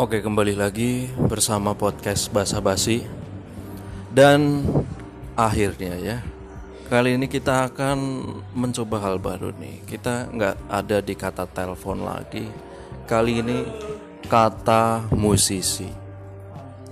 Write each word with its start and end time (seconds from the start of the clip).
Oke, 0.00 0.24
kembali 0.24 0.56
lagi 0.56 1.12
bersama 1.12 1.76
podcast 1.76 2.32
Basa 2.32 2.56
Basi. 2.56 3.04
Dan 4.08 4.64
akhirnya 5.36 5.92
ya, 6.00 6.24
kali 6.88 7.20
ini 7.20 7.28
kita 7.28 7.68
akan 7.68 8.24
mencoba 8.56 8.96
hal 9.04 9.20
baru 9.20 9.52
nih. 9.60 9.84
Kita 9.84 10.32
nggak 10.32 10.72
ada 10.72 11.04
di 11.04 11.12
kata 11.12 11.44
telepon 11.52 12.00
lagi. 12.00 12.48
Kali 13.04 13.44
ini 13.44 13.60
kata 14.24 15.04
musisi. 15.12 15.92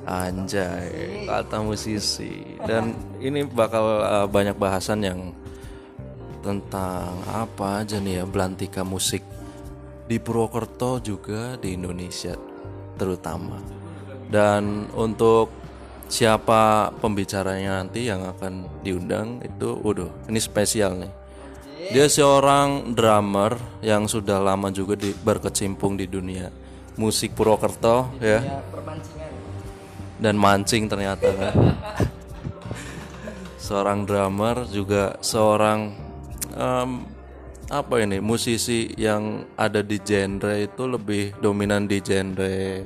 Anjay, 0.04 1.24
kata 1.24 1.64
musisi. 1.64 2.60
Dan 2.60 2.92
ini 3.24 3.40
bakal 3.48 4.04
uh, 4.04 4.28
banyak 4.28 4.60
bahasan 4.60 5.00
yang 5.00 5.32
tentang 6.44 7.24
apa 7.24 7.80
aja 7.80 7.96
nih 8.04 8.20
ya 8.20 8.24
belantika 8.28 8.84
musik 8.84 9.24
di 10.04 10.20
Purwokerto 10.20 11.00
juga 11.00 11.56
di 11.56 11.72
Indonesia 11.72 12.47
terutama. 12.98 13.62
Dan 14.28 14.90
untuk 14.92 15.54
siapa 16.10 16.92
pembicaranya 16.98 17.84
nanti 17.84 18.08
yang 18.08 18.24
akan 18.24 18.82
diundang 18.84 19.44
itu 19.44 19.76
waduh 19.80 20.10
ini 20.26 20.40
spesial 20.42 20.98
nih. 20.98 21.12
Dia 21.88 22.04
seorang 22.10 22.92
drummer 22.92 23.56
yang 23.80 24.04
sudah 24.04 24.36
lama 24.42 24.68
juga 24.68 24.92
di, 24.92 25.14
berkecimpung 25.16 25.96
di 25.96 26.04
dunia 26.04 26.52
musik 26.98 27.32
Purwokerto 27.32 28.18
ya. 28.20 28.60
Dan 30.18 30.34
mancing 30.34 30.90
ternyata 30.90 31.30
kan. 31.30 31.54
Seorang 33.68 34.02
drummer 34.08 34.66
juga 34.66 35.14
seorang 35.22 35.92
um, 36.56 37.04
apa 37.68 38.00
ini? 38.00 38.18
Musisi 38.18 38.88
yang 38.96 39.44
ada 39.54 39.84
di 39.84 40.00
genre 40.00 40.56
itu 40.56 40.82
lebih 40.88 41.36
dominan 41.38 41.84
di 41.84 42.00
genre 42.00 42.84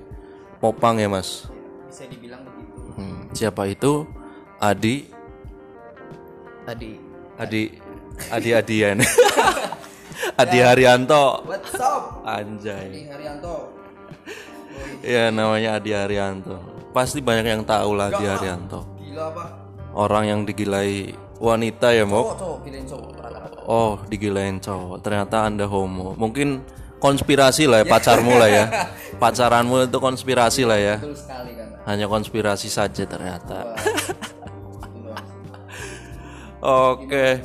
popang 0.58 0.98
ya 0.98 1.06
mas? 1.06 1.46
Bisa 1.86 2.04
dibilang 2.10 2.42
begitu. 2.42 2.80
Hmm, 2.98 3.30
siapa 3.30 3.70
itu? 3.70 4.06
Adi. 4.58 5.06
Tadi 6.66 6.90
Adi. 7.38 7.62
Adi 8.30 8.50
Adian. 8.58 8.98
Adi 10.42 10.58
Haryanto. 10.62 11.46
What's 11.46 11.74
up? 11.78 12.22
Anjay. 12.26 12.90
Adi 12.90 13.02
Haryanto. 13.10 13.54
Ya 15.02 15.30
namanya 15.30 15.78
Adi 15.78 15.90
Haryanto. 15.94 16.58
Pasti 16.90 17.22
banyak 17.22 17.46
yang 17.46 17.62
tahu 17.62 17.94
lah 17.94 18.10
Adi 18.10 18.26
Haryanto. 18.26 18.86
Gila 18.98 19.30
apa 19.30 19.61
orang 19.94 20.24
yang 20.28 20.40
digilai 20.48 21.12
wanita 21.42 21.92
ya 21.92 22.04
mau 22.06 22.32
cowok 22.32 22.38
cowok 22.38 22.58
giliran 22.64 22.86
cowok 22.86 23.10
rata-rata 23.18 23.52
Oh, 23.62 23.94
digilain 24.10 24.58
cowok. 24.58 25.06
Ternyata 25.06 25.46
Anda 25.46 25.70
homo. 25.70 26.18
Mungkin 26.18 26.66
konspirasi 26.98 27.70
lah 27.70 27.82
ya 27.82 27.86
pacarmu 27.86 28.34
lah 28.34 28.50
ya. 28.50 28.64
Pacaranmu 29.22 29.86
itu 29.86 29.98
konspirasi 30.02 30.66
lah 30.66 30.78
ya. 30.78 30.96
betul 30.98 31.14
sekali 31.14 31.54
kan 31.54 31.68
Hanya 31.86 32.10
konspirasi 32.10 32.66
saja 32.66 33.06
ternyata. 33.06 33.78
Oke. 36.62 37.38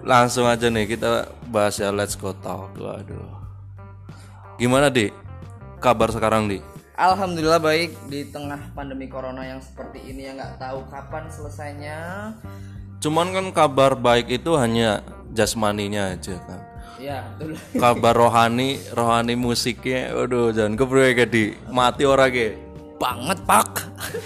Langsung 0.00 0.48
aja 0.48 0.72
nih 0.72 0.96
kita 0.96 1.28
bahas 1.52 1.76
ya 1.76 1.92
Let's 1.92 2.16
Go 2.16 2.32
Talk. 2.32 2.72
Waduh. 2.80 3.36
Gimana, 4.56 4.88
Di? 4.88 5.12
Kabar 5.80 6.08
sekarang, 6.12 6.48
Di? 6.48 6.60
Alhamdulillah 7.00 7.64
baik 7.64 7.96
di 8.12 8.28
tengah 8.28 8.76
pandemi 8.76 9.08
corona 9.08 9.40
yang 9.40 9.64
seperti 9.64 10.04
ini 10.04 10.28
yang 10.28 10.36
nggak 10.36 10.60
tahu 10.60 10.84
kapan 10.92 11.32
selesainya. 11.32 11.98
Cuman 13.00 13.32
kan 13.32 13.46
kabar 13.56 13.96
baik 13.96 14.28
itu 14.28 14.52
hanya 14.60 15.00
jasmaninya 15.32 16.12
aja 16.12 16.36
kan. 16.44 16.60
Ya 17.00 17.24
betul. 17.40 17.56
Kabar 17.80 18.12
rohani, 18.12 18.76
rohani 18.92 19.32
musiknya, 19.32 20.12
waduh 20.12 20.52
jangan 20.52 20.76
kepriwe 20.76 21.24
di 21.24 21.56
mati 21.72 22.04
orang 22.04 22.28
ke. 22.28 22.60
Banget 23.00 23.48
pak. 23.48 23.70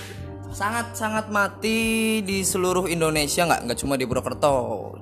sangat 0.59 0.99
sangat 0.99 1.27
mati 1.31 2.23
di 2.23 2.43
seluruh 2.43 2.91
Indonesia 2.91 3.43
nggak 3.43 3.71
nggak 3.71 3.79
cuma 3.79 3.99
di 3.99 4.07
Purwokerto 4.07 4.55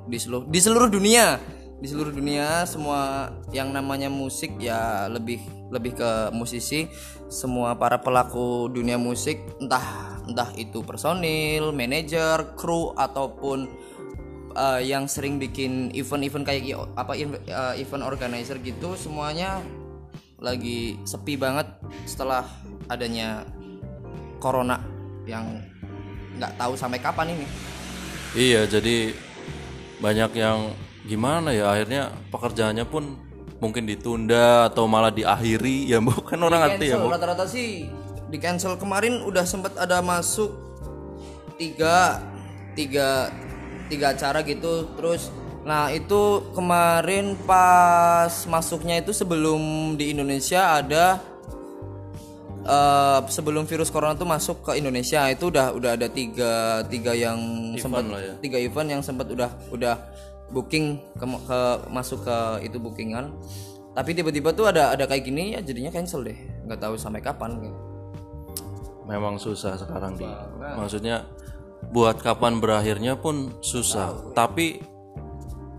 di 0.09 0.16
seluruh 0.16 0.49
di 0.49 0.61
seluruh 0.61 0.88
dunia 0.88 1.37
di 1.82 1.91
seluruh 1.91 2.15
dunia 2.15 2.62
semua 2.62 3.34
yang 3.50 3.75
namanya 3.75 4.06
musik 4.06 4.54
ya 4.62 5.10
lebih 5.10 5.43
lebih 5.75 5.98
ke 5.98 6.31
musisi. 6.31 6.87
Semua 7.26 7.75
para 7.75 7.98
pelaku 7.98 8.70
dunia 8.70 8.94
musik 9.03 9.43
entah 9.59 10.22
entah 10.22 10.54
itu 10.54 10.87
personil 10.87 11.75
manajer 11.75 12.54
kru 12.54 12.94
ataupun 12.94 13.66
uh, 14.54 14.78
yang 14.78 15.10
sering 15.10 15.43
bikin 15.43 15.91
event-event 15.91 16.47
kayak 16.47 16.78
apa 16.94 17.19
uh, 17.50 17.75
event 17.75 18.06
organizer 18.06 18.62
gitu 18.62 18.94
semuanya 18.94 19.59
lagi 20.38 21.03
sepi 21.03 21.34
banget 21.34 21.66
setelah 22.06 22.47
adanya 22.87 23.43
corona 24.38 24.78
yang 25.26 25.66
nggak 26.38 26.54
tahu 26.54 26.78
sampai 26.78 27.03
kapan 27.03 27.34
ini. 27.34 27.47
Iya, 28.32 28.70
jadi 28.70 29.14
banyak 30.03 30.31
yang 30.34 30.75
gimana 31.02 31.50
ya 31.50 31.74
akhirnya 31.74 32.14
pekerjaannya 32.30 32.86
pun 32.86 33.18
mungkin 33.62 33.86
ditunda 33.86 34.70
atau 34.70 34.90
malah 34.90 35.14
diakhiri 35.14 35.90
ya 35.90 36.02
bu? 36.02 36.14
Kan 36.26 36.42
orang 36.42 36.66
ngerti 36.66 36.90
ya 36.90 36.98
bu. 36.98 37.10
rata-rata 37.10 37.46
sih 37.46 37.86
di 38.26 38.38
cancel 38.42 38.74
kemarin 38.74 39.22
udah 39.22 39.46
sempat 39.46 39.78
ada 39.78 40.02
masuk 40.02 40.50
tiga 41.58 42.18
tiga 42.74 43.30
tiga 43.86 44.14
acara 44.14 44.42
gitu. 44.42 44.90
Terus 44.98 45.30
nah 45.62 45.94
itu 45.94 46.42
kemarin 46.58 47.38
pas 47.46 48.50
masuknya 48.50 48.98
itu 48.98 49.14
sebelum 49.14 49.94
di 49.94 50.10
Indonesia 50.10 50.82
ada 50.82 51.22
eh, 52.66 53.20
sebelum 53.30 53.62
virus 53.70 53.90
corona 53.94 54.19
tuh 54.19 54.26
masuk 54.26 54.66
ke 54.66 54.82
Indonesia 54.82 55.22
itu 55.30 55.54
udah 55.54 55.70
udah 55.70 55.90
ada 55.94 56.10
tiga 56.10 56.82
tiga 56.90 57.14
yang 57.14 57.38
sempat 57.78 58.10
ya. 58.10 58.34
tiga 58.42 58.58
event 58.58 58.88
yang 58.98 59.02
sempat 59.06 59.30
udah 59.30 59.50
udah 59.70 59.94
booking 60.52 61.00
ke, 61.16 61.24
ke 61.24 61.60
masuk 61.88 62.22
ke 62.22 62.68
itu 62.68 62.76
bookingan. 62.76 63.32
Tapi 63.92 64.16
tiba-tiba 64.16 64.52
tuh 64.56 64.68
ada 64.68 64.92
ada 64.92 65.04
kayak 65.04 65.24
gini 65.24 65.56
ya 65.56 65.60
jadinya 65.60 65.92
cancel 65.92 66.24
deh. 66.24 66.36
Nggak 66.68 66.80
tahu 66.80 66.94
sampai 66.96 67.20
kapan. 67.24 67.58
Gitu. 67.58 67.80
memang 69.02 69.34
susah 69.34 69.74
sekarang 69.74 70.14
di. 70.14 70.24
Maksudnya 70.78 71.26
buat 71.90 72.22
kapan 72.22 72.62
berakhirnya 72.62 73.18
pun 73.18 73.50
susah. 73.58 74.32
Tapi 74.32 74.78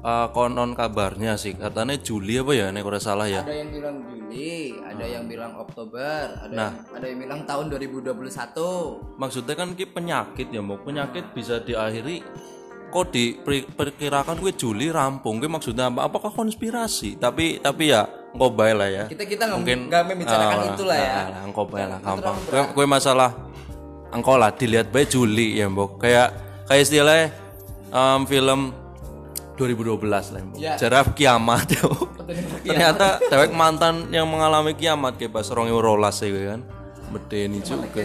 eh, 0.04 0.28
konon 0.36 0.76
kabarnya 0.76 1.40
sih 1.40 1.56
katanya 1.56 1.96
Juli 1.98 2.38
apa 2.38 2.52
ya 2.52 2.68
nek 2.70 2.84
ora 2.84 3.00
salah 3.00 3.26
ya? 3.32 3.42
Ada 3.42 3.56
yang 3.56 3.72
bilang 3.72 3.96
Juli 4.06 4.76
ada 4.82 5.06
yang 5.06 5.26
bilang 5.26 5.54
Oktober 5.58 6.26
ada 6.38 6.54
Nah. 6.54 6.72
yang, 6.74 6.96
ada 6.96 7.06
yang 7.06 7.20
bilang 7.22 7.42
tahun 7.46 7.66
2021 7.76 9.20
maksudnya 9.22 9.56
kan 9.58 9.70
ki 9.74 9.86
penyakit 9.90 10.48
ya 10.50 10.62
mau 10.62 10.78
penyakit 10.82 11.34
bisa 11.34 11.62
diakhiri 11.62 12.22
kok 12.94 13.10
diperkirakan 13.10 14.38
gue 14.38 14.54
Juli 14.54 14.94
rampung? 14.94 15.42
Gue 15.42 15.50
maksudnya 15.50 15.90
apa? 15.90 16.06
Apakah 16.06 16.30
konspirasi? 16.30 17.18
Tapi 17.18 17.58
tapi 17.58 17.90
ya 17.90 18.06
engkau 18.30 18.54
baik 18.54 18.76
lah 18.78 18.90
ya. 18.94 19.04
Kita 19.10 19.26
kita 19.26 19.44
nggak 19.50 19.60
Mungkin, 19.60 19.80
nggak 19.90 20.04
membicarakan 20.06 20.58
ah, 20.62 20.70
itulah 20.70 20.98
ya. 20.98 21.22
nah, 21.34 21.42
engkau 21.50 21.66
baik 21.66 21.88
lah 21.90 22.00
gampang. 22.06 22.38
gue, 22.38 22.64
gue 22.78 22.86
masalah 22.86 23.30
engkau 24.14 24.38
lah 24.38 24.54
dilihat 24.54 24.94
baik 24.94 25.10
Juli 25.10 25.58
ya 25.58 25.66
mbok. 25.66 25.98
Kayak 25.98 26.30
kayak 26.70 26.82
istilahnya 26.86 27.28
em, 27.90 28.22
film 28.30 28.62
2012 29.58 30.06
lah 30.06 30.42
mbok. 30.46 30.58
Ya. 30.62 30.74
jaraf 30.78 31.18
kiamat 31.18 31.66
ya 31.74 31.82
Mbok. 31.82 32.10
ternyata 32.64 33.20
dewek 33.28 33.52
mantan 33.52 34.08
yang 34.10 34.26
mengalami 34.26 34.74
kiamat 34.78 35.20
kayak 35.20 35.34
pas 35.34 35.50
orang 35.52 35.70
rolas 35.76 36.18
ya 36.24 36.56
kan 36.56 36.62
medeni 37.14 37.62
juga. 37.62 38.02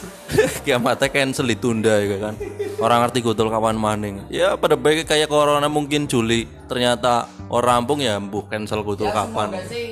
Kiamatnya 0.64 1.08
cancel 1.12 1.46
ditunda 1.52 2.00
ya 2.00 2.16
kan. 2.16 2.34
Orang 2.80 3.04
ngerti 3.04 3.20
gutul 3.20 3.52
kapan 3.52 3.76
maning. 3.76 4.16
Ya 4.32 4.56
pada 4.56 4.74
baiknya 4.80 5.04
kayak 5.04 5.28
corona 5.28 5.68
mungkin 5.68 6.08
Juli. 6.08 6.48
Ternyata 6.64 7.28
orang 7.52 7.84
rampung 7.84 8.00
ya 8.00 8.16
mbuh 8.16 8.48
cancel 8.48 8.80
gutul 8.80 9.12
kapan. 9.12 9.52
semoga 9.52 9.68
sih 9.68 9.88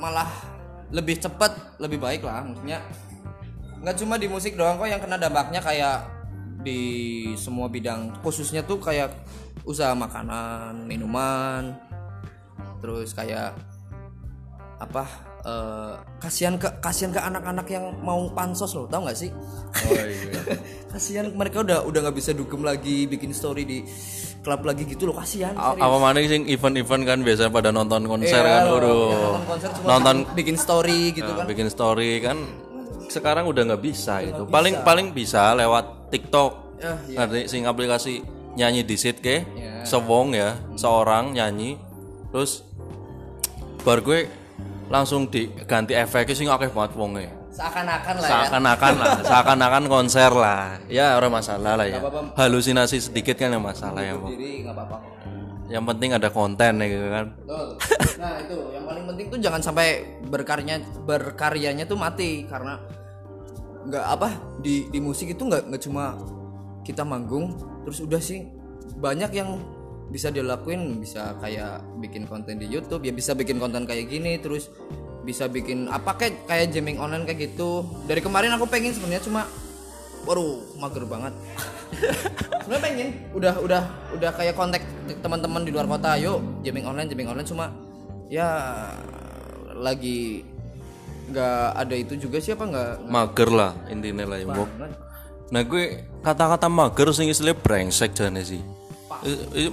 malah 0.00 0.30
lebih 0.88 1.20
cepat 1.20 1.76
lebih 1.76 2.00
baik 2.00 2.24
lah 2.24 2.40
maksudnya. 2.40 2.80
Nggak 3.84 3.96
cuma 4.00 4.14
di 4.16 4.26
musik 4.26 4.56
doang 4.56 4.80
kok 4.80 4.88
yang 4.88 5.02
kena 5.04 5.20
dampaknya 5.20 5.60
kayak 5.60 6.08
di 6.64 6.80
semua 7.36 7.68
bidang. 7.68 8.16
Khususnya 8.24 8.64
tuh 8.64 8.80
kayak 8.80 9.12
usaha 9.68 9.92
makanan 9.92 10.88
minuman. 10.88 11.76
Terus 12.80 13.12
kayak 13.12 13.52
apa 14.78 15.27
eh, 15.40 15.92
kasihan 16.18 16.54
ke 16.54 16.68
kasihan 16.78 17.10
ke 17.10 17.20
anak-anak 17.20 17.66
yang 17.66 17.94
mau 17.98 18.26
pansos 18.28 18.72
loh 18.72 18.86
tau 18.86 19.02
nggak 19.02 19.16
sih? 19.16 19.30
Oh 19.30 19.94
iya. 19.94 20.32
Kasihan 20.88 21.28
mereka 21.30 21.60
udah 21.60 21.84
udah 21.84 22.00
nggak 22.00 22.16
bisa 22.16 22.32
dugem 22.32 22.64
lagi 22.64 23.04
bikin 23.04 23.30
story 23.30 23.62
di 23.62 23.84
klub 24.40 24.64
lagi 24.64 24.88
gitu 24.88 25.04
loh 25.04 25.12
kasihan 25.14 25.52
apa 25.52 25.76
mana 25.98 26.16
sih 26.18 26.40
event-event 26.48 27.04
kan 27.04 27.18
biasanya 27.20 27.50
pada 27.50 27.68
nonton 27.68 28.08
konser 28.08 28.40
Iya, 28.40 28.40
kan? 28.40 28.62
udah 28.72 28.88
yang 28.88 29.20
nonton 29.20 29.44
konser 29.44 29.68
cuma 29.70 29.86
nonton 29.90 30.16
bikin 30.32 30.56
story 30.56 31.00
gitu 31.12 31.28
Nah, 31.28 31.36
kan. 31.36 31.46
bikin 31.46 31.68
story 31.68 32.10
kan 32.18 32.38
sekarang 33.08 33.44
udah 33.44 33.62
nggak 33.66 33.82
bisa 33.82 34.20
itu. 34.22 34.48
paling 34.48 34.80
paling 34.80 35.12
bisa 35.12 35.52
lewat 35.52 36.08
TikTok. 36.08 36.52
Ya, 36.78 36.94
iya. 37.04 37.16
ngerti 37.20 37.40
sing 37.46 37.62
aplikasi 37.64 38.24
nyanyi 38.54 38.80
di 38.82 38.96
sit 38.96 39.20
ke 39.20 39.44
Ya. 39.52 39.84
sewong 39.84 40.32
ya 40.32 40.56
seorang 40.72 41.36
nyanyi 41.36 41.76
terus 42.28 42.64
bar 43.80 44.00
gue 44.00 44.24
langsung 44.88 45.28
diganti 45.28 45.92
efeknya 45.92 46.34
sing 46.34 46.48
akeh 46.48 46.72
banget 46.72 46.92
wonge. 46.96 47.28
Seakan-akan 47.52 48.14
lah 48.20 48.28
ya. 48.28 48.32
Seakan-akan 48.32 48.92
lah 48.96 49.14
seakan-akan 49.28 49.84
konser 49.88 50.32
lah. 50.32 50.80
Ya 50.88 51.16
orang 51.16 51.32
masalah 51.32 51.76
lah 51.76 51.86
ya. 51.86 52.00
Halusinasi 52.36 53.12
sedikit 53.12 53.36
kan 53.36 53.52
yang 53.52 53.64
masalah 53.64 54.00
ya 54.00 54.16
diri 54.16 54.64
kok. 54.64 54.74
Yang 55.68 55.84
penting 55.84 56.10
ada 56.16 56.28
konten 56.32 56.72
ya 56.80 56.86
gitu 56.88 57.06
kan. 57.12 57.26
Betul. 57.44 57.68
Nah 58.16 58.34
itu. 58.40 58.56
Yang 58.72 58.84
paling 58.88 59.04
penting 59.04 59.26
tuh 59.28 59.38
jangan 59.44 59.60
sampai 59.60 59.88
berkaryanya 60.28 60.84
berkaryanya 61.04 61.84
tuh 61.84 61.98
mati 62.00 62.48
karena 62.48 62.80
nggak 63.88 64.04
apa 64.04 64.28
di 64.60 64.84
di 64.92 65.00
musik 65.00 65.32
itu 65.32 65.42
nggak 65.48 65.72
nggak 65.72 65.82
cuma 65.88 66.16
kita 66.84 67.04
manggung 67.08 67.56
terus 67.84 68.04
udah 68.04 68.20
sih 68.20 68.44
banyak 69.00 69.32
yang 69.32 69.56
bisa 70.08 70.32
dilakuin 70.32 71.04
bisa 71.04 71.36
kayak 71.40 71.84
bikin 72.00 72.24
konten 72.24 72.56
di 72.56 72.64
YouTube 72.64 73.04
ya 73.04 73.12
bisa 73.12 73.36
bikin 73.36 73.60
konten 73.60 73.84
kayak 73.84 74.08
gini 74.08 74.40
terus 74.40 74.72
bisa 75.28 75.44
bikin 75.44 75.92
apa 75.92 76.16
kayak 76.16 76.48
kayak 76.48 76.72
jamming 76.72 76.96
online 76.96 77.28
kayak 77.28 77.52
gitu. 77.52 77.84
Dari 78.08 78.24
kemarin 78.24 78.56
aku 78.56 78.64
pengen 78.64 78.96
sebenarnya 78.96 79.20
cuma 79.20 79.44
waduh 80.24 80.64
mager 80.80 81.04
banget. 81.04 81.36
Sebenarnya 82.64 82.84
pengen 82.84 83.08
udah 83.36 83.54
udah 83.60 83.82
udah 84.16 84.30
kayak 84.32 84.56
kontak 84.56 84.84
teman-teman 85.20 85.68
di 85.68 85.72
luar 85.72 85.84
kota 85.84 86.16
yuk 86.16 86.64
jamming 86.64 86.88
online 86.88 87.12
jamming 87.12 87.28
online. 87.28 87.44
Cuma 87.44 87.68
ya 88.32 88.48
lagi 89.76 90.48
nggak 91.28 91.64
ada 91.76 91.94
itu 91.96 92.16
juga 92.16 92.40
siapa 92.40 92.64
nggak? 92.64 93.04
Mager 93.04 93.50
lah 93.52 93.72
intinya 93.92 94.24
lah 94.24 94.40
ya 94.40 94.48
nah 95.48 95.64
gue 95.64 96.04
kata-kata 96.20 96.68
mager 96.68 97.08
sing 97.16 97.32
istilah 97.32 97.56
brengsek 97.56 98.12
jane 98.12 98.44
sih 98.44 98.60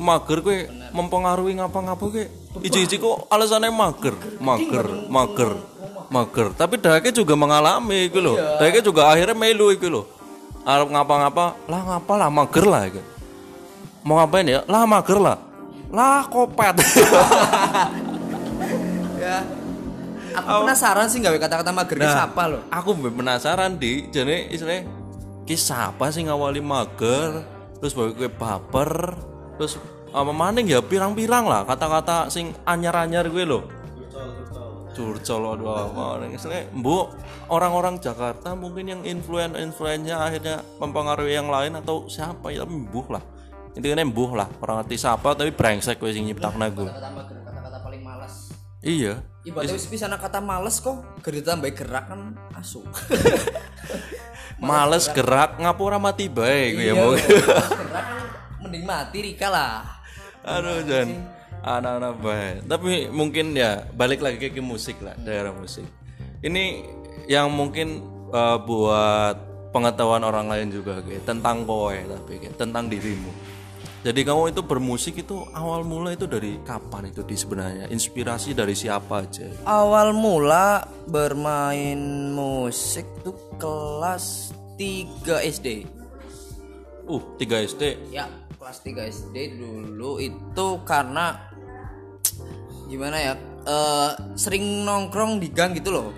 mager 0.01 0.39
gue 0.41 0.57
mempengaruhi 0.89 1.59
ngapa-ngapa 1.61 2.03
gue 2.09 2.25
iji-iji 2.65 2.97
kok 2.97 3.29
alasannya 3.29 3.69
mager 3.69 4.15
mager 4.41 4.85
mager 5.11 5.51
mager. 6.09 6.47
Tapi 6.53 6.77
dake 6.77 7.09
juga 7.11 7.33
mengalami 7.37 8.09
gitu 8.09 8.21
loh 8.21 8.37
dake 8.57 8.81
juga 8.81 9.09
akhirnya 9.09 9.37
melu 9.37 9.73
gitu 9.75 9.89
loh 9.89 10.05
Arab 10.65 10.89
ngapa-ngapa 10.89 11.69
lah 11.69 11.81
ngapa 11.93 12.13
lah 12.17 12.29
mager 12.33 12.65
lah 12.65 12.81
gitu. 12.89 13.01
mau 14.05 14.17
ngapain 14.21 14.45
ya? 14.45 14.61
Lah 14.69 14.85
mager 14.85 15.17
lah. 15.17 15.37
Lah 15.93 16.25
kopet. 16.29 16.75
Ya. 19.25 19.41
Aku 20.37 20.67
penasaran 20.67 21.09
sih 21.09 21.17
nggak 21.17 21.41
kata-kata 21.41 21.73
mager 21.73 21.97
Nah. 21.97 22.13
siapa 22.13 22.45
loh 22.45 22.61
aku 22.69 22.93
penasaran 23.09 23.73
di 23.81 24.05
jadi 24.13 24.45
istilahnya 24.53 24.85
kisah 25.49 25.89
apa 25.89 26.13
sih 26.13 26.29
ngawali 26.29 26.61
mager? 26.61 27.41
Terus 27.81 27.97
bawa 27.97 28.13
gue 28.13 28.29
baper 28.29 28.91
terus 29.55 29.79
apa 30.15 30.31
maning 30.31 30.71
ya 30.71 30.79
pirang-pirang 30.79 31.43
lah 31.47 31.67
kata-kata 31.67 32.31
sing 32.31 32.55
anyar-anyar 32.63 33.27
gue 33.27 33.43
loh 33.43 33.63
curcol 34.95 35.43
aduh 35.59 35.67
apa 35.91 36.23
bu 36.71 37.11
orang-orang 37.51 37.99
Jakarta 37.99 38.55
mungkin 38.55 38.87
yang 38.87 39.01
influen 39.03 39.53
influennya 39.59 40.15
akhirnya 40.15 40.63
mempengaruhi 40.79 41.35
yang 41.35 41.51
lain 41.51 41.75
atau 41.75 42.07
siapa? 42.07 42.49
Ya 42.49 42.63
tapi 42.63 42.79
mbuh 42.87 43.07
lah. 43.11 43.23
Intinya 43.75 44.07
mbuh 44.07 44.31
lah 44.39 44.47
orang 44.63 44.87
ngerti 44.87 44.95
siapa 45.03 45.35
tapi 45.35 45.51
brengsek 45.51 45.99
gue 45.99 46.15
sing 46.15 46.23
nyiptakna 46.31 46.71
gue. 46.71 46.87
kata-kata 46.87 47.77
paling 47.83 48.01
malas 48.01 48.55
iya. 48.79 49.19
Ibaratnya 49.45 49.77
wis. 49.77 49.85
bisa 49.91 50.07
kata 50.07 50.39
males 50.39 50.79
kok. 50.79 51.03
Gede 51.21 51.43
tambah 51.43 51.69
gerak 51.75 52.09
kan 52.09 52.33
asu. 52.55 52.81
Males 54.55 55.11
gerak 55.11 55.59
ngapura 55.59 55.99
mati 55.99 56.31
baik 56.31 56.79
gue 56.79 56.85
ya 56.87 56.93
Iya, 56.95 57.03
mau 57.03 57.11
gerak 57.11 58.05
kan 58.07 58.25
mending 58.75 58.83
mati 58.83 59.17
Rika 59.23 59.47
lah 59.47 59.87
Aduh 60.43 60.83
Jan 60.83 61.09
anak-anak 61.65 62.13
baik. 62.21 62.55
Tapi 62.69 63.09
mungkin 63.09 63.57
ya 63.57 63.81
balik 63.97 64.21
lagi 64.21 64.53
ke 64.53 64.61
musik 64.61 65.01
lah 65.01 65.17
daerah 65.17 65.49
musik. 65.49 65.81
Ini 66.45 66.85
yang 67.25 67.49
mungkin 67.49 68.05
uh, 68.29 68.61
buat 68.61 69.33
pengetahuan 69.73 70.21
orang 70.21 70.45
lain 70.45 70.69
juga 70.69 71.01
kayak 71.01 71.25
tentang 71.25 71.65
kowe 71.65 71.97
tapi 71.97 72.37
kayak 72.37 72.61
tentang 72.61 72.85
dirimu. 72.85 73.33
Jadi 74.05 74.21
kamu 74.21 74.53
itu 74.53 74.61
bermusik 74.61 75.25
itu 75.25 75.41
awal 75.57 75.81
mula 75.81 76.13
itu 76.13 76.29
dari 76.29 76.61
kapan 76.61 77.09
itu 77.09 77.25
di 77.25 77.33
sebenarnya? 77.33 77.89
Inspirasi 77.89 78.53
dari 78.53 78.77
siapa 78.77 79.25
aja? 79.25 79.49
awal 79.65 80.13
mula 80.13 80.85
bermain 81.09 82.29
musik 82.29 83.09
tuh 83.25 83.33
kelas 83.57 84.53
3 84.77 85.25
SD 85.49 85.89
Uh, 87.05 87.21
3 87.37 87.69
SD. 87.69 87.83
ya 88.09 88.25
kelas 88.57 88.81
3 88.81 89.13
SD 89.13 89.61
dulu 89.61 90.17
itu 90.17 90.67
karena 90.81 91.37
gimana 92.89 93.17
ya 93.21 93.33
eh, 93.61 94.11
sering 94.33 94.81
nongkrong 94.81 95.37
di 95.37 95.53
gang 95.53 95.77
gitu 95.77 95.93
loh. 95.93 96.09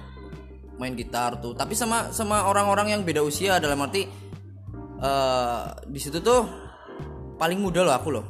Main 0.80 0.96
gitar 0.96 1.44
tuh. 1.44 1.52
Tapi 1.60 1.76
sama 1.76 2.16
sama 2.16 2.48
orang-orang 2.48 2.96
yang 2.96 3.02
beda 3.04 3.20
usia 3.20 3.60
dalam 3.60 3.84
arti 3.84 4.08
eh 4.98 5.64
di 5.92 6.00
situ 6.00 6.24
tuh 6.24 6.48
paling 7.36 7.60
muda 7.60 7.84
loh 7.84 7.92
aku 7.92 8.10
loh. 8.16 8.26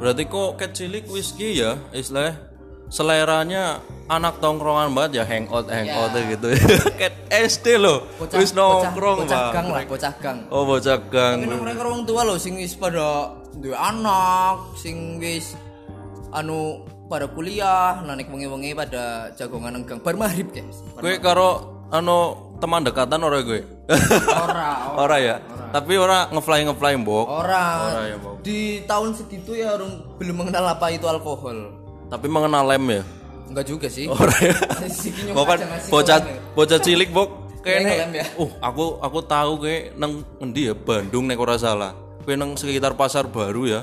Berarti 0.00 0.24
kok 0.24 0.56
kecilik 0.56 1.04
whisky 1.12 1.60
ya 1.60 1.76
istilahnya 1.92 2.47
seleranya 2.88 3.78
anak 4.06 4.40
tongkrongan 4.40 4.90
banget 4.90 5.20
ya 5.20 5.24
hangout 5.24 5.68
hangout 5.68 6.12
gitu. 6.14 6.48
Kayak 7.00 7.14
SD 7.46 7.76
loh. 7.76 8.08
Wis 8.32 8.52
nongkrong 8.52 9.24
bocah 9.24 9.28
Bang. 9.28 9.52
gang 9.52 9.66
lah 9.68 9.82
bocah 9.84 10.14
gang 10.16 10.38
Oh 10.48 10.64
bocah 10.64 10.98
gang. 11.06 11.36
tapi 11.40 11.52
nongkrong 11.52 11.92
wong 11.94 12.04
tua 12.04 12.24
loh 12.24 12.36
sing 12.36 12.56
wis 12.56 12.72
pada 12.72 13.32
duwe 13.54 13.76
anak 13.76 14.72
sing 14.74 15.18
wis 15.18 15.52
anu 16.30 16.80
pada 17.06 17.24
kuliah 17.26 18.00
nanik 18.02 18.28
wengi-wengi 18.28 18.72
pada 18.72 19.32
jagongan 19.32 19.72
nang 19.72 19.84
gang 19.84 19.96
bar 19.98 20.12
maghrib 20.12 20.48
guys 20.50 20.84
Gue 20.94 21.16
karo 21.16 21.48
anu 21.88 22.18
teman 22.58 22.82
dekatan 22.82 23.20
ora 23.22 23.40
gue. 23.40 23.64
ora 24.44 24.68
ora 24.94 25.16
ya. 25.16 25.36
Tapi 25.68 25.96
ora 25.96 26.28
ngefly 26.28 26.64
ngefly 26.64 26.96
mbok. 26.98 27.24
ora 27.24 27.64
Ora 27.86 28.02
ya, 28.04 28.16
Bang. 28.16 28.36
di 28.40 28.58
tahun 28.82 29.12
segitu 29.12 29.52
ya 29.52 29.72
orang 29.72 30.00
belum 30.16 30.36
mengenal 30.38 30.64
apa 30.70 30.88
itu 30.88 31.04
alkohol 31.04 31.77
Tapi 32.08 32.26
mengenal 32.26 32.64
lem 32.64 32.84
ya. 32.88 33.02
enggak 33.48 33.64
juga 33.64 33.88
sih 33.88 34.04
ya. 34.08 34.12
Bukan 35.32 35.56
aja 35.56 35.66
ngasih 35.72 35.90
bocah 35.92 36.18
bocah 36.52 36.80
cilik 36.80 37.10
bok. 37.12 37.30
Lem 37.64 38.12
ya. 38.16 38.24
Uh, 38.36 38.48
aku 38.60 38.96
aku 39.00 39.18
tahu 39.24 39.64
kayak 39.64 39.96
nang 39.96 40.24
endi 40.40 40.68
ya 40.68 40.74
Bandung 40.76 41.28
nek 41.28 41.40
ora 41.40 41.56
salah. 41.60 41.92
Kowe 42.24 42.32
nang 42.36 42.56
sekitar 42.56 42.92
pasar 42.96 43.28
baru 43.28 43.62
ya. 43.68 43.80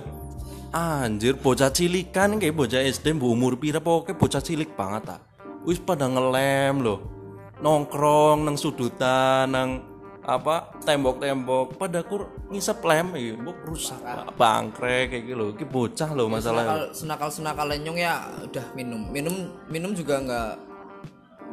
Anjir 0.75 1.37
bocah 1.37 1.69
cilikan 1.71 2.37
kayak 2.41 2.53
bocah 2.57 2.81
SD 2.81 3.15
mbok 3.15 3.29
umur 3.31 3.53
pira 3.57 3.79
pokoknya 3.81 4.17
bocah 4.17 4.41
cilik 4.41 4.73
banget 4.73 5.01
ta. 5.05 5.17
Wis 5.65 5.81
pada 5.81 6.05
ngelem 6.09 6.81
loh. 6.81 6.99
Nongkrong 7.61 8.45
nang 8.45 8.57
sudutan 8.59 9.49
nang 9.49 9.94
apa 10.25 10.73
tembok-tembok 10.81 11.77
pada 11.77 12.01
kur 12.01 12.33
ngisep 12.49 12.81
lem 12.81 13.13
iki 13.13 13.31
mbok 13.37 13.61
rusak 13.69 14.01
bangkrek 14.33 15.13
kayak 15.13 15.23
gitu 15.29 15.37
loh. 15.37 15.49
Iki 15.53 15.65
bocah 15.69 16.09
loh 16.17 16.27
masalahnya. 16.27 16.89
senakal 16.97 17.29
senakal 17.29 17.65
lenyong 17.69 17.97
ya 17.97 18.25
udah 18.41 18.65
minum. 18.73 19.05
Minum 19.13 19.53
minum 19.69 19.93
juga 19.93 20.17
nggak 20.17 20.51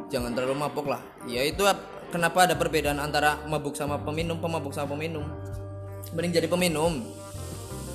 jangan 0.09 0.33
terlalu 0.33 0.57
mabuk 0.57 0.89
lah. 0.89 1.01
Ya 1.29 1.45
itu 1.45 1.61
ap- 1.69 2.09
kenapa 2.09 2.49
ada 2.49 2.57
perbedaan 2.57 2.97
antara 2.97 3.45
mabuk 3.45 3.77
sama 3.77 4.01
peminum 4.01 4.41
pemabuk 4.41 4.73
sama 4.73 4.97
peminum? 4.97 5.29
Mending 6.17 6.33
jadi 6.41 6.49
peminum. 6.49 7.05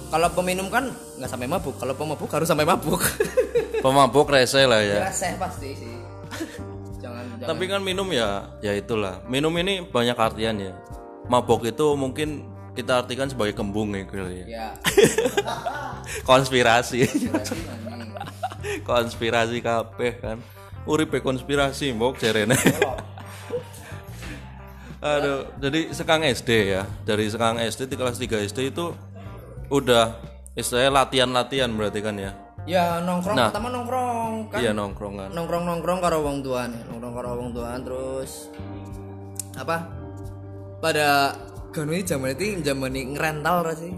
Kalau 0.09 0.29
peminum 0.33 0.71
kan 0.71 0.95
nggak 1.19 1.29
sampai 1.29 1.51
mabuk 1.51 1.75
kalau 1.77 1.93
pemabuk 1.99 2.31
harus 2.31 2.47
sampai 2.47 2.65
mabuk. 2.65 3.03
Pemabuk 3.79 4.27
rese 4.31 4.67
lah 4.67 4.83
ya. 4.83 5.07
rasa 5.07 5.35
pasti 5.39 5.71
sih 5.75 5.95
Tapi 7.49 7.65
kan 7.65 7.81
minum 7.81 8.05
ya, 8.13 8.45
ya 8.61 8.77
itulah. 8.77 9.25
Minum 9.25 9.57
ini 9.57 9.81
banyak 9.81 10.13
artian 10.13 10.61
ya. 10.61 10.77
Mabok 11.33 11.65
itu 11.65 11.97
mungkin 11.97 12.45
kita 12.77 13.01
artikan 13.01 13.25
sebagai 13.25 13.57
kembung 13.57 13.97
ya, 13.97 14.05
Gil, 14.05 14.29
ya. 14.29 14.45
ya 14.45 14.67
Konspirasi. 16.29 17.09
konspirasi 18.89 19.65
kabeh 19.65 20.13
kan. 20.21 20.37
Uripe 20.85 21.25
konspirasi 21.25 21.97
mbok 21.97 22.21
jerene. 22.21 22.57
Aduh, 24.99 25.47
jadi 25.57 25.95
sekang 25.95 26.21
SD 26.27 26.51
ya. 26.75 26.83
Dari 27.07 27.33
sekang 27.33 27.57
SD 27.57 27.89
di 27.89 27.97
kelas 27.97 28.21
3 28.21 28.45
SD 28.51 28.77
itu 28.77 28.93
udah 29.73 30.21
istilahnya 30.53 30.91
latihan-latihan 31.05 31.71
berarti 31.73 32.01
kan 32.05 32.19
ya. 32.19 32.35
Ya 32.69 33.01
nongkrong 33.01 33.33
Nah. 33.35 33.49
pertama 33.49 33.69
nongkrong 33.73 34.33
kan 34.49 34.59
Iya 34.61 34.71
nongkrong 34.71 35.15
kan. 35.17 35.29
nongkrong 35.33 35.65
nongkrong 35.65 35.99
karo 35.99 36.19
wong 36.21 36.45
tuan 36.45 36.71
nongkrong 36.87 37.15
karo 37.15 37.29
wong 37.35 37.49
tuan 37.51 37.79
terus 37.81 38.53
apa 39.57 39.89
pada 40.79 41.35
kan 41.71 41.85
ini 41.85 42.03
zaman 42.03 42.29
itu 42.31 42.61
zaman 42.63 42.93
ini 42.93 43.17
ngerental 43.17 43.65
sih 43.73 43.95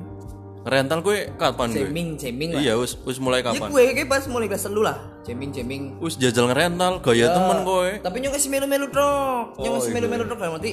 Rental 0.61 1.01
gue 1.01 1.33
kapan 1.35 1.73
gue? 1.73 1.81
jamming 1.83 2.09
jamming 2.15 2.51
lah 2.53 2.61
Iya, 2.61 2.77
wis 2.77 2.93
wis 3.01 3.17
mulai 3.17 3.41
ya 3.41 3.49
kapan? 3.49 3.73
gue 3.73 3.83
kayak 3.91 4.07
pas 4.07 4.25
mulai 4.29 4.45
kelas 4.45 4.63
telu 4.63 4.85
lah 4.85 4.97
jamming 5.25 5.51
jamming 5.51 5.97
Wis 5.99 6.15
jajal 6.15 6.47
ngerental, 6.47 7.01
gaya 7.01 7.33
temen 7.33 7.65
kowe. 7.65 7.89
tapi 7.99 8.17
nyong 8.21 8.35
kasih 8.37 8.49
melu 8.51 8.67
melu 8.69 8.87
trok 8.87 9.57
nyong 9.57 9.67
Oh, 9.67 9.77
kasih 9.79 9.89
iya. 9.89 9.97
melu 9.97 10.07
melu 10.07 10.25
trok 10.29 10.39
dalam 10.39 10.55
arti 10.55 10.73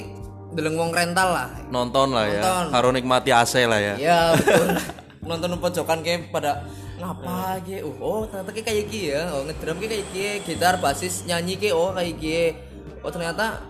deleng 0.50 0.76
wong 0.76 0.90
rental 0.92 1.28
lah 1.30 1.48
nonton 1.68 2.08
lah 2.10 2.24
ya 2.26 2.40
Nonton. 2.40 2.64
harus 2.68 2.90
nikmati 2.94 3.30
AC 3.32 3.52
lah 3.64 3.80
ya 3.80 3.94
ya 3.96 4.18
betul 4.34 4.64
nonton 5.28 5.56
pojokan 5.56 5.98
kayak 6.00 6.28
pada 6.28 6.68
ngapa 6.98 7.62
ge 7.62 7.78
oh, 7.86 7.94
oh 8.02 8.20
ternyata 8.26 8.50
kayak 8.50 8.66
kayak 8.66 8.84
gini 8.90 9.14
ya 9.14 9.22
oh 9.30 9.46
ngedrum 9.46 9.76
kayak 9.78 9.90
kayak 9.94 10.06
gini 10.10 10.30
gitar 10.42 10.74
basis 10.82 11.22
nyanyi 11.30 11.54
kayak 11.54 11.74
oh 11.78 11.94
kayak 11.94 12.14
gini 12.18 12.58
oh 13.06 13.10
ternyata 13.14 13.62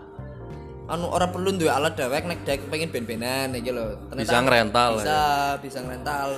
anu 0.88 1.12
ora 1.12 1.28
perlu 1.28 1.52
duwe 1.52 1.68
alat 1.68 2.00
dewek 2.00 2.24
nek 2.24 2.48
dek 2.48 2.64
pengen 2.72 2.88
ben-benan 2.88 3.52
iki 3.52 3.68
lho. 3.68 3.92
Ternyata 4.08 4.24
Bisa 4.24 4.38
ngerental 4.40 4.90
ya. 4.96 5.04
Bisa, 5.04 5.20
bisa 5.60 5.78
ngerental. 5.84 6.28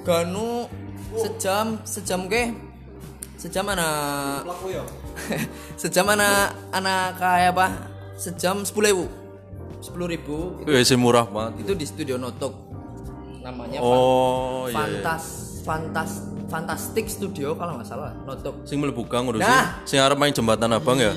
Ganu 0.00 0.64
sejam 1.12 1.66
sejam 1.84 2.20
ke 2.24 2.56
sejam 3.36 3.68
anak 3.68 4.48
sejam 5.80 6.08
anak 6.08 6.56
anak 6.72 7.20
kayak 7.20 7.52
apa 7.54 7.66
sejam 8.18 8.64
sepuluh 8.66 8.88
ribu 8.90 9.06
sepuluh 9.78 10.06
ribu 10.10 10.36
sih 10.82 10.98
murah 10.98 11.22
banget. 11.28 11.62
itu 11.62 11.72
di 11.78 11.86
studio 11.86 12.18
notok 12.18 12.50
namanya 13.46 13.78
Oh, 13.78 14.66
iya. 14.66 14.90
iya. 14.90 15.14
Fantas 15.62 16.24
fantas 16.48 16.48
fantastic 16.48 17.06
studio 17.12 17.52
kalau 17.58 17.76
nggak 17.76 17.88
salah 17.88 18.12
notok 18.24 18.64
Sing 18.64 18.80
mlebu 18.80 19.04
gang 19.04 19.28
udah 19.28 19.40
sih. 19.40 19.48
Nah. 19.48 19.66
Sing 19.84 19.98
arep 20.00 20.16
main 20.16 20.32
jembatan 20.32 20.72
abang 20.72 20.96
ya? 20.96 21.12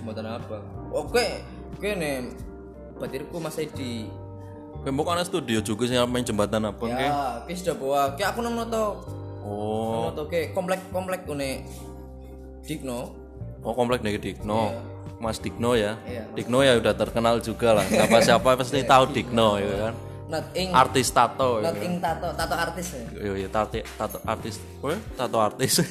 Jembatan 0.00 0.24
apa 0.40 0.58
oke 0.90 1.26
oke 1.76 1.88
nih 1.96 2.32
batirku 2.96 3.36
Mas 3.42 3.58
Edi 3.60 4.08
Kembok 4.84 5.12
ana 5.16 5.24
studio 5.24 5.60
juga 5.64 5.88
arep 5.88 6.10
main 6.10 6.24
jembatan 6.24 6.64
abang 6.64 6.92
ke. 6.92 7.00
ya 7.04 7.40
oke 7.44 7.52
sudah 7.52 7.74
bawa 7.76 8.00
kayak 8.16 8.28
aku 8.34 8.40
nang 8.44 8.54
notok 8.56 8.94
Oh, 9.44 10.08
oke 10.08 10.56
komplek 10.56 10.80
komplek 10.88 11.28
une 11.28 11.68
Digno 12.64 13.12
oh 13.64 13.72
komplek 13.72 14.00
nih 14.04 14.20
Dikno. 14.20 14.72
Mas 15.24 15.40
Dikno 15.40 15.72
ya. 15.72 15.96
Iya. 16.04 16.28
Dikno 16.36 16.60
ya 16.60 16.76
udah 16.76 16.92
terkenal 16.92 17.40
juga 17.40 17.80
lah. 17.80 17.86
Siapa 17.88 18.20
siapa 18.20 18.48
pasti 18.60 18.84
tahu 18.92 19.08
Dikno 19.08 19.56
ya 19.56 19.88
kan. 19.88 19.94
Not 20.28 20.46
ing 20.56 20.72
Artis 20.72 21.08
tato 21.12 21.60
ya. 21.60 21.68
not 21.70 21.78
ing 21.80 21.94
tato 22.00 22.28
tato 22.32 22.54
artis 22.56 22.86
ya 22.96 23.02
Iya, 23.12 23.32
iya, 23.44 23.48
tato, 23.52 23.76
tato 23.96 24.18
artis. 24.24 24.54
Weh, 24.80 24.98
tato 25.16 25.38
artis. 25.40 25.74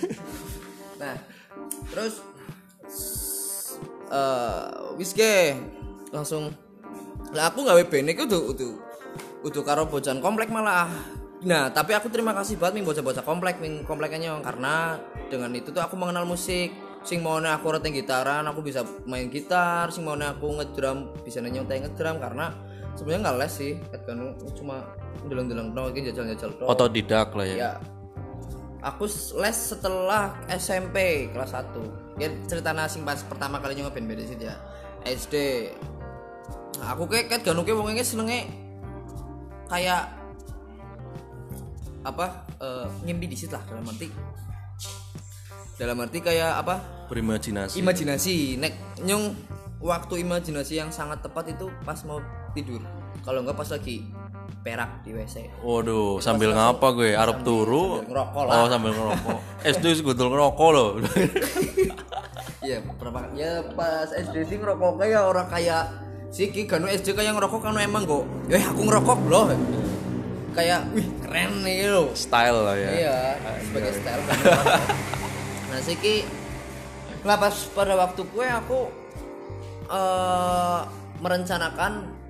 Nah, 1.04 1.20
terus 1.92 2.24
eh 4.08 4.72
wis 4.96 5.12
ge 5.12 5.52
langsung 6.16 6.48
lah 7.36 7.52
aku 7.52 7.66
nggak 7.66 7.92
band 7.92 8.08
iku 8.14 8.24
udah 8.24 8.42
udah 8.56 8.70
udah 9.44 9.62
karo 9.68 9.84
bocan 9.92 10.24
komplek 10.24 10.48
malah. 10.48 10.88
Nah, 11.44 11.68
tapi 11.76 11.92
aku 11.92 12.08
terima 12.08 12.32
kasih 12.32 12.56
banget 12.56 12.80
ming 12.80 12.88
bocah-bocah 12.88 13.26
komplek 13.28 13.60
ming 13.60 13.84
kompleknya 13.84 14.40
karena 14.40 14.96
dengan 15.28 15.52
itu 15.52 15.76
tuh 15.76 15.84
aku 15.84 16.00
mengenal 16.00 16.24
musik. 16.24 16.72
Sing 17.04 17.20
mau 17.20 17.36
aku 17.36 17.68
rete 17.68 17.92
gitaran, 17.92 18.48
aku 18.48 18.64
bisa 18.64 18.88
main 19.04 19.28
gitar. 19.28 19.92
Sing 19.92 20.08
mau 20.08 20.16
aku 20.16 20.56
ngedrum, 20.56 21.12
bisa 21.28 21.44
nyontek 21.44 21.84
ngedrum 21.84 22.16
karena 22.24 22.56
sebenarnya 22.96 23.22
nggak 23.30 23.38
les 23.42 23.54
sih. 23.54 23.74
Kan 24.06 24.20
cuma 24.58 24.76
deleng-deleng 25.26 25.72
no, 25.72 25.90
iki 25.90 26.12
jajal-jajal 26.12 26.50
tok. 26.60 26.68
Otodidak 26.68 27.34
lah 27.34 27.46
ya. 27.46 27.56
Ya. 27.56 27.72
Aku 28.84 29.08
les 29.40 29.58
setelah 29.58 30.36
SMP 30.52 31.30
kelas 31.32 31.56
1. 31.56 32.20
Ya 32.20 32.28
cerita 32.46 32.76
nasi 32.76 33.00
pas 33.02 33.24
pertama 33.24 33.64
kali 33.64 33.80
nyoba 33.80 33.96
band 33.96 34.08
band 34.12 34.22
ya. 34.40 34.56
SD. 35.04 35.36
Nah, 36.84 36.96
aku 36.96 37.08
kayak 37.08 37.32
kayak 37.32 37.42
ganuke 37.48 37.72
wong 37.72 37.96
iki 37.96 38.04
senenge 38.04 38.50
kayak 39.72 40.12
apa 42.04 42.44
eh 42.60 42.88
ngimpi 43.08 43.32
di 43.32 43.38
situ 43.40 43.56
lah 43.56 43.64
dalam 43.64 43.88
arti 43.88 44.08
dalam 45.80 45.98
arti 46.04 46.20
kayak 46.20 46.60
apa 46.60 46.76
Berimajinasi. 47.08 47.80
imajinasi 47.80 48.60
nek 48.60 48.74
nyung 49.08 49.32
waktu 49.80 50.28
imajinasi 50.28 50.84
yang 50.84 50.92
sangat 50.92 51.24
tepat 51.24 51.56
itu 51.56 51.72
pas 51.88 51.96
mau 52.04 52.20
tidur 52.56 52.82
kalau 53.24 53.42
enggak 53.42 53.58
pas 53.58 53.70
lagi 53.72 54.06
perak 54.64 55.04
di 55.04 55.12
WC 55.12 55.36
Waduh, 55.60 56.24
sambil 56.24 56.56
ngapa 56.56 56.96
gue? 56.96 57.12
Arab 57.12 57.44
turu. 57.44 58.00
sambil 58.00 58.16
ngerokok 58.16 58.44
lah. 58.48 58.56
Oh, 58.56 58.68
sambil 58.72 58.92
ngerokok. 58.96 59.40
SD 59.64 59.86
sih 59.92 60.02
gue 60.08 60.16
ngerokok 60.16 60.70
loh. 60.72 60.90
Iya, 62.64 62.80
berapa 62.96 63.28
ya 63.36 63.60
pas 63.76 64.08
SD 64.08 64.48
sih 64.48 64.56
ngerokok 64.56 64.96
kayak 64.96 65.20
orang 65.28 65.52
kayak 65.52 65.84
si 66.32 66.48
Ki 66.48 66.64
Ganu 66.64 66.88
SD 66.88 67.12
kayak 67.12 67.36
ngerokok 67.36 67.60
kan 67.60 67.76
emang 67.76 68.08
kok. 68.08 68.24
Eh 68.48 68.64
aku 68.64 68.88
ngerokok 68.88 69.20
loh. 69.28 69.52
Kayak 70.56 70.88
wih 70.96 71.12
keren 71.20 71.60
nih 71.68 71.92
lo. 71.92 72.16
Style 72.16 72.56
lah 72.56 72.76
ya. 72.80 72.90
Iya, 72.96 73.18
sebagai 73.68 73.92
style 74.00 74.24
kan. 74.24 74.38
Nah, 75.74 75.82
si 75.82 75.98
Ki 76.00 76.22
lah 77.26 77.36
pas 77.36 77.52
pada 77.74 77.98
waktu 78.00 78.22
gue 78.32 78.48
aku 78.48 78.80
eh 79.92 80.82
merencanakan 81.20 82.23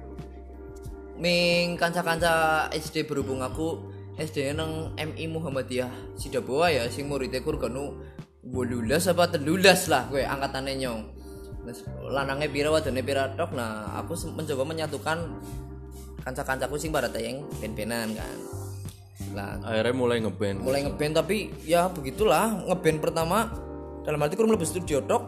ming 1.18 1.78
kanca-kanca 1.78 2.68
SD 2.74 3.06
berhubung 3.06 3.46
aku 3.46 3.80
SD 4.18 4.54
nang 4.54 4.94
MI 4.94 5.26
Muhammadiyah 5.30 6.18
Sidabawa 6.18 6.70
ya 6.70 6.86
sing 6.90 7.10
muridnya 7.10 7.42
kurganu 7.42 7.98
18 8.46 8.90
apa 9.16 9.24
13 9.40 9.40
lah 9.90 10.04
gue 10.12 10.22
angkatannya 10.22 10.74
nyong. 10.84 11.02
Lanangnya 12.12 12.52
pira 12.52 12.70
wadane 12.70 13.00
pira 13.00 13.32
tok? 13.34 13.56
Nah 13.56 13.96
aku 13.98 14.20
mencoba 14.36 14.68
menyatukan 14.68 15.18
kanca-kancaku 16.22 16.76
sing 16.76 16.92
pada 16.92 17.08
tayang 17.08 17.48
ben-benan 17.64 18.12
kan. 18.14 18.38
Lah 19.32 19.58
Akhirnya 19.64 19.96
mulai 19.96 20.20
ngeband. 20.22 20.60
mulai 20.60 20.84
ngeband 20.84 21.14
tapi 21.24 21.56
ya 21.64 21.88
begitulah 21.88 22.68
ngeband 22.68 23.00
pertama 23.00 23.50
dalam 24.04 24.20
arti 24.20 24.36
kurang 24.36 24.54
lebih 24.54 24.68
studio 24.68 25.00
tok. 25.08 25.24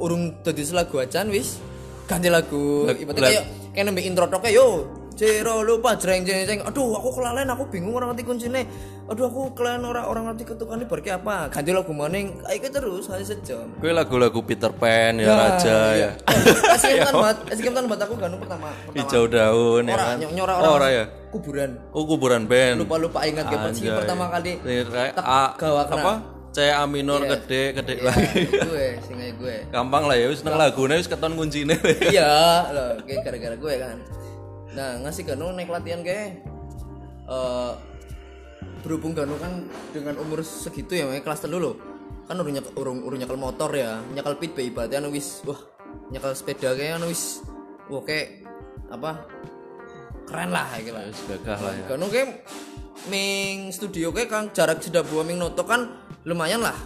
Urung 0.00 0.40
dadi 0.40 0.62
lagu 0.72 0.96
acan 0.98 1.28
wis 1.28 1.60
ganti 2.08 2.28
lagu. 2.32 2.88
Ibaratnya 2.88 3.20
kayak 3.20 3.44
kayak 3.76 3.84
nembe 3.84 4.00
intro 4.00 4.24
tok 4.26 4.48
yo 4.48 4.88
Cero 5.18 5.66
lupa 5.66 5.98
jreng 5.98 6.22
jreng 6.22 6.46
jreng. 6.46 6.62
Aduh 6.62 6.94
aku 6.94 7.18
kelalen 7.18 7.50
aku 7.50 7.66
bingung 7.66 7.90
orang 7.98 8.14
ngerti 8.14 8.22
kuncinya. 8.22 8.62
Aduh 9.10 9.26
aku 9.26 9.50
kelalen 9.50 9.82
orang 9.82 10.06
orang 10.06 10.24
ngerti 10.30 10.46
ketukannya 10.46 10.86
berarti 10.86 11.10
apa. 11.10 11.50
Ganti 11.50 11.74
lagu 11.74 11.90
maning 11.90 12.38
kayak 12.46 12.70
terus 12.70 13.10
hanya 13.10 13.26
sejam. 13.26 13.66
Gue 13.82 13.90
lagu-lagu 13.90 14.38
Peter 14.46 14.70
Pan 14.70 15.18
ya 15.18 15.34
Raja 15.34 15.78
ya. 15.98 16.10
Eskim 16.78 17.02
kan 17.10 17.14
buat 17.18 17.36
eskim 17.50 17.72
kan 17.74 17.84
buat 17.90 17.98
aku 17.98 18.14
ganu 18.14 18.38
pertama 18.38 18.70
pertama. 18.70 18.94
Hijau 18.94 19.24
daun 19.26 19.90
ya 19.90 19.96
kan. 19.98 20.16
ny- 20.22 20.34
nyora 20.38 20.54
Oh, 20.54 20.62
orang 20.62 20.70
ora 20.78 20.86
ya. 20.86 21.04
kuburan. 21.34 21.70
Oh, 21.90 22.04
kuburan 22.06 22.42
band. 22.46 22.78
lupa 22.78 22.94
lupa 23.02 23.18
ingat 23.26 23.50
kapan 23.50 23.74
sih 23.74 23.90
pertama 23.90 24.30
kali 24.30 24.62
kayak 24.62 25.18
gawa 25.58 25.82
apa? 25.82 26.37
C 26.58 26.74
A 26.74 26.82
minor 26.90 27.22
gede 27.22 27.70
gede 27.70 28.02
Iya, 28.02 28.10
lagi. 28.10 28.42
gue 28.50 28.86
singai 29.06 29.30
gue 29.38 29.56
Gampang 29.70 30.10
lah 30.10 30.18
ya 30.18 30.26
wis 30.26 30.42
nang 30.42 30.58
lagune 30.58 30.98
wis 30.98 31.06
keton 31.06 31.38
kuncine. 31.38 31.78
iya 32.10 32.66
loh 32.74 32.98
kayak 33.06 33.22
gara-gara 33.22 33.54
gue 33.54 33.74
kan 33.78 33.96
nah 34.74 34.98
ngasih 35.06 35.22
Ganu 35.22 35.54
naik 35.54 35.70
latihan 35.70 36.02
kayak 36.02 36.42
eh 37.30 37.72
berhubung 38.82 39.14
Ganu 39.14 39.38
kan 39.38 39.70
dengan 39.94 40.18
umur 40.18 40.42
segitu 40.42 40.98
ya 40.98 41.06
kelas 41.22 41.46
telu 41.46 41.62
loh 41.62 41.74
kan 42.26 42.36
nyekel, 42.36 42.74
urung, 42.74 43.06
urung 43.06 43.22
nyekel 43.22 43.38
motor 43.38 43.70
ya 43.72 44.02
nyekel 44.12 44.36
pit 44.36 44.52
be 44.58 44.66
ibaratnya 44.66 44.98
anu 45.00 45.14
wis 45.14 45.40
wah 45.46 45.56
nyekel 46.10 46.34
sepeda 46.34 46.74
kayak 46.74 46.98
anu 46.98 47.06
wis 47.08 47.40
wah 47.86 48.02
kayak 48.02 48.44
apa 48.90 49.24
keren 50.28 50.50
lah 50.52 50.66
kayak 50.74 50.82
gitu 50.84 50.96
lah 50.98 51.04
Wis 51.08 51.20
gagah 51.24 51.58
lah 51.62 51.72
ya. 51.72 51.84
Ganu 51.88 52.06
kayak 52.10 52.28
ming 53.08 53.70
studio 53.72 54.10
kayak 54.12 54.28
kan 54.28 54.44
jarak 54.52 54.82
sudah 54.82 55.00
buah 55.06 55.22
ming 55.24 55.38
noto 55.40 55.62
kan 55.64 56.07
lumayan 56.28 56.60
lah. 56.60 56.76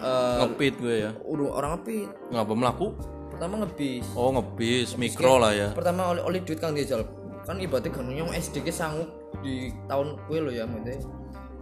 Eh 0.00 0.36
Ngepit 0.42 0.74
gue 0.76 0.96
ya. 0.98 1.10
urung 1.22 1.52
orang 1.52 1.78
api 1.78 2.08
Ngapa 2.28 2.52
melaku? 2.52 2.90
pertama 3.30 3.62
ngebis. 3.62 4.04
Oh, 4.12 4.34
ngebis 4.34 4.96
mikro 4.96 5.38
lah 5.38 5.54
ya. 5.54 5.68
pertama 5.72 6.10
oleh 6.10 6.20
oleh 6.20 6.40
duit 6.42 6.58
kang 6.58 6.74
diajal. 6.74 7.06
Kan 7.46 7.56
ibaratnya 7.56 7.88
kan 7.88 8.04
yang 8.06 8.28
SD 8.28 8.60
ke 8.60 8.68
sanggup 8.68 9.08
di 9.40 9.72
tahun 9.86 10.20
kue 10.26 10.38
lo 10.38 10.50
ya 10.50 10.66
maksudnya. 10.66 11.00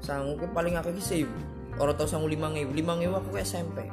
Sanggup 0.00 0.50
paling 0.50 0.75
akeh 0.75 0.90
ki 0.90 1.02
seribu 1.02 1.35
orang 1.76 1.95
tau 1.95 2.07
sanggup 2.07 2.26
lima 2.28 2.49
ngewu. 2.49 2.73
Lima 2.73 2.95
ngewu 2.95 3.14
aku 3.14 3.28
ke 3.30 3.42
SMP 3.42 3.87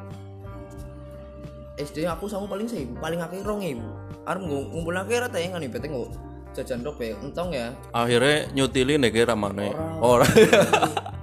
SD 1.75 2.08
aku 2.08 2.25
sanggup 2.25 2.50
paling 2.50 2.66
seribu 2.66 2.96
paling 2.98 3.20
akeh 3.20 3.44
rong 3.44 3.60
ngewu. 3.60 3.86
Arep 4.24 4.42
nggo- 4.42 4.70
ngumpul 4.72 4.96
akeh 4.96 5.20
rata 5.20 5.38
yang 5.38 5.54
kan 5.54 5.62
ibaratnya 5.62 5.90
nggak 5.92 6.10
jajan 6.56 6.80
dok 6.82 6.98
ya 6.98 7.14
entong 7.20 7.50
ya. 7.52 7.68
Akhirnya 7.92 8.48
nyutilin 8.52 9.04
deh 9.04 9.12
kira 9.12 9.36
mana? 9.36 9.70
Ora. 10.00 10.24
ngara 10.24 10.25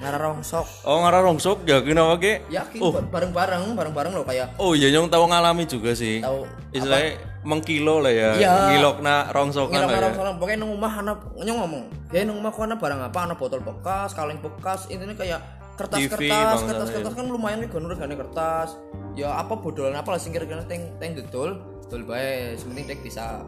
rong 0.00 0.44
sok 0.44 0.66
Oh 0.84 1.00
ngara 1.02 1.24
rongsok 1.24 1.64
yakin 1.64 1.96
apa 1.96 2.14
ke? 2.20 2.32
yakin 2.52 2.80
bareng 3.08 3.32
bareng 3.32 3.62
bareng 3.72 3.94
bareng 3.96 4.12
lo 4.12 4.22
kayak. 4.28 4.52
Oh 4.60 4.76
iya 4.76 4.92
nyong 4.92 5.08
tahu 5.08 5.24
ngalami 5.32 5.64
juga 5.64 5.96
sih. 5.96 6.20
tahu 6.20 6.44
Istilahnya 6.72 7.16
mengkilo 7.46 8.04
lah 8.04 8.12
ya. 8.12 8.30
Iya. 8.36 8.52
Ngilokna 8.76 9.32
rongsokan 9.32 9.72
ngira 9.72 9.88
lah 9.88 10.10
ya. 10.12 10.14
soalnya 10.14 10.34
pokoknya 10.36 10.58
nang 10.60 10.70
rumah 10.76 10.92
anak 11.00 11.18
nyong 11.32 11.58
ngomong 11.64 11.82
kayak 12.12 12.24
nang 12.28 12.36
rumah 12.36 12.50
aku 12.52 12.60
anak 12.68 12.78
barang 12.78 13.00
apa? 13.08 13.18
Anak 13.24 13.36
botol 13.40 13.60
bekas 13.64 14.10
kaleng 14.12 14.40
bekas. 14.44 14.80
Intinya 14.92 15.16
kayak 15.16 15.40
kertas 15.76 15.98
TV 16.00 16.12
kertas 16.12 16.60
kertas 16.64 16.88
kertas 16.92 17.12
kan 17.16 17.24
lumayan 17.28 17.58
nih 17.64 17.68
gunung 17.72 17.88
regane 17.88 18.14
kertas. 18.20 18.76
Ya 19.16 19.32
apa 19.32 19.56
bodolan 19.56 19.96
apa 19.96 20.12
lah 20.12 20.20
sing 20.20 20.36
kira-kira 20.36 20.60
teng 20.68 20.92
teng 21.00 21.16
dodol 21.16 21.56
dodol 21.88 22.02
bae. 22.04 22.52
Sementing 22.60 22.84
dek 22.92 23.00
bisa 23.00 23.40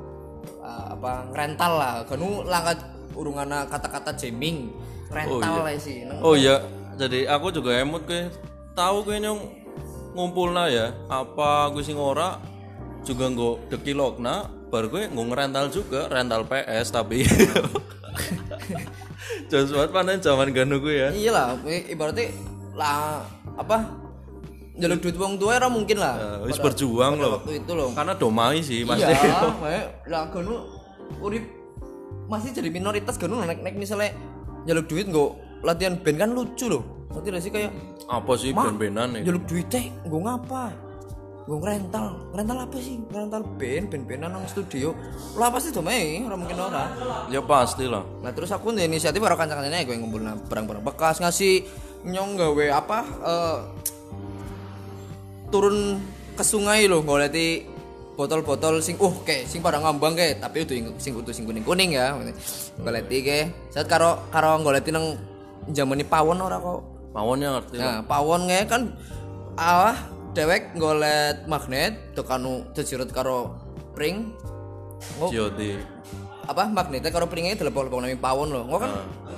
uh, 0.64 0.87
apa 0.97 1.28
rental 1.28 1.73
lah. 1.76 1.95
Kanu 2.09 2.40
langkat 2.49 2.81
urungan 3.12 3.69
kata-kata 3.69 4.17
jamming 4.17 4.73
rental 5.08 5.58
lah 5.58 5.74
sih 5.74 6.02
Nang- 6.02 6.20
Oh 6.20 6.32
iya, 6.32 6.62
jadi 6.94 7.26
aku 7.28 7.50
juga 7.50 7.74
emut 7.74 8.02
ke 8.02 8.26
tahu 8.72 9.02
gue 9.02 9.16
nyong 9.18 9.38
ngumpulna 10.12 10.66
ya. 10.66 10.90
Apa 11.06 11.70
gue 11.70 11.80
sing 11.80 11.94
ora 11.94 12.36
juga 13.00 13.24
nggak 13.26 13.70
dekilokna 13.70 14.50
baru 14.68 14.86
gue 14.88 15.02
nggak 15.06 15.26
ngerental 15.26 15.64
juga. 15.68 16.06
Rental 16.06 16.42
PS 16.44 16.86
tapi. 16.90 17.22
Jos 19.48 19.70
buat 19.70 19.88
panen 19.88 20.18
zaman 20.18 20.50
ganu 20.50 20.78
gue 20.78 20.94
ya. 20.98 21.08
iyalah 21.10 21.56
i- 21.64 21.86
ibaratnya 21.88 22.28
lah 22.74 23.22
apa 23.54 23.76
jaluk 24.76 24.98
duit 25.00 25.16
wong 25.16 25.36
tua 25.36 25.56
ora 25.56 25.66
mungkin 25.66 25.96
lah. 25.96 26.42
Wis 26.44 26.56
berjuang 26.56 27.16
loh. 27.16 27.40
waktu 27.40 27.58
itu 27.58 27.72
loh. 27.72 27.88
Karena 27.92 28.12
domai 28.14 28.60
sih 28.60 28.84
pasti. 28.84 29.08
Iya 29.08 29.88
lah 30.12 30.22
ganu 30.28 30.54
urip 31.18 31.44
masih 32.28 32.52
jadi 32.52 32.68
minoritas 32.68 33.16
ganu 33.16 33.40
nek 33.40 33.58
nek 33.58 33.74
misalnya 33.74 34.12
jaluk 34.68 34.84
duit 34.84 35.08
nggak 35.08 35.30
latihan 35.64 35.96
band 35.96 36.16
kan 36.20 36.30
lucu 36.37 36.68
loh 36.68 36.84
nanti 37.08 37.28
sih 37.40 37.50
kayak 37.50 37.72
apa 38.06 38.32
sih 38.37 38.52
ben-benan 38.52 39.16
nih 39.16 39.22
jaluk 39.25 39.44
duit 39.48 39.66
teh 39.72 39.88
gue 39.88 40.20
ngapa? 40.20 40.87
Gue 41.48 41.64
rental 41.64 42.28
rental 42.37 42.68
apa 42.68 42.76
sih? 42.76 43.00
Rental 43.08 43.40
band 43.56 43.88
band 43.88 44.04
bandan 44.04 44.37
nang 44.37 44.44
studio. 44.44 44.92
Lah 45.40 45.48
pasti 45.48 45.72
domai 45.72 46.20
orang 46.20 46.44
mungkin 46.44 46.60
orang 46.60 46.92
ya 47.32 47.40
pasti 47.40 47.88
lah 47.88 48.04
Nah 48.20 48.37
terus 48.37 48.52
aku 48.52 48.68
nih 48.76 48.84
inisiatif 48.84 49.16
baru 49.16 49.32
kancan-kancannya 49.32 49.88
gue 49.88 49.96
ngumpul 49.96 50.20
barang-barang 50.44 50.84
bekas 50.84 51.25
ngasih 51.25 51.64
nyong 52.04 52.37
gawe 52.37 52.66
apa 52.76 52.98
eh, 53.25 53.58
turun 55.48 56.04
ke 56.37 56.44
sungai 56.44 56.84
loh 56.84 57.00
ngoleti 57.00 57.64
botol-botol 58.18 58.82
sing 58.82 58.98
uh 58.98 59.14
kayak 59.22 59.46
sing 59.46 59.62
pada 59.62 59.78
ngambang 59.78 60.18
kayak 60.18 60.42
tapi 60.42 60.66
udah 60.66 60.98
sing 60.98 61.14
utuh 61.14 61.30
sing 61.30 61.46
kuning 61.46 61.62
kuning 61.62 61.94
ya. 61.94 62.18
Ngoleti 62.82 63.22
kayak 63.22 63.70
saat 63.70 63.87
karo 63.87 64.26
karo 64.34 64.58
ngoleti 64.58 64.90
nang 64.90 65.14
zaman 65.70 66.02
pawon 66.02 66.42
ora 66.42 66.58
kok? 66.58 66.82
Mawonnya 67.14 67.54
ngerti. 67.54 67.78
Lah. 67.78 67.87
nah 67.87 67.98
pawon 68.02 68.50
nge 68.50 68.60
kan 68.66 68.82
ah 69.54 69.94
dewek 70.34 70.75
ngolet 70.75 71.46
magnet 71.46 72.18
tekanu 72.18 72.66
tersirat 72.75 73.06
karo 73.14 73.54
pring. 73.94 74.34
Oh, 75.22 75.30
apa 76.50 76.66
magnetnya 76.66 77.14
karo 77.14 77.30
pringnya 77.30 77.54
itu 77.54 77.62
lepok 77.62 77.87
lepok 77.87 78.02
nami 78.02 78.18
pawon 78.18 78.50
loh 78.50 78.66
nggak 78.66 78.80
kan 78.82 78.92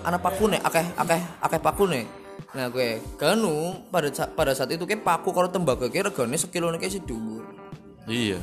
anak 0.09 0.23
paku 0.25 0.47
nih 0.47 0.63
akeh 0.63 0.87
akeh 0.95 1.21
akeh 1.43 1.61
paku 1.61 1.85
nih 1.91 2.07
nah 2.55 2.71
gue 2.71 3.03
kanu 3.19 3.77
pada 3.93 4.09
pada 4.33 4.55
saat 4.57 4.73
itu 4.73 4.89
kayak 4.89 5.05
paku 5.05 5.35
kalau 5.35 5.51
tembakau 5.51 5.91
kayak 5.91 6.15
regane 6.15 6.39
sekilo 6.39 6.73
nih 6.73 6.81
kayak 6.81 6.95
si 6.97 7.01
dhuwur. 7.05 7.45
Iya 8.09 8.41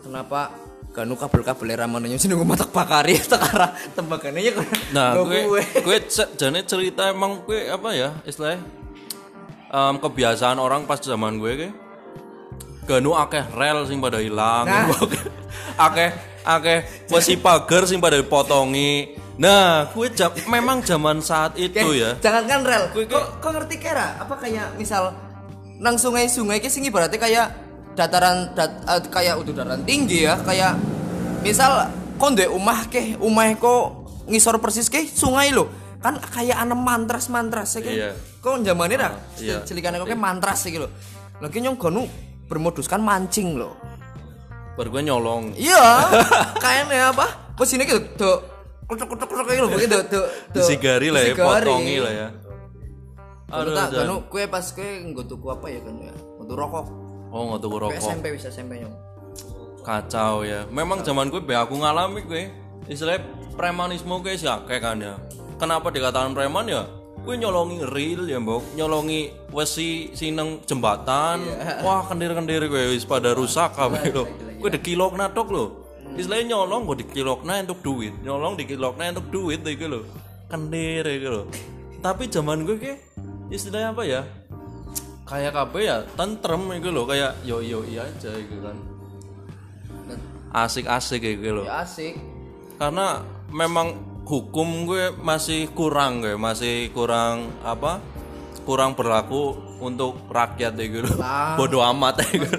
kenapa? 0.00 0.50
Kanu 0.90 1.14
kabel-kabel 1.14 1.78
ramananya 1.78 2.18
sih 2.18 2.26
nunggu 2.26 2.42
matak 2.42 2.74
bakari. 2.74 3.14
Sekarang 3.22 3.70
tembakannya 3.94 4.42
ya 4.42 4.52
Nah, 4.90 5.14
gue 5.16 5.46
gue 5.54 5.96
ce- 6.04 6.34
jane 6.34 6.66
cerita 6.66 7.06
emang 7.06 7.46
gue 7.46 7.70
apa 7.70 7.94
ya 7.94 8.10
istilahnya? 8.24 8.58
Em, 9.70 9.94
kebiasaan 9.96 10.58
orang 10.58 10.82
pas 10.82 10.98
zaman 10.98 11.38
gue 11.38 11.52
ke 11.56 11.68
ganu 12.84 13.14
akeh 13.14 13.46
rel 13.54 13.86
sing 13.86 14.02
pada 14.02 14.18
hilang. 14.18 14.66
Nah. 14.66 14.90
akeh 15.86 16.10
akeh 16.42 16.80
wesi 17.06 17.38
pagar 17.38 17.86
sing 17.86 18.02
pada 18.02 18.18
dipotongi. 18.18 19.14
Nah 19.38 19.86
gue 19.88 20.10
jam, 20.10 20.34
memang 20.50 20.82
zaman 20.82 21.22
saat 21.22 21.54
itu 21.54 21.94
ya. 21.94 22.18
jangan 22.18 22.44
kan 22.44 22.60
rel 22.60 22.84
Gue- 22.90 23.06
kok, 23.06 23.38
kok 23.38 23.50
ngerti 23.54 23.78
kira 23.78 24.18
apa 24.18 24.34
kayak 24.36 24.74
misal 24.74 25.14
nang 25.78 25.94
sungai-sungai 25.94 26.58
kayak 26.58 26.68
sing 26.68 26.82
ibaratnya 26.82 27.16
kayak 27.16 27.46
dataran 28.00 28.56
dat, 28.56 28.72
eh, 28.88 29.02
kayak 29.12 29.36
udah 29.36 29.52
dataran 29.52 29.84
tinggi 29.84 30.24
ya 30.24 30.40
kayak 30.40 30.80
misal 31.44 31.92
kok 32.16 32.28
ndek 32.32 32.48
umah 32.48 32.80
ke 32.88 33.20
umah 33.20 33.52
kok 33.60 33.84
ngisor 34.24 34.56
persis 34.56 34.88
ke 34.88 35.04
sungai 35.04 35.52
lo 35.52 35.68
kan 36.00 36.16
kayak 36.16 36.56
ana 36.56 36.72
mantras 36.72 37.28
mantras 37.28 37.76
ya 37.76 37.80
kan 37.84 37.92
Iya. 37.92 38.10
kok 38.40 38.64
zamannya 38.64 38.96
dah 38.96 39.12
iya. 39.36 39.58
celikannya 39.68 40.00
kok 40.00 40.08
kayak 40.08 40.24
mantras 40.24 40.64
gitu 40.64 40.88
loh 40.88 40.92
lagi 41.44 41.60
nyong 41.60 41.76
gonu 41.76 42.08
bermoduskan 42.48 43.04
mancing 43.04 43.60
loh 43.60 43.76
baru 44.80 44.96
gue 44.96 45.02
nyolong. 45.12 45.44
Iya. 45.60 46.08
Kayaknya 46.64 47.12
apa? 47.12 47.52
Mesinnya 47.60 47.84
gitu 47.84 48.00
tuh 48.16 48.36
kucuk 48.88 49.06
kucuk 49.12 49.46
kayak 49.46 49.62
gitu 49.62 49.68
begitu 49.70 49.96
tuh 50.10 50.24
disigari 50.50 51.14
lah 51.14 51.22
ya 51.22 51.34
potongi 51.38 51.96
lah 52.02 52.10
ya. 52.10 52.28
Aduh, 53.50 53.70
kanu 53.76 54.14
kue 54.26 54.50
pas 54.50 54.66
kue 54.72 55.04
nggak 55.04 55.30
tuku 55.30 55.46
apa 55.46 55.66
ya 55.70 55.78
kan 55.84 55.94
ya, 56.00 56.14
untuk 56.40 56.56
rokok. 56.58 56.86
Oh 57.30 57.42
nggak 57.50 57.60
tuh 57.62 57.70
rokok. 57.70 57.98
SMP 57.98 58.34
bisa 58.34 58.50
SMP 58.50 58.82
nyong. 58.82 58.94
kacau 59.80 60.44
ya. 60.44 60.68
Memang 60.68 61.00
zaman 61.00 61.32
gue 61.32 61.40
be 61.40 61.56
aku 61.56 61.80
ngalami 61.80 62.20
gue 62.28 62.52
istilahnya 62.84 63.24
premanisme 63.56 64.12
gue 64.20 64.36
sih 64.36 64.46
akeh 64.46 64.76
kan 64.76 65.00
ya. 65.00 65.16
Kenapa 65.56 65.88
dikatakan 65.88 66.36
preman 66.36 66.68
ya? 66.68 66.84
Gue 67.24 67.40
nyolongi 67.40 67.80
reel 67.88 68.28
ya 68.28 68.36
mbok. 68.36 68.76
Nyolongi 68.76 69.32
wesi 69.50 70.12
sineng 70.12 70.60
jembatan. 70.68 71.40
Wah 71.86 72.04
kendir 72.04 72.36
kendir 72.36 72.60
gue 72.68 72.92
wis 72.92 73.08
pada 73.08 73.32
rusak 73.32 73.72
apa 73.74 74.04
lo 74.12 74.28
gue 74.60 74.70
dikilok 74.76 75.16
natok 75.16 75.48
lo 75.48 75.64
istilahnya 76.12 76.52
nyolong 76.52 76.84
gue 76.84 76.96
dikilok 77.00 77.48
untuk 77.48 77.80
duit. 77.80 78.12
Nyolong 78.20 78.60
dikilok 78.60 79.00
untuk 79.00 79.26
duit 79.32 79.64
itu 79.64 79.88
lo 79.88 80.04
kendir 80.50 81.06
itu 81.08 81.30
lo 81.30 81.42
tapi 82.00 82.32
zaman 82.32 82.64
gue 82.64 82.76
ke 82.80 82.94
istilahnya 83.52 83.92
apa 83.92 84.02
ya 84.08 84.24
kayak 85.30 85.54
apa 85.54 85.76
ya 85.78 85.96
tentrem 86.18 86.74
itu 86.74 86.90
lo 86.90 87.06
kayak 87.06 87.38
yo 87.46 87.62
yo 87.62 87.86
iya 87.86 88.02
aja 88.02 88.34
gitu 88.34 88.58
kan 88.58 88.74
asik-asik 90.50 91.22
gitu 91.22 91.62
loh. 91.62 91.64
Ya 91.66 91.86
asik. 91.86 92.18
Karena 92.76 93.22
memang 93.54 93.94
hukum 94.26 94.86
gue 94.86 95.14
masih 95.22 95.70
kurang 95.74 96.22
gue, 96.22 96.34
masih 96.34 96.90
kurang 96.90 97.54
apa? 97.62 98.02
Kurang 98.66 98.94
berlaku 98.94 99.56
untuk 99.80 100.26
rakyat 100.28 100.76
ya 100.76 100.86
gitu. 100.86 101.10
Lah. 101.16 101.54
Bodoh 101.54 101.82
amat 101.94 102.22
ya 102.26 102.28
gitu. 102.46 102.58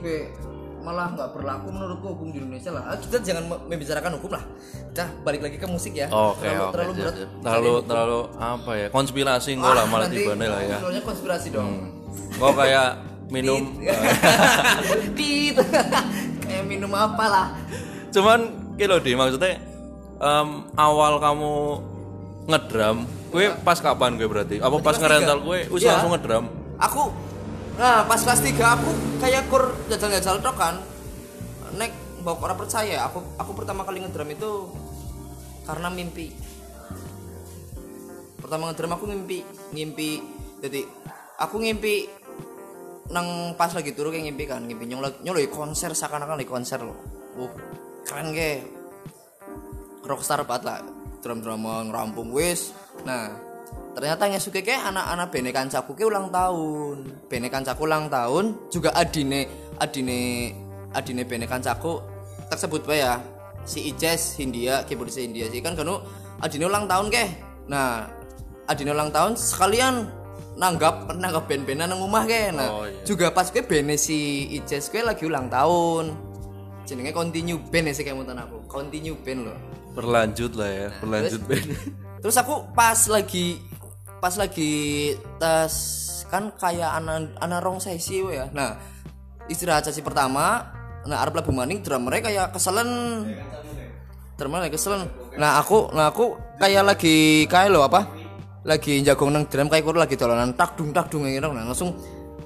Be 0.00 0.32
malah 0.80 1.12
nggak 1.12 1.36
berlaku 1.36 1.68
menurutku 1.68 2.16
hukum 2.16 2.32
di 2.32 2.40
Indonesia 2.40 2.72
lah. 2.72 2.88
Ah, 2.88 2.96
Kita 2.96 3.20
jangan 3.20 3.44
me- 3.52 3.62
membicarakan 3.68 4.16
hukum 4.16 4.32
lah. 4.32 4.40
Kita 4.88 5.12
balik 5.20 5.44
lagi 5.44 5.60
ke 5.60 5.68
musik 5.68 5.92
ya. 5.92 6.08
Oke, 6.08 6.48
terlalu, 6.48 6.64
oke. 6.64 6.72
terlalu 6.72 6.92
berat. 6.96 7.14
Terlalu 7.44 7.72
terlalu 7.84 8.20
apa 8.40 8.72
ya? 8.80 8.86
Konspirasi 8.88 9.50
enggak 9.60 9.74
lah 9.76 9.84
malah 9.84 10.08
tiba 10.08 10.32
lah 10.40 10.60
ya. 10.64 10.78
konspirasi 11.04 11.52
dong. 11.52 11.99
Kok 12.36 12.52
kayak 12.54 12.90
minum 13.28 13.78
Tit. 15.14 15.56
Kayak 16.42 16.64
minum 16.66 16.90
apa 16.90 17.24
lah? 17.24 17.46
cuman 18.10 18.40
kilo 18.74 18.98
deh 18.98 19.14
maksudnya 19.14 19.62
em, 20.18 20.48
awal 20.74 21.22
kamu 21.22 21.54
ngedram 22.44 22.96
gue 23.30 23.54
pas 23.62 23.78
kapan 23.78 24.18
gue 24.18 24.26
berarti 24.26 24.58
apa 24.58 24.82
pas 24.82 24.98
ngerental 24.98 25.38
gue 25.40 25.70
wis 25.70 25.86
Iya. 25.86 25.94
langsung 25.94 26.10
ngedram 26.10 26.50
Aku 26.80 27.14
nah 27.76 28.02
pas 28.02 28.18
kelas 28.18 28.42
3 28.42 28.50
aku 28.56 28.90
kayak 29.18 29.46
kur 29.46 29.62
jajal-jajal 29.86 30.40
tok 30.40 30.56
kan. 30.56 30.74
Nek 31.70 31.92
mbok 32.18 32.40
ora 32.40 32.52
percaya, 32.52 33.06
aku 33.06 33.22
aku 33.36 33.52
pertama 33.54 33.84
kali 33.84 34.02
ngedram 34.02 34.26
itu 34.26 34.74
karena 35.62 35.86
mimpi. 35.86 36.34
Pertama 38.36 38.68
ngedram 38.68 38.90
aku 38.90 39.04
ngimpi, 39.06 39.44
ngimpi. 39.70 40.10
Jadi 40.60 40.82
aku 41.40 41.56
ngimpi 41.56 42.06
nang 43.10 43.58
pas 43.58 43.72
lagi 43.74 43.90
turu 43.90 44.14
kayak 44.14 44.30
ngimpi 44.30 44.44
kan, 44.46 44.62
ngimpi 44.62 44.86
lagi 44.94 45.18
nyong 45.26 45.34
lagi 45.34 45.50
konser 45.50 45.90
seakan-akan 45.90 46.38
lagi 46.38 46.46
konser 46.46 46.78
loh. 46.78 46.94
Uh, 47.34 47.50
keren 48.06 48.30
ge. 48.30 48.62
Rockstar 50.06 50.46
banget 50.46 50.62
lah. 50.68 50.78
Drum-drama 51.20 51.90
ngerampung 51.90 52.30
wis. 52.30 52.70
Nah, 53.02 53.34
ternyata 53.98 54.30
yang 54.30 54.38
suka 54.38 54.62
kayak 54.62 54.94
anak-anak 54.94 55.28
bene 55.34 55.50
kancaku 55.50 55.90
ke 55.98 56.06
ulang 56.06 56.30
tahun. 56.30 56.96
Bene 57.26 57.50
kancaku 57.50 57.82
ulang 57.82 58.06
tahun 58.06 58.70
juga 58.70 58.94
adine 58.94 59.50
adine 59.82 60.54
adine 60.94 61.22
bene 61.26 61.50
kancaku 61.50 61.98
tersebut 62.46 62.86
bae 62.86 63.02
ya. 63.02 63.18
Si 63.66 63.90
Ijes 63.92 64.40
Hindia, 64.40 64.86
keyboard 64.88 65.12
si 65.12 65.26
Hindia 65.28 65.50
sih 65.50 65.60
kan 65.60 65.74
kanu 65.74 65.98
adine 66.40 66.64
ulang 66.70 66.86
tahun 66.86 67.10
ke. 67.10 67.24
Nah, 67.66 68.06
adine 68.70 68.94
ulang 68.94 69.10
tahun 69.10 69.34
sekalian 69.34 70.19
nanggap 70.54 71.12
nanggap 71.14 71.44
band-bandan 71.46 71.88
nang 71.88 72.00
rumah 72.00 72.24
ke. 72.24 72.50
Nah, 72.50 72.68
Oh, 72.68 72.84
iya. 72.84 73.02
juga 73.02 73.30
pas 73.30 73.46
ke 73.46 73.60
bene 73.60 73.94
si 73.94 74.46
Ijes 74.52 74.88
ke 74.88 75.00
lagi 75.00 75.24
ulang 75.24 75.48
tahun. 75.48 76.12
Jenenge 76.84 77.12
continue 77.12 77.58
band 77.58 77.86
ya 77.88 77.94
sih 77.94 78.02
kayak 78.02 78.18
mutan 78.18 78.38
aku. 78.38 78.64
Continue 78.66 79.16
band 79.16 79.46
loh. 79.46 79.58
berlanjut 79.90 80.54
lah 80.54 80.70
ya 80.70 80.88
berlanjut 81.02 81.42
Ben. 81.44 81.66
Terus 82.22 82.36
aku 82.38 82.62
pas 82.72 82.94
lagi 83.10 83.58
pas 84.22 84.30
lagi 84.38 84.70
tes 85.36 85.74
kan 86.30 86.54
kayak 86.54 86.94
anak 86.94 87.34
anak 87.42 87.58
rong 87.58 87.82
sesi 87.82 88.22
ya. 88.22 88.46
Nah, 88.54 88.78
istirahat 89.50 89.90
sesi 89.90 89.98
pertama, 89.98 90.62
nah 91.02 91.26
arep 91.26 91.42
labu 91.42 91.50
maning 91.50 91.82
drummernya 91.82 92.22
kayak 92.22 92.46
keselen. 92.54 92.86
Drummernya 94.38 94.70
keselen. 94.70 95.10
Nah, 95.36 95.58
aku 95.58 95.90
nah 95.90 96.08
aku 96.08 96.38
kayak 96.56 96.86
lagi 96.86 97.44
kayak 97.50 97.74
lo 97.74 97.82
apa? 97.82 98.06
Lagi 98.64 99.00
jagong 99.00 99.32
nang 99.32 99.44
drum 99.48 99.72
kayak 99.72 99.88
lagi 99.96 100.16
dolanan 100.20 100.52
tak 100.52 100.76
dung 100.76 100.92
tak 100.92 101.08
dung 101.08 101.24
ngene 101.24 101.48
nah 101.48 101.64
langsung 101.64 101.96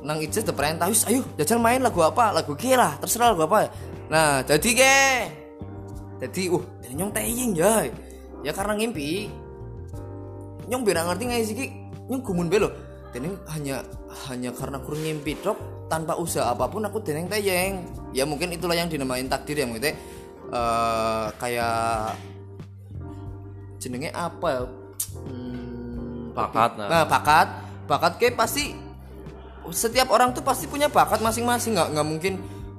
nang 0.04 0.20
Ijes 0.20 0.44
perintah 0.52 0.86
wis 0.86 1.08
ayo 1.08 1.24
jajal 1.40 1.58
main 1.58 1.82
lagu 1.82 1.98
apa? 2.04 2.30
Lagu 2.30 2.54
ki 2.54 2.76
lah 2.78 2.94
terserah 3.02 3.34
lagu 3.34 3.48
apa. 3.48 3.72
Nah 4.12 4.44
jadi 4.46 4.70
ke? 4.70 4.96
Jadi 6.22 6.42
uh 6.54 6.64
nyong 6.94 7.10
teying 7.10 7.52
ya 7.58 7.82
ya 8.46 8.52
karena 8.54 8.78
ngimpi 8.78 9.26
nyong 10.70 10.82
beda 10.86 11.02
ngerti 11.10 11.22
nggak 11.26 11.42
sih 11.42 11.68
nyong 12.06 12.22
gumun 12.22 12.46
belo 12.46 12.70
teneng 13.10 13.34
hanya 13.50 13.82
hanya 14.30 14.54
karena 14.54 14.78
kurang 14.78 15.02
ngimpi 15.02 15.34
drop 15.42 15.58
tanpa 15.90 16.14
usaha 16.14 16.54
apa 16.54 16.70
pun 16.70 16.86
aku 16.86 17.02
teneng 17.02 17.26
teyeng 17.26 17.82
ya 18.14 18.22
mungkin 18.22 18.54
itulah 18.54 18.78
yang 18.78 18.86
dinamain 18.86 19.26
takdir 19.26 19.58
ya 19.58 19.66
maksudnya 19.66 19.92
eh 20.54 21.26
kayak 21.40 22.14
jenenge 23.82 24.10
apa 24.14 24.48
ya? 24.48 24.62
Hmm, 25.14 25.43
Bakat 26.34 26.70
lah. 26.76 26.88
nah 26.90 27.02
bakat 27.06 27.46
bakat 27.86 28.12
ke 28.18 28.34
pasti 28.34 28.74
setiap 29.70 30.10
orang 30.10 30.34
tuh 30.34 30.42
pasti 30.42 30.66
punya 30.66 30.90
bakat 30.90 31.22
masing-masing 31.22 31.78
nggak 31.78 31.88
nggak 31.94 32.06
mungkin 32.06 32.32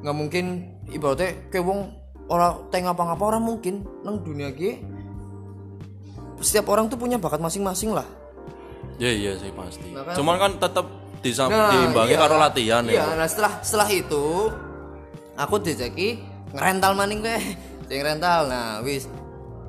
nggak 0.04 0.16
mungkin 0.16 0.46
ibaratnya 0.92 1.50
kayak 1.50 1.66
wong 1.66 1.90
orang 2.28 2.68
teng 2.70 2.86
apa-apa 2.86 3.24
orang 3.26 3.42
mungkin 3.42 3.82
nang 4.04 4.22
dunia 4.22 4.52
ki 4.52 4.84
setiap 6.38 6.68
orang 6.68 6.86
tuh 6.86 7.00
punya 7.00 7.16
bakat 7.16 7.40
masing-masing 7.40 7.92
lah 7.92 8.06
Ya 8.96 9.12
iya 9.12 9.36
sih 9.36 9.52
pasti. 9.52 9.92
Nah, 9.92 10.08
kan- 10.08 10.16
Cuman 10.16 10.36
kan 10.40 10.52
tetap 10.56 10.88
disam 11.20 11.52
Nah, 11.52 11.68
diimbangi 11.74 12.16
iya. 12.16 12.22
karo 12.22 12.36
latihan 12.38 12.84
iya, 12.86 13.02
ya. 13.02 13.18
nah 13.18 13.28
setelah 13.28 13.54
setelah 13.60 13.90
itu 13.90 14.26
aku 15.36 15.56
dijaki 15.58 16.22
ngerental 16.54 16.94
maning 16.94 17.20
gue 17.20 17.38
sing 17.90 18.00
rental 18.00 18.46
nah 18.46 18.80
wis 18.80 19.10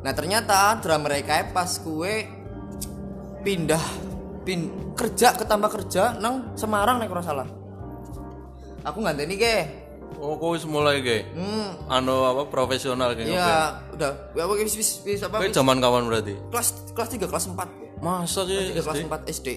nah 0.05 0.13
ternyata 0.13 0.79
drama 0.79 1.09
mereka 1.09 1.43
pas 1.49 1.81
kue 1.81 2.29
pindah 3.47 3.85
pin 4.43 4.67
kerja 4.99 5.39
ketambah 5.39 5.71
kerja 5.71 6.19
nang 6.19 6.59
Semarang 6.59 6.99
nek 6.99 7.15
ora 7.15 7.23
salah 7.23 7.49
aku 8.83 8.99
nganteni 8.99 9.39
ke 9.39 9.57
Oh, 10.17 10.33
kok 10.41 10.49
wis 10.57 10.65
mulai 10.65 11.05
ge. 11.05 11.29
hmm 11.37 11.93
Anu 11.93 12.25
apa 12.25 12.49
profesional 12.49 13.13
kayak 13.13 13.27
ya 13.29 13.85
udah 13.93 14.13
ya 14.33 14.43
apa 14.49 14.55
wis 14.57 14.73
wis 14.73 15.05
wis 15.05 15.21
apa 15.21 15.45
Kayak 15.45 15.53
wis, 15.53 15.59
zaman 15.61 15.77
kapan 15.77 16.09
berarti? 16.09 16.35
kelas 16.49 16.69
kelas 16.97 17.09
3 17.21 17.29
kelas 17.29 17.45
4 17.53 18.01
Masa 18.01 18.41
sih? 18.49 18.73
Tiga 18.73 18.83
kelas 18.87 19.03
4 19.05 19.29
SD. 19.29 19.49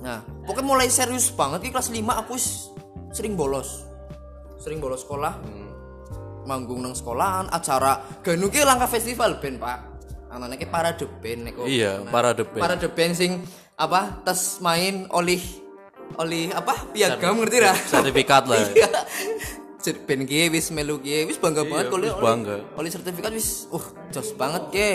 Nah, 0.00 0.20
pokoknya 0.44 0.68
mulai 0.68 0.88
serius 0.92 1.32
banget 1.32 1.64
di 1.64 1.68
kelas 1.72 1.88
5 1.88 1.96
aku 1.96 2.36
wis 2.36 2.68
sering 3.12 3.36
bolos. 3.36 3.88
Sering 4.60 4.80
bolos 4.80 5.04
sekolah. 5.04 5.32
Manggung 6.44 6.80
nang 6.80 6.92
sekolahan, 6.92 7.48
acara 7.48 8.00
ganu 8.20 8.48
ki 8.48 8.64
langkah 8.64 8.88
festival 8.88 9.36
band, 9.36 9.60
Pak. 9.60 9.78
Anane 10.28 10.60
ki 10.60 10.68
parade 10.68 11.04
band 11.08 11.40
nek 11.48 11.52
kok. 11.56 11.64
Iya, 11.64 12.04
parade 12.12 12.44
band. 12.44 12.60
Parade 12.60 12.88
band 12.92 13.12
sing 13.16 13.40
apa? 13.80 14.20
Tes 14.22 14.60
main 14.60 15.08
olih 15.08 15.40
olih 16.20 16.52
apa? 16.52 16.88
Piagam 16.92 17.40
ngerti 17.40 17.56
ra? 17.64 17.72
Sertifikat 17.74 18.44
lah. 18.48 18.60
Iya. 19.88 19.94
Band 20.04 20.28
ki 20.28 20.52
wis 20.52 20.68
melu 20.68 21.00
ki 21.00 21.24
wis 21.24 21.40
bangga 21.40 21.64
banget 21.64 21.88
kalau 21.88 22.04
wis 22.04 22.18
bangga. 22.20 22.60
oleh 22.76 22.92
sertifikat 22.92 23.32
wis 23.32 23.64
uh 23.72 23.80
jos 24.12 24.36
banget 24.36 24.68
ki. 24.68 24.92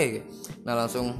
Nah 0.62 0.78
langsung 0.78 1.18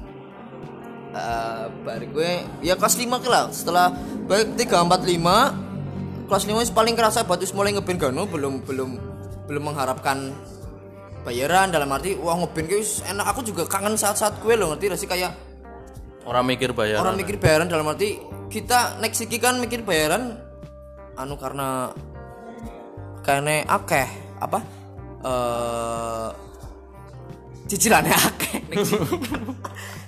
eh 1.14 1.66
balik 1.82 2.10
gue 2.10 2.42
ya 2.62 2.74
kelas 2.74 2.98
5 2.98 3.06
ke 3.22 3.28
lah 3.30 3.46
setelah 3.50 3.90
baik 4.26 4.58
3 4.58 4.66
4 4.66 4.94
5 5.14 6.26
kelas 6.26 6.42
5 6.46 6.62
wis 6.62 6.70
paling 6.74 6.94
kerasa 6.94 7.22
wis 7.26 7.54
mulai 7.54 7.74
ngeband 7.74 7.98
gano 7.98 8.26
belum 8.26 8.66
belum 8.66 8.90
belum 9.46 9.62
mengharapkan 9.62 10.34
bayaran 11.24 11.72
dalam 11.72 11.88
arti 11.88 12.14
wah 12.14 12.36
ngeband 12.36 12.68
wis 12.70 13.00
enak 13.02 13.26
aku 13.26 13.40
juga 13.42 13.64
kangen 13.64 13.96
saat-saat 13.96 14.38
gue 14.38 14.54
loh 14.54 14.70
ngerti 14.72 14.92
gak 14.92 15.00
sih 15.00 15.08
kayak 15.08 15.32
Orang 16.24 16.48
mikir 16.48 16.72
bayar. 16.72 17.04
orang 17.04 17.20
mikir 17.20 17.36
bayaran 17.36 17.68
dalam 17.68 17.84
arti 17.84 18.16
kita 18.48 18.96
next 18.96 19.20
iki 19.20 19.36
kan 19.36 19.60
mikir 19.60 19.84
bayaran 19.84 20.40
anu 21.16 21.36
karena 21.36 21.92
karena 23.20 23.60
akeh 23.64 24.08
apa 24.40 24.58
eh 25.20 26.28
cicilannya 27.64 28.12
akeh. 28.12 28.54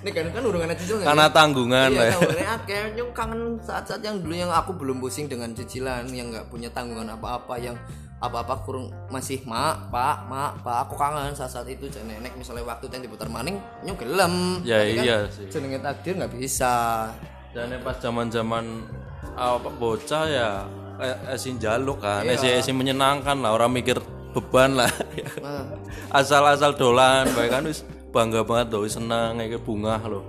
Nek 0.05 0.11
kan 0.15 0.25
kan 0.29 0.43
urungan 0.45 0.69
cicil 0.77 1.01
Karena 1.01 1.25
tanggungan 1.33 1.89
Iya, 1.89 2.01
ya. 2.01 2.11
tanggungannya 2.13 2.49
akeh. 2.61 2.81
Kangen 3.17 3.41
saat-saat 3.65 4.01
yang 4.05 4.21
dulu 4.21 4.37
yang 4.37 4.53
aku 4.53 4.77
belum 4.77 5.01
pusing 5.01 5.25
dengan 5.25 5.49
cicilan, 5.57 6.05
yang 6.13 6.29
nggak 6.29 6.53
punya 6.53 6.69
tanggungan 6.69 7.09
apa-apa, 7.17 7.57
yang 7.57 7.73
apa-apa 8.17 8.65
kurang 8.65 8.89
masih 9.13 9.45
mak, 9.45 9.93
pak, 9.93 10.25
mak, 10.25 10.51
pak. 10.65 10.89
Aku 10.89 10.97
kangen 10.97 11.37
saat-saat 11.37 11.69
itu. 11.69 11.85
Jadi 11.85 12.17
nenek 12.17 12.33
misalnya 12.33 12.65
waktu 12.65 12.89
yang 12.89 13.05
diputar 13.05 13.29
maning, 13.29 13.61
nyong 13.85 13.97
gelem. 13.97 14.33
Ya, 14.65 14.81
Tapi 14.81 14.93
kan 14.97 15.03
iya 15.05 15.17
sih. 15.29 15.45
Jenenge 15.53 15.77
takdir 15.79 16.13
nggak 16.17 16.33
bisa. 16.33 16.73
Dan 17.53 17.69
yang 17.69 17.81
pas 17.85 17.97
zaman-zaman 18.01 18.85
apa 19.37 19.69
bocah 19.69 20.23
ya 20.25 20.49
kayak 20.97 21.17
esin 21.37 21.61
jaluk 21.61 22.01
kan, 22.01 22.25
Iya. 22.25 22.33
esi 22.33 22.47
esi 22.49 22.71
menyenangkan 22.73 23.37
lah 23.37 23.53
orang 23.53 23.69
mikir 23.69 24.01
beban 24.33 24.73
lah. 24.73 24.89
Nah, 25.45 25.77
Asal-asal 26.21 26.73
dolan, 26.73 27.29
baik 27.37 27.53
kan 27.53 27.63
wis 27.69 27.85
bangga 28.09 28.41
banget 28.41 28.73
loh, 28.73 28.81
wis 28.81 28.97
seneng 28.97 29.37
kayak 29.37 29.61
bunga 29.61 30.01
loh. 30.09 30.25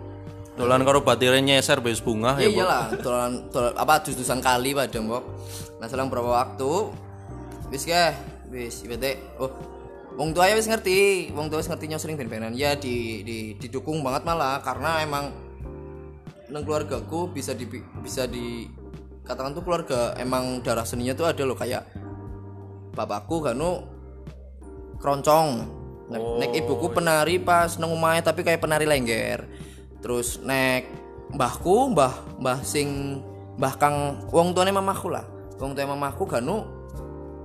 Dolan 0.60 0.84
karo 0.84 1.00
batire 1.00 1.40
nyeser 1.40 1.80
wis 1.80 2.04
bunga 2.04 2.36
ya 2.36 2.52
ya. 2.52 2.52
Iyalah, 2.52 2.84
dolan, 3.00 3.32
dolan 3.48 3.72
apa 3.80 4.04
dus-dusan 4.04 4.44
kali 4.44 4.76
pada 4.76 5.00
mbok. 5.00 5.24
Nah, 5.80 5.86
selang 5.88 6.12
berapa 6.12 6.28
waktu 6.28 6.70
wis 7.68 7.84
ke, 7.84 8.04
wis 8.52 8.84
ibete 8.84 9.20
oh 9.40 9.52
Wong 10.18 10.34
tua 10.34 10.50
ya 10.50 10.58
wis 10.58 10.66
ngerti, 10.66 11.30
wong 11.30 11.46
tua 11.46 11.62
wis 11.62 11.70
ngerti 11.70 11.94
nyong 11.94 12.02
sering 12.02 12.18
ben-benan. 12.18 12.50
Ya 12.50 12.74
di, 12.74 13.22
di 13.22 13.54
didukung 13.54 14.02
banget 14.02 14.26
malah 14.26 14.58
karena 14.66 14.98
emang 14.98 15.30
nang 16.50 16.66
keluargaku 16.66 17.30
bisa 17.30 17.54
di 17.54 17.70
bisa 18.02 18.26
di 18.26 18.66
katakan 19.22 19.54
tuh 19.54 19.62
keluarga 19.62 20.18
emang 20.18 20.58
darah 20.64 20.82
seninya 20.82 21.14
tuh 21.14 21.30
ada 21.30 21.42
loh 21.46 21.54
kayak 21.54 21.86
bapakku 22.98 23.46
kanu 23.46 23.86
keroncong. 24.98 25.78
Nek, 26.10 26.22
nek 26.42 26.50
ibuku 26.66 26.90
penari 26.90 27.38
pas 27.38 27.78
nang 27.78 27.94
omahe 27.94 28.18
tapi 28.18 28.42
kayak 28.42 28.58
penari 28.58 28.90
lengger. 28.90 29.46
Terus 30.02 30.42
nek 30.42 30.82
mbahku 31.30 31.94
mbah 31.94 32.42
mbah 32.42 32.58
sing 32.66 33.22
mbah 33.54 33.78
kang 33.78 34.26
wong 34.34 34.50
tuane 34.50 34.74
mamaku 34.74 35.14
lah. 35.14 35.22
Wong 35.62 35.78
tuane 35.78 35.94
mamaku 35.94 36.26
kanu 36.26 36.77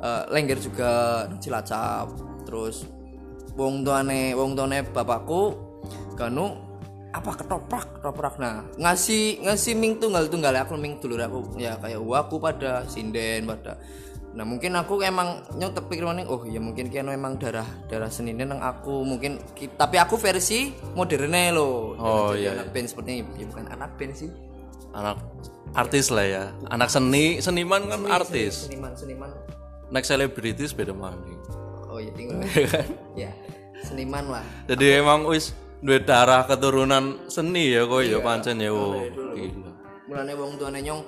eh, 0.03 0.23
lengger 0.27 0.59
juga 0.59 0.91
cilacap 1.39 2.11
terus 2.43 2.83
wong 3.55 3.87
tuane 3.87 4.35
wong 4.35 4.53
tuane 4.53 4.83
bapakku 4.83 5.55
kanu 6.19 6.59
apa 7.13 7.29
ketoprak 7.37 8.01
ketoprak. 8.01 8.41
Nah 8.41 8.65
ngasih 8.81 9.45
ngasih 9.45 9.77
ming 9.77 10.01
tunggal 10.01 10.25
tunggal 10.27 10.53
aku 10.57 10.73
ming 10.81 10.97
dulur 10.97 11.21
aku 11.21 11.61
ya 11.61 11.77
kayak 11.77 12.01
waku 12.01 12.41
pada 12.41 12.89
sinden 12.89 13.45
pada. 13.45 13.77
Nah 14.33 14.41
mungkin 14.41 14.73
aku 14.73 14.97
emang 15.05 15.45
tepik 15.61 16.01
maning 16.01 16.25
oh 16.25 16.41
ya 16.41 16.57
mungkin 16.57 16.89
kiano 16.89 17.13
emang 17.13 17.37
darah 17.37 17.69
darah 17.85 18.09
senine 18.09 18.49
nang 18.49 18.65
aku. 18.65 19.05
Mungkin 19.05 19.37
ki- 19.53 19.77
tapi 19.77 20.01
aku 20.01 20.17
versi 20.17 20.73
modernnya 20.97 21.53
loh. 21.53 21.93
Oh, 22.01 22.33
Jadi 22.33 22.49
iya, 22.49 22.57
anak 22.57 22.73
band 22.73 22.87
seperti 22.89 23.09
ini. 23.21 23.29
Ya 23.37 23.45
bukan 23.45 23.65
anak 23.69 23.93
band 23.93 24.13
sih. 24.17 24.29
Anak 24.97 25.21
artis 25.77 26.09
lah 26.09 26.25
ya. 26.25 26.43
Anak 26.65 26.89
seni, 26.89 27.37
seniman 27.45 27.85
kan 27.85 28.01
artis. 28.09 28.65
seniman 28.65 28.97
seniman 28.97 29.29
Next 29.93 30.09
selebritis 30.09 30.73
beda 30.73 30.89
maning. 30.97 31.37
oh 31.93 32.01
ya 32.01 32.09
tinggal 32.17 32.41
ya 33.21 33.29
seniman 33.85 34.25
lah 34.25 34.41
Jadi 34.65 34.97
emang 34.97 35.29
wis 35.29 35.53
duwe 35.85 36.01
darah 36.01 36.41
keturunan 36.49 37.29
seni 37.29 37.69
ya 37.69 37.85
kok 37.85 38.01
ya 38.01 38.17
pancen 38.17 38.57
ya. 38.57 38.73
Oh, 38.73 38.97
gila. 39.37 39.69
mulane 40.09 40.33
wong 40.33 40.57
tuane 40.57 40.81
nyong 40.81 41.05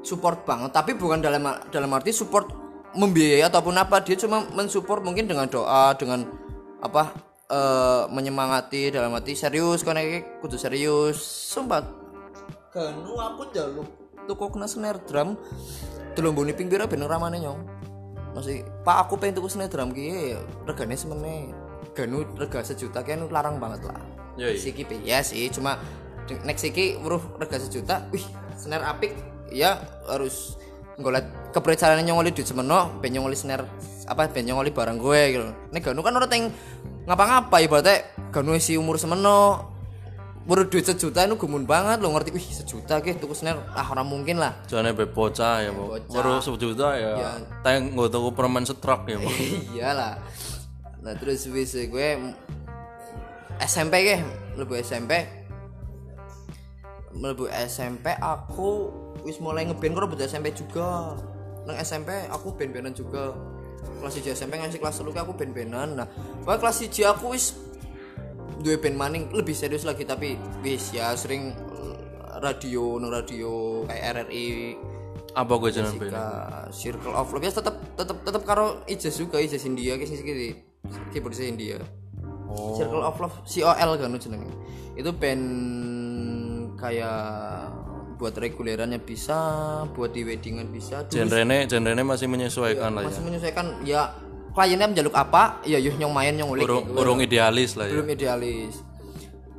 support 0.00 0.48
banget 0.48 0.72
tapi 0.72 0.96
bukan 0.96 1.20
dalam 1.20 1.44
dalam 1.68 1.90
arti 1.92 2.16
support 2.16 2.48
membiayai 2.96 3.44
ataupun 3.44 3.76
apa 3.76 4.00
dia 4.00 4.16
cuma 4.16 4.48
mensupport 4.56 5.04
mungkin 5.04 5.28
dengan 5.28 5.44
doa 5.46 5.92
dengan 6.00 6.24
apa 6.80 7.12
eh, 7.52 8.02
menyemangati 8.08 8.96
dalam 8.96 9.12
arti 9.12 9.36
serius 9.36 9.84
kan 9.84 10.00
kudu 10.40 10.56
serius 10.56 11.20
sempat 11.52 11.84
kanu 12.72 13.12
aku 13.20 13.44
jaluk 13.52 13.99
tuku 14.28 14.44
kena 14.52 14.66
snare 14.66 15.00
drum 15.06 15.38
telumbuni 16.18 16.52
pinggirnya 16.52 16.90
ben 16.90 17.04
ramane 17.06 17.38
nyong. 17.38 17.60
Masih 18.34 18.62
pak 18.84 19.06
aku 19.06 19.18
pengen 19.20 19.38
tuku 19.38 19.48
snare 19.48 19.70
drum 19.70 19.94
ki 19.94 20.36
regane 20.66 20.96
semene. 20.98 21.54
Ganu 21.90 22.22
rega 22.38 22.62
sejuta 22.62 23.02
kan 23.02 23.26
larang 23.28 23.58
banget 23.58 23.88
lah. 23.88 24.00
Siki 24.38 24.86
pe 24.86 25.02
ya 25.02 25.20
sih 25.20 25.50
cuma 25.50 25.76
next 26.46 26.62
siki 26.62 26.96
weruh 27.02 27.20
rega 27.36 27.58
sejuta 27.58 28.06
wih 28.14 28.24
snare 28.54 28.86
apik. 28.86 29.14
Ya 29.50 29.82
harus 30.06 30.58
ngolet 31.00 31.26
kepercayaan 31.50 32.04
nyongoli 32.04 32.30
di 32.30 32.46
semeno 32.46 33.00
ben 33.02 33.10
nyongoli 33.10 33.34
snare 33.34 33.66
apa 34.06 34.30
ben 34.30 34.46
nyongoli 34.46 34.70
barang 34.70 34.98
gue 35.00 35.20
gitu. 35.34 35.46
Nek 35.74 35.82
ganu 35.82 36.02
kan 36.06 36.14
orang 36.14 36.30
teng 36.30 36.44
ngapa-ngapa 37.08 37.56
ibaratnya 37.66 38.06
ganu 38.30 38.54
si 38.62 38.78
umur 38.78 39.00
semeno 39.00 39.69
baru 40.50 40.66
duit 40.66 40.82
sejuta 40.82 41.22
itu 41.22 41.38
gumun 41.38 41.62
banget 41.62 42.02
lo 42.02 42.10
ngerti? 42.10 42.34
Wih 42.34 42.42
sejuta 42.42 42.98
ke 42.98 43.14
tuku 43.14 43.38
snare. 43.38 43.62
Ah 43.70 43.86
orang 43.86 44.10
mungkin 44.10 44.42
lah. 44.42 44.58
Jane 44.66 44.90
be 44.90 45.06
bocah 45.06 45.62
ya, 45.62 45.70
Mbok. 45.70 46.10
Baru 46.10 46.42
sejuta 46.42 46.98
ya. 46.98 47.38
Teng 47.62 47.94
nggo 47.94 48.10
tuku 48.10 48.34
permen 48.34 48.66
setrak 48.66 49.06
ya, 49.06 49.22
Mbok. 49.22 49.34
iyalah. 49.78 50.18
Nah 51.06 51.14
terus 51.14 51.46
wis 51.46 51.78
gue 51.78 52.08
SMP 53.62 53.94
ke 54.02 54.16
lebih 54.58 54.82
SMP 54.82 55.40
mlebu 57.10 57.50
SMP 57.66 58.14
aku 58.18 58.90
wis 59.26 59.42
mulai 59.42 59.66
ngeband 59.66 59.92
karo 59.94 60.06
buat 60.10 60.22
SMP 60.22 60.50
juga. 60.56 61.14
Nang 61.68 61.76
SMP 61.78 62.10
aku 62.26 62.56
band-bandan 62.56 62.96
juga. 62.96 63.36
Kelas 63.80 64.16
1 64.16 64.36
SMP 64.36 64.60
ngasih 64.60 64.80
kelas 64.80 65.00
3 65.00 65.24
aku 65.24 65.32
band-bandan. 65.36 65.88
Nah 65.94 66.06
kelas 66.44 66.82
1 66.84 66.90
aku 67.06 67.36
wis 67.36 67.54
duwe 68.60 68.76
band 68.76 68.96
maning 68.96 69.24
lebih 69.32 69.56
serius 69.56 69.82
lagi 69.82 70.04
tapi 70.04 70.36
wis 70.60 70.92
ya 70.92 71.16
sering 71.16 71.52
radio 72.40 72.96
nang 72.96 73.10
radio 73.10 73.82
kayak 73.84 74.02
RRI 74.24 74.46
Apa 75.30 75.62
gue 75.62 75.70
ben? 75.70 75.86
Jessica, 75.86 76.26
Circle 76.74 77.14
of 77.14 77.30
Love 77.30 77.44
ya 77.44 77.52
tetap 77.54 77.76
tetap 77.94 78.18
tetap 78.20 78.42
karo 78.42 78.82
Ijaz 78.84 79.14
juga 79.14 79.38
Ijaz 79.38 79.62
India 79.62 79.94
kayak 79.94 80.10
sih 80.10 80.18
keyboardnya 81.10 81.46
India 81.46 81.78
Oh. 82.50 82.74
Circle 82.74 82.98
of 83.06 83.14
Love 83.14 83.36
COL 83.46 83.90
kan 83.94 84.10
jenenge 84.18 84.50
itu 84.98 85.10
band 85.14 85.44
kayak 86.74 87.70
buat 88.18 88.34
regulerannya 88.34 88.98
bisa 88.98 89.38
buat 89.94 90.10
di 90.10 90.26
weddingan 90.26 90.66
bisa 90.68 91.06
Dulu 91.06 91.14
Genrene 91.14 91.70
genrene 91.70 92.02
masih 92.02 92.26
menyesuaikan 92.26 92.98
lah 92.98 93.06
ya. 93.06 93.08
masih 93.08 93.22
menyesuaikan 93.22 93.66
ya 93.86 94.10
kliennya 94.50 94.86
menjaluk 94.90 95.14
apa 95.14 95.62
ya 95.62 95.78
yuk 95.78 95.94
nyong 95.96 96.14
main 96.14 96.34
nyong 96.34 96.48
ngulik 96.50 96.66
Urung, 96.66 96.84
gitu. 96.86 96.98
urung 96.98 97.18
idealis 97.22 97.70
lah 97.78 97.86
ya. 97.86 97.94
belum 97.94 98.08
idealis 98.10 98.74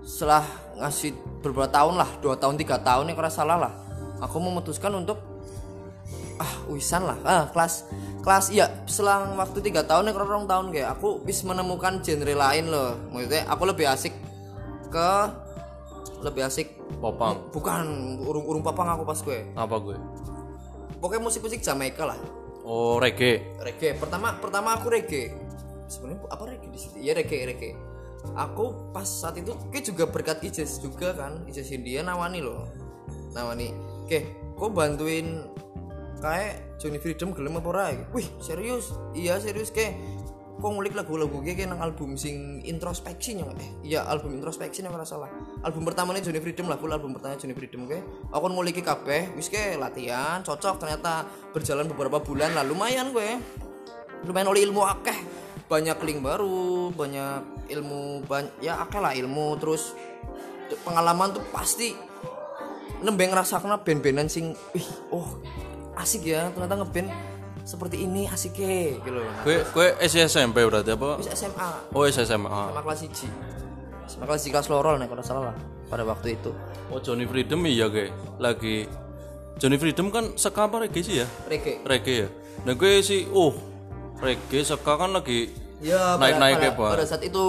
setelah 0.03 0.43
ngasih 0.77 1.15
beberapa 1.39 1.69
tahun 1.71 1.95
lah 1.95 2.09
dua 2.19 2.35
tahun 2.35 2.55
tiga 2.59 2.81
tahun 2.81 3.09
ya 3.09 3.13
kurang 3.15 3.33
salah 3.33 3.57
lah 3.57 3.73
aku 4.19 4.37
memutuskan 4.37 4.91
untuk 4.97 5.17
ah 6.41 6.53
wisan 6.67 7.05
lah 7.05 7.17
ah 7.23 7.43
kelas 7.53 7.85
kelas 8.25 8.49
iya 8.49 8.69
selang 8.89 9.37
waktu 9.37 9.61
tiga 9.61 9.85
tahun 9.85 10.09
ya 10.09 10.11
kurang 10.13 10.49
tahun 10.49 10.73
kayak 10.73 10.89
aku 10.97 11.21
bisa 11.21 11.45
menemukan 11.47 12.01
genre 12.01 12.33
lain 12.33 12.65
loh 12.69 12.97
maksudnya 13.13 13.45
aku 13.47 13.63
lebih 13.69 13.85
asik 13.87 14.13
ke 14.91 15.09
lebih 16.21 16.45
asik 16.45 16.67
Popang. 17.01 17.49
bukan 17.49 17.85
urung 18.21 18.45
urung 18.45 18.61
papang 18.61 18.85
aku 18.93 19.03
pas 19.07 19.17
gue 19.17 19.41
Apa 19.57 19.75
gue? 19.81 19.97
pokoknya 21.01 21.21
musik 21.23 21.41
musik 21.41 21.65
Jamaika 21.65 22.13
lah 22.13 22.19
Oh, 22.61 23.01
reggae. 23.01 23.57
reggae. 23.61 23.97
Pertama 23.97 24.37
pertama 24.37 24.77
aku 24.77 24.93
reggae. 24.93 25.33
Sebenarnya 25.89 26.29
apa 26.29 26.43
reggae 26.45 26.69
di 26.69 26.79
situ? 26.79 26.95
Ya 27.01 27.17
reggae 27.17 27.45
reggae. 27.49 27.73
Aku 28.37 28.93
pas 28.93 29.09
saat 29.09 29.41
itu 29.41 29.57
kayak 29.73 29.85
juga 29.85 30.03
berkat 30.05 30.45
Ijaz 30.45 30.77
juga 30.77 31.17
kan. 31.17 31.41
Ijaz 31.49 31.73
India 31.73 32.05
nawani 32.05 32.39
loh. 32.45 32.69
Nawani 33.33 33.73
oke 34.05 34.19
kok 34.61 34.71
bantuin 34.77 35.49
kayak 36.21 36.77
Johnny 36.77 37.01
Freedom 37.01 37.33
gelem 37.33 37.57
apa 37.57 37.69
ora? 37.73 37.85
Wih 38.13 38.29
serius? 38.37 38.93
Iya 39.17 39.41
serius 39.41 39.73
kayak 39.73 39.97
kok 40.59 40.69
ngulik 40.69 40.93
lagu-lagu 40.97 41.39
kayak 41.39 41.71
nang 41.71 41.79
album 41.79 42.19
sing 42.19 42.59
introspeksi 42.67 43.39
nyong 43.39 43.55
eh. 43.57 43.69
Iya 43.95 44.05
album 44.09 44.35
introspeksi 44.35 44.83
ora 44.83 45.07
salah. 45.07 45.31
Album 45.63 45.87
pertamanya 45.87 46.19
Johnny 46.19 46.43
Freedom 46.43 46.67
lah 46.67 46.75
full 46.81 46.91
album 46.91 47.15
pertama 47.15 47.39
Johnny 47.39 47.55
Freedom 47.55 47.87
kayak 47.87 48.03
aku 48.29 48.45
nguliki 48.51 48.83
kabeh 48.83 49.31
wis 49.39 49.47
kayak 49.47 49.79
latihan 49.79 50.43
cocok 50.43 50.81
ternyata 50.81 51.25
berjalan 51.55 51.87
beberapa 51.87 52.19
bulan 52.19 52.51
lah 52.57 52.65
lumayan 52.67 53.15
gue 53.15 53.39
lumayan 54.27 54.49
oleh 54.51 54.61
ilmu 54.67 54.81
akeh. 54.85 55.17
Banyak 55.71 56.03
link 56.03 56.19
baru 56.19 56.91
banyak 56.91 57.71
ilmu 57.71 58.27
ban 58.27 58.43
ya 58.59 58.83
akeh 58.83 58.99
lah 58.99 59.15
ilmu 59.15 59.55
terus 59.55 59.95
pengalaman 60.83 61.31
tuh 61.31 61.43
pasti 61.51 61.95
nembeng 63.01 63.33
ngerasa 63.33 63.63
band-bandan 63.81 64.29
sing 64.29 64.53
wih 64.75 64.87
oh 65.09 65.41
asik 65.97 66.27
ya 66.27 66.53
ternyata 66.53 66.85
ngeband 66.85 67.09
seperti 67.61 68.03
ini 68.03 68.25
asik 68.25 68.57
ya 68.57 68.97
gitu 68.97 69.09
loh 69.11 69.25
Gue 69.45 69.61
gue 69.63 69.87
SMP 70.01 70.61
berarti 70.61 70.91
apa? 70.91 71.21
SMA 71.21 71.69
Oh, 71.93 72.03
SMA. 72.05 72.61
sama 72.69 72.81
kelas 72.81 72.99
1 73.05 74.09
sama 74.09 74.23
kelas 74.25 74.41
1 74.43 74.53
kelas 74.53 74.67
lorol 74.67 74.95
nih 74.97 75.07
kalau 75.07 75.23
salah 75.23 75.43
lah 75.53 75.57
pada 75.87 76.03
waktu 76.03 76.35
itu 76.35 76.51
Oh, 76.91 76.99
Johnny 76.99 77.23
Freedom 77.23 77.63
iya 77.63 77.87
gue. 77.87 78.11
Lagi 78.35 78.83
Johnny 79.55 79.79
Freedom 79.79 80.11
kan 80.11 80.35
seka 80.35 80.67
apa 80.67 80.83
reggae 80.83 80.99
sih 80.99 81.23
ya? 81.23 81.27
reggae 81.47 81.79
Reggae 81.81 82.15
ya. 82.25 82.27
Nah, 82.61 82.73
gue 82.75 82.99
sih 82.99 83.23
oh, 83.31 83.55
reggae 84.19 84.59
seka 84.61 84.99
kan 84.99 85.15
lagi 85.15 85.49
ya 85.79 86.13
pada, 86.13 86.21
naik-naik 86.21 86.55
pada, 86.59 86.67
ya, 86.67 86.71
Pak. 86.77 86.91
pada 86.93 87.05
saat 87.07 87.23
itu 87.23 87.45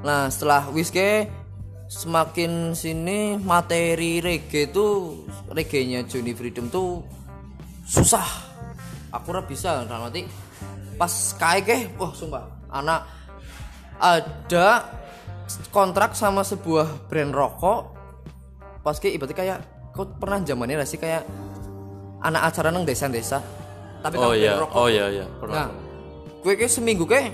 nah 0.00 0.32
setelah 0.32 0.72
Whiskey 0.72 1.28
semakin 1.84 2.72
sini 2.72 3.36
materi 3.36 4.18
reggae 4.18 4.72
tuh 4.72 5.20
reggae 5.52 5.84
nya 5.84 6.00
Johnny 6.02 6.32
Freedom 6.32 6.72
tuh 6.72 7.04
susah 7.84 8.24
aku 9.14 9.26
ora 9.30 9.42
bisa 9.46 9.86
dalam 9.86 10.10
arti 10.10 10.26
pas 10.98 11.10
kayak 11.38 11.62
ke 11.62 11.76
wah 11.94 12.10
sumpah 12.10 12.44
anak 12.74 13.06
ada 14.02 14.90
kontrak 15.70 16.18
sama 16.18 16.42
sebuah 16.42 17.06
brand 17.06 17.30
rokok 17.30 17.80
pas 18.82 18.98
ke 18.98 19.14
ibaratnya 19.14 19.36
kayak 19.38 19.58
kau 19.94 20.04
pernah 20.18 20.42
zamannya 20.42 20.82
gak 20.82 20.90
sih 20.90 20.98
kayak 20.98 21.22
anak 22.26 22.50
acara 22.50 22.74
neng 22.74 22.82
desa-desa 22.82 23.38
tapi 24.04 24.20
Oh 24.20 24.36
kan 24.36 24.36
iya, 24.36 24.52
rokok 24.60 24.76
oh 24.76 24.88
iya 24.92 25.06
iya. 25.08 25.24
Pernah. 25.40 25.56
Nah, 25.56 25.68
gue 26.44 26.52
kayak 26.60 26.72
seminggu 26.76 27.08
kayak 27.08 27.32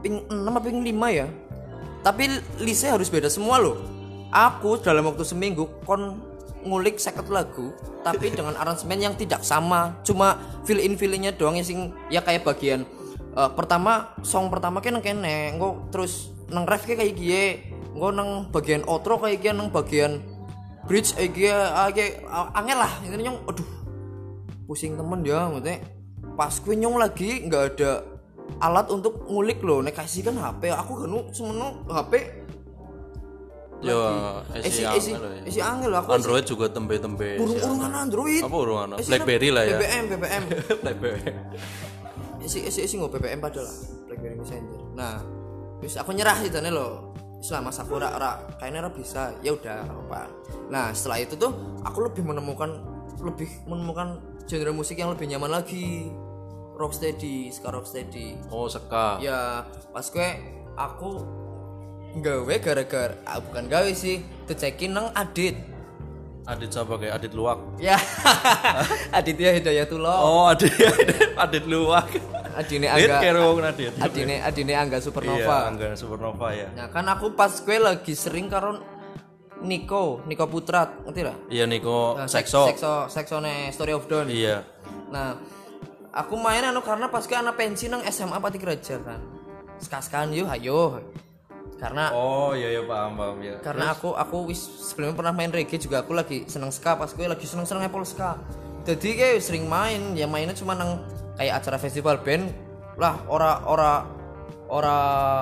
ping 0.00 0.24
6 0.24 0.40
apa 0.40 0.60
ping 0.64 0.80
5 0.80 1.20
ya. 1.20 1.28
Tapi 2.00 2.22
lise 2.64 2.88
harus 2.88 3.12
beda 3.12 3.28
semua 3.28 3.60
loh. 3.60 3.76
Aku 4.32 4.80
dalam 4.80 5.04
waktu 5.04 5.20
seminggu 5.20 5.68
kon 5.84 6.16
ngulik 6.64 7.00
seket 7.00 7.26
lagu 7.28 7.72
tapi 8.00 8.30
dengan 8.36 8.56
aransemen 8.56 9.00
yang 9.00 9.14
tidak 9.16 9.44
sama. 9.44 10.00
Cuma 10.06 10.38
fill 10.64 10.80
in 10.80 10.96
fill 10.96 11.12
innya 11.12 11.32
doang 11.34 11.56
yang 11.56 11.66
sing 11.66 11.94
ya 12.12 12.20
kayak 12.24 12.46
bagian 12.46 12.84
eh, 13.36 13.50
pertama 13.54 14.14
song 14.24 14.48
pertama 14.48 14.80
kayak 14.82 15.00
nang 15.00 15.04
kene, 15.04 15.56
engko 15.56 15.88
terus 15.92 16.32
nang 16.50 16.66
ref 16.66 16.84
kayak 16.84 17.14
gie, 17.14 17.74
engko 17.94 18.08
nang 18.10 18.30
bagian 18.50 18.82
outro 18.88 19.20
kayak 19.22 19.38
gie, 19.42 19.52
nang 19.54 19.70
bagian 19.70 20.18
bridge 20.88 21.14
kayak 21.14 21.30
gie, 21.36 21.52
ah, 21.52 21.88
kayak 21.92 22.24
ah, 22.26 22.50
angel 22.58 22.78
lah. 22.78 22.92
Ini 23.06 23.16
nyong 23.28 23.38
aduh 23.46 23.80
pusing 24.70 24.94
temen 24.94 25.26
ya 25.26 25.50
maksudnya 25.50 25.82
pas 26.38 26.54
gue 26.54 26.74
nyong 26.78 26.96
lagi 27.02 27.42
nggak 27.50 27.64
ada 27.74 28.06
alat 28.62 28.86
untuk 28.94 29.26
ngulik 29.26 29.58
loh 29.66 29.82
nek 29.82 29.98
kasih 29.98 30.30
kan 30.30 30.38
HP 30.38 30.70
aku 30.70 30.92
kan 31.02 31.10
semeno 31.34 31.82
HP 31.90 32.12
Yo, 33.80 33.96
esi 34.54 34.84
esi 34.84 34.84
esi 34.84 35.10
angel 35.16 35.48
ya. 35.48 35.64
angel 35.72 35.92
aku 35.94 36.08
Android 36.12 36.44
juga 36.44 36.68
tempe-tempe. 36.68 37.40
burung 37.40 37.56
urungan 37.56 37.92
Android 37.98 38.42
Apa 38.42 38.52
urungan? 38.54 38.88
Blackberry 38.98 39.48
lah 39.48 39.64
ya. 39.64 39.76
BBM 39.76 40.04
BBM 40.10 40.42
Blackberry. 40.84 41.32
isi 42.40 42.60
isi 42.62 42.80
isi 42.82 42.94
nggak 42.96 43.12
BBM 43.14 43.38
padahal 43.38 43.64
lah 43.64 43.76
BlackBerry 44.06 44.34
Messenger 44.34 44.80
nah 44.92 45.20
terus 45.78 45.94
aku 45.94 46.10
nyerah 46.10 46.36
sih 46.36 46.48
tadi 46.48 46.68
lo 46.68 47.12
selama 47.38 47.68
aku 47.68 47.92
ora 47.94 48.08
ora 48.10 48.30
kayaknya 48.56 48.80
ora 48.80 48.90
bisa 48.90 49.32
ya 49.40 49.52
udah 49.52 49.80
apa 49.84 50.28
nah 50.68 50.88
setelah 50.90 51.20
itu 51.20 51.36
tuh 51.36 51.52
aku 51.80 51.98
lebih 52.02 52.20
menemukan 52.22 52.80
lebih 53.18 53.48
menemukan 53.64 54.20
genre 54.44 54.72
musik 54.72 54.96
yang 54.96 55.08
lebih 55.08 55.24
nyaman 55.26 55.52
lagi 55.52 56.08
rocksteady 56.74 57.48
ska 57.48 57.68
rocksteady 57.68 58.40
Oh, 58.48 58.64
seka. 58.66 59.20
ya 59.20 59.64
pas 59.88 60.02
gue 60.02 60.28
aku 60.74 61.10
gawe 62.12 62.54
gara-gara 62.58 63.14
ah, 63.22 63.38
bukan 63.38 63.64
gawe 63.66 63.90
sih 63.90 64.18
dicekin 64.44 64.90
nang 64.90 65.10
Adit 65.12 65.54
Adit 66.42 66.66
siapa 66.68 66.96
kayak 66.96 67.14
Adit 67.14 67.32
Luwak. 67.32 67.62
ya 67.78 67.94
Aditya 69.18 69.54
Hidayatullah 69.54 70.18
Oh, 70.18 70.48
Adit 70.48 70.74
Adit 71.36 71.64
Luwak. 71.64 72.10
Adine 72.50 72.90
Adit 72.90 73.06
Angga 73.06 73.70
Adit. 73.70 73.92
Adine 73.96 74.36
Adine 74.42 74.74
Angga 74.74 74.98
Iya, 74.98 75.04
Supernova 75.04 75.56
Angga 75.64 75.86
Supernova 75.94 76.48
ya. 76.50 76.66
nah 76.74 76.90
kan 76.90 77.06
aku 77.06 77.30
pas 77.32 77.54
gue 77.54 77.78
lagi 77.78 78.10
sering 78.12 78.50
karo 78.50 78.82
Niko 79.60 80.26
Niko 80.26 80.44
Putra 80.44 80.90
ngerti 81.00 81.22
lah 81.22 81.36
Iya 81.46 81.64
Niko 81.64 82.18
Nah, 82.18 82.26
sek- 82.26 82.50
Sekso. 82.50 82.66
sekso 82.66 82.92
seksone 83.06 83.70
Story 83.70 83.92
of 83.92 84.10
Dawn 84.10 84.26
Iya. 84.26 84.66
nah 85.08 85.38
aku 86.10 86.34
main 86.34 86.64
anu 86.64 86.82
karena 86.82 87.06
pas 87.06 87.22
gue 87.22 87.36
anak 87.36 87.54
pensi 87.54 87.86
nang 87.86 88.02
SMA 88.02 88.34
Pati 88.36 88.58
Geraja 88.58 88.98
kan 88.98 89.22
sekaskan 89.78 90.34
yuk 90.34 90.50
ayo 90.50 90.98
karena 91.80 92.12
Oh, 92.12 92.52
iya 92.52 92.68
iya 92.70 92.82
paham 92.82 93.16
paham 93.16 93.36
ya. 93.40 93.56
karena 93.58 93.90
aku 93.90 94.12
aku 94.12 94.46
wis 94.46 94.60
sebelumnya 94.60 95.16
pernah 95.16 95.32
main 95.32 95.48
reggae 95.48 95.76
juga 95.76 96.00
aku 96.00 96.12
lagi 96.12 96.44
seneng 96.44 96.68
ska 96.68 96.94
pas 96.94 97.08
gue 97.08 97.24
lagi 97.24 97.42
seneng 97.42 97.64
seneng 97.64 97.82
Apple 97.82 98.04
ska 98.04 98.36
jadi 98.82 99.08
kayak 99.10 99.40
sering 99.40 99.64
main 99.64 100.12
ya 100.12 100.24
mainnya 100.24 100.52
cuma 100.52 100.72
nang 100.72 101.00
kayak 101.34 101.56
acara 101.56 101.76
festival 101.76 102.16
band 102.18 102.52
lah 102.94 103.24
ora 103.26 103.64
ora 103.64 103.92
ora 104.66 104.96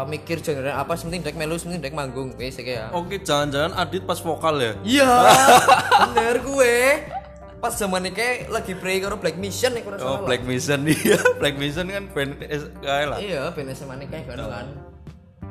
mikir 0.04 0.38
genre 0.38 0.70
apa 0.70 0.94
penting 0.94 1.20
dek 1.20 1.34
melu 1.34 1.54
penting 1.54 1.78
dek 1.78 1.92
manggung 1.92 2.32
kayak 2.32 2.88
Oke, 2.90 3.18
jangan-jangan 3.18 3.76
Adit 3.76 4.02
pas 4.02 4.16
vokal 4.16 4.56
ya. 4.56 4.72
iya 4.80 5.10
bener 6.08 6.38
gue 6.40 6.74
pas 7.58 7.74
zaman 7.74 8.00
ini 8.00 8.14
kayak 8.14 8.36
lagi 8.48 8.72
play 8.72 8.98
karo 8.98 9.18
Black 9.18 9.34
Mission 9.34 9.74
nih 9.74 9.82
kurang 9.82 9.98
Oh, 10.00 10.22
Black 10.22 10.42
Mission 10.42 10.86
iya. 10.88 11.18
Black 11.36 11.58
Mission 11.58 11.90
kan 11.90 12.06
band 12.08 12.38
S- 12.40 12.70
kayak 12.78 13.06
lah. 13.08 13.18
iya 13.18 13.50
band 13.50 13.68
SMA 13.72 13.94
ini 13.96 14.06
kayak 14.06 14.24
kan 14.28 14.38
kan 14.40 14.66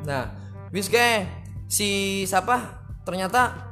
nah 0.01 0.23
wis 0.71 0.87
kayak 0.91 1.29
si 1.67 2.23
siapa? 2.27 2.83
Ternyata 3.07 3.67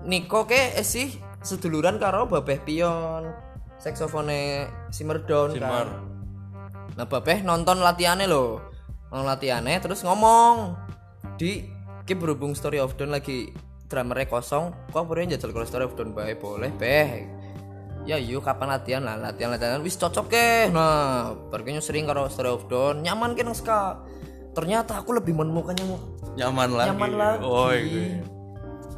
Niko 0.00 0.48
ke 0.48 0.76
eh, 0.76 0.86
sih 0.86 1.12
seduluran 1.44 2.00
karo 2.00 2.24
Babeh 2.24 2.60
Pion 2.60 3.28
saksofone 3.80 4.68
Simmer 4.92 5.24
Down 5.24 5.56
Simmer. 5.56 5.88
kan. 5.88 5.88
Nah 6.96 7.06
Babeh 7.08 7.44
nonton 7.44 7.80
latihannya 7.80 8.28
loh 8.28 8.60
nonton 9.12 9.28
latihannya 9.28 9.80
terus 9.80 10.04
ngomong. 10.04 10.76
Di 11.36 11.64
ki 12.04 12.14
berhubung 12.16 12.56
Story 12.56 12.80
of 12.80 12.96
Dawn 12.96 13.12
lagi 13.12 13.52
drummernya 13.90 14.30
kosong 14.30 14.92
kok 14.92 15.04
boleh 15.04 15.28
jajal 15.28 15.52
kalau 15.52 15.66
Story 15.68 15.84
of 15.88 15.96
Dawn 15.96 16.16
bae 16.16 16.36
boleh 16.36 16.72
beh. 16.72 17.08
Ya 18.08 18.16
yuk 18.16 18.40
kapan 18.40 18.72
latihan 18.72 19.04
lah 19.04 19.20
latihan 19.20 19.52
latihan. 19.52 19.84
Wis 19.84 20.00
cocok 20.00 20.26
ke 20.32 20.46
nah 20.72 21.36
perginya 21.52 21.84
sering 21.84 22.08
karo 22.08 22.28
Story 22.32 22.48
of 22.48 22.68
Dawn. 22.72 23.04
Nyaman 23.04 23.36
kan 23.36 23.52
ska 23.52 24.00
ternyata 24.60 25.00
aku 25.00 25.16
lebih 25.16 25.32
menemukan 25.32 25.72
yang 25.72 25.90
Nyaman 26.36 26.68
lagi. 26.76 26.88
nyaman 26.92 27.12
lagi 27.16 27.42
Oh, 27.42 27.72
iya. 27.72 28.20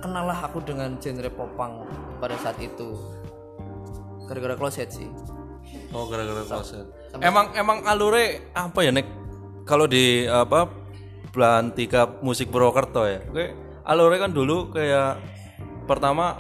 kenal 0.03 0.27
lah 0.27 0.39
aku 0.43 0.59
dengan 0.61 0.99
genre 0.99 1.31
popang 1.31 1.87
pada 2.19 2.35
saat 2.43 2.59
itu 2.59 2.99
gara-gara 4.27 4.59
closet 4.59 4.91
sih 4.91 5.07
Oh, 5.93 6.09
gara-gara 6.09 6.41
kloset. 6.43 6.85
Emang 7.21 7.53
emang 7.53 7.85
alure 7.85 8.49
apa 8.53 8.81
ya 8.81 8.91
nek 8.91 9.05
kalau 9.63 9.85
di 9.85 10.25
apa 10.25 10.65
Belantika 11.29 12.09
musik 12.21 12.49
Purwokerto 12.49 13.05
ya. 13.05 13.21
Gue 13.29 13.53
alure 13.85 14.17
kan 14.17 14.33
dulu 14.33 14.73
kayak 14.73 15.21
pertama 15.85 16.37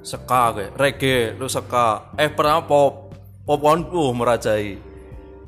ska 0.00 0.22
kayak 0.54 0.74
reggae 0.78 1.34
terus 1.34 1.54
ska 1.54 2.14
eh 2.14 2.30
pernah 2.30 2.62
pop 2.62 3.10
pop 3.42 3.58
kan 3.58 3.82
uh 3.90 4.10
merajai 4.14 4.78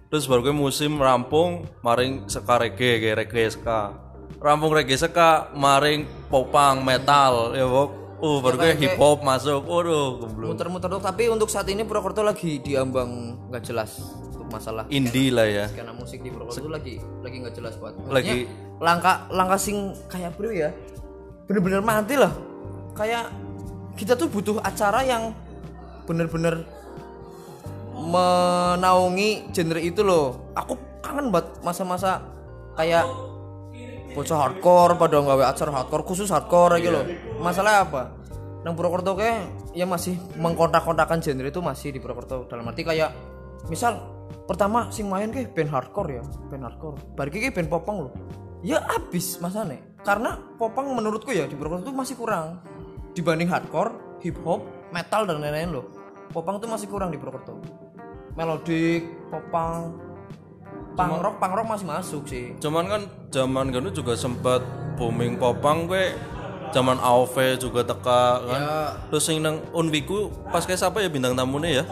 terus 0.09 0.25
baru 0.25 0.41
gue 0.41 0.57
musim 0.57 0.97
rampung 0.97 1.69
maring 1.85 2.25
ska 2.27 2.57
reggae 2.57 2.97
kayak 2.99 3.17
reggae 3.25 3.53
ska 3.53 3.93
rampung 4.41 4.73
reggae 4.73 4.97
ska 4.97 5.53
maring 5.53 6.09
popang 6.33 6.81
metal 6.81 7.53
ya 7.53 7.67
bok. 7.67 7.91
Uh 8.19 8.43
baru 8.43 8.59
gue 8.59 8.75
hip 8.83 8.99
hop 8.99 9.23
masuk. 9.23 9.63
Waduh 9.63 10.19
goblok. 10.19 10.49
Muter-muter 10.51 10.89
tuh 10.91 10.99
tapi 10.99 11.31
untuk 11.31 11.47
saat 11.47 11.71
ini 11.71 11.87
Purwokerto 11.87 12.27
lagi 12.27 12.59
diambang 12.59 13.39
nggak 13.47 13.63
jelas 13.63 13.95
untuk 14.35 14.51
masalah 14.51 14.91
indie 14.91 15.31
lah 15.31 15.47
ya. 15.47 15.71
karena 15.71 15.95
musik 15.95 16.19
di 16.27 16.33
Purwokerto 16.35 16.67
lagi 16.67 16.99
lagi 17.23 17.37
nggak 17.39 17.55
jelas 17.55 17.79
buat 17.79 17.95
Lagi- 18.11 18.51
langkah 18.83 19.31
langkah 19.31 19.55
sing 19.55 19.95
kayak 20.11 20.35
bro 20.35 20.51
ya 20.51 20.75
bener-bener 21.47 21.79
mati 21.79 22.19
lah. 22.19 22.35
Kayak 22.99 23.31
kita 23.95 24.19
tuh 24.19 24.27
butuh 24.27 24.59
acara 24.67 25.07
yang 25.07 25.31
bener-bener 26.07 26.67
menaungi 27.99 29.51
genre 29.51 29.81
itu 29.83 30.01
loh. 30.07 30.55
Aku 30.55 30.79
kangen 31.03 31.35
banget 31.35 31.59
masa-masa 31.67 32.23
kayak 32.79 33.05
bocah 34.15 34.39
hardcore 34.39 34.95
pada 34.99 35.17
nggawe 35.21 35.45
acara 35.51 35.71
hardcore 35.83 36.05
khusus 36.07 36.31
hardcore 36.31 36.79
gitu 36.79 36.95
loh. 36.95 37.05
Masalahnya 37.43 37.87
apa? 37.87 38.03
Nang 38.67 38.75
Purwokerto 38.75 39.15
kayak 39.15 39.71
ya 39.75 39.87
masih 39.87 40.19
mengkontak-kontakan 40.39 41.23
genre 41.23 41.47
itu 41.47 41.61
masih 41.63 41.89
di 41.95 41.99
Purwokerto. 42.03 42.51
Dalam 42.51 42.67
arti 42.67 42.83
kayak 42.83 43.15
misal 43.71 43.99
pertama 44.49 44.91
sing 44.91 45.07
main 45.07 45.31
kayak 45.31 45.55
band 45.55 45.71
hardcore 45.71 46.11
ya 46.19 46.23
band 46.51 46.65
hardcore. 46.67 46.99
Bari 47.15 47.31
kayak 47.31 47.55
band 47.55 47.71
popang 47.71 47.97
loh. 48.09 48.13
Ya 48.63 48.83
abis 48.91 49.39
masane. 49.39 49.99
Karena 50.03 50.35
popang 50.59 50.91
menurutku 50.95 51.31
ya 51.31 51.47
di 51.47 51.55
Purwokerto 51.55 51.91
tuh 51.91 51.97
masih 51.97 52.15
kurang. 52.19 52.63
Dibanding 53.15 53.51
hardcore 53.51 54.23
hip 54.23 54.39
hop 54.43 54.63
metal 54.91 55.27
dan 55.27 55.39
lain-lain 55.43 55.79
loh. 55.79 55.87
Popang 56.29 56.59
tuh 56.61 56.69
masih 56.69 56.91
kurang 56.91 57.15
di 57.15 57.17
Purwokerto 57.17 57.88
melodik 58.39 59.03
popang 59.35 59.99
punk. 60.95 61.11
Rock 61.19 61.37
punk 61.43 61.53
rock 61.59 61.67
masih 61.67 61.87
masuk 61.91 62.23
sih. 62.31 62.55
Cuman 62.63 62.87
kan 62.87 63.03
zaman 63.35 63.75
kan 63.75 63.91
juga 63.91 64.15
sempat 64.15 64.63
booming 64.95 65.35
popang 65.35 65.91
gue 65.91 66.15
zaman 66.71 67.03
AOV 67.03 67.59
juga 67.59 67.83
teka 67.83 68.23
kan? 68.47 68.61
Ya. 68.63 68.79
Terus 69.11 69.23
sing 69.27 69.43
nang 69.43 69.59
Unwiku 69.75 70.31
pas 70.55 70.63
kayak 70.63 70.79
siapa 70.79 71.03
ya 71.03 71.11
bintang 71.11 71.35
tamunya 71.35 71.83
ya? 71.83 71.85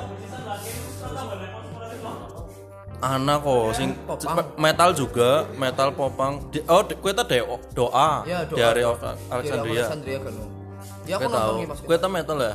Anak 2.97 3.45
kok 3.45 3.75
sing 3.77 3.93
metal 4.57 4.91
juga 4.95 5.45
metal 5.59 5.93
popang 5.93 6.41
Di- 6.49 6.65
oh 6.65 6.81
di- 6.81 6.97
gue 6.97 7.13
tadi 7.13 7.43
doa, 7.77 8.25
Ya, 8.25 8.47
doa. 8.49 8.57
dari 8.57 8.83
Alexandria. 8.87 9.83
Alexandria 9.85 10.19
kan 10.23 10.35
ya 11.07 11.15
aku 11.19 11.29
nonton 11.31 11.71
pas 11.71 11.99
tau 11.99 12.11
metal 12.11 12.39
ya? 12.39 12.55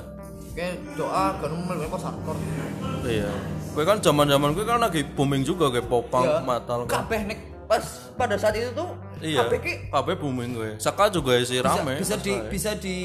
Kayak 0.51 0.75
doa 0.99 1.25
kan 1.39 1.51
mulai 1.55 1.87
pas 1.87 2.01
hardcore 2.03 2.39
iya 3.07 3.31
gue 3.71 3.83
kan 3.83 3.97
zaman 3.97 4.27
zaman 4.27 4.51
gue 4.51 4.63
kan 4.63 4.77
lagi 4.77 5.01
booming 5.07 5.41
juga 5.41 5.69
kayak 5.69 5.87
popang 5.87 6.23
Iya. 6.23 6.39
metal 6.41 6.79
kan. 6.85 7.07
Kabeh 7.07 7.21
nek 7.23 7.39
pas 7.65 7.83
pada 8.13 8.35
saat 8.35 8.51
itu 8.53 8.67
tuh 8.71 8.91
iya. 9.17 9.47
kabeh 9.47 9.57
ki 9.57 9.73
kabeh 9.87 10.15
booming 10.15 10.51
gue 10.51 10.69
Saka 10.75 11.07
juga 11.07 11.39
isi 11.39 11.55
bisa, 11.55 11.79
rame 11.79 11.95
bisa 11.97 12.15
pas 12.15 12.21
di 12.21 12.33
saya. 12.33 12.49
bisa 12.51 12.71
di 12.75 12.97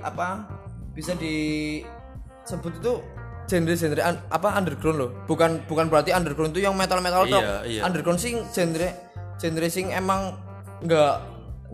apa 0.00 0.28
bisa 0.90 1.12
di 1.12 1.36
sebut 2.42 2.72
itu 2.74 2.92
genre-genre 3.46 4.00
un- 4.00 4.24
apa 4.26 4.48
underground 4.56 4.96
loh. 4.96 5.10
Bukan 5.24 5.68
bukan 5.68 5.86
berarti 5.86 6.10
underground 6.10 6.50
itu 6.50 6.64
yang 6.64 6.74
metal 6.74 6.98
metal 6.98 7.28
tok. 7.28 7.38
Iya, 7.38 7.56
iya. 7.68 7.80
underground 7.84 8.16
sing 8.16 8.40
genre 8.48 8.88
genre 9.36 9.68
sing 9.68 9.92
emang 9.92 10.34
nggak 10.80 11.14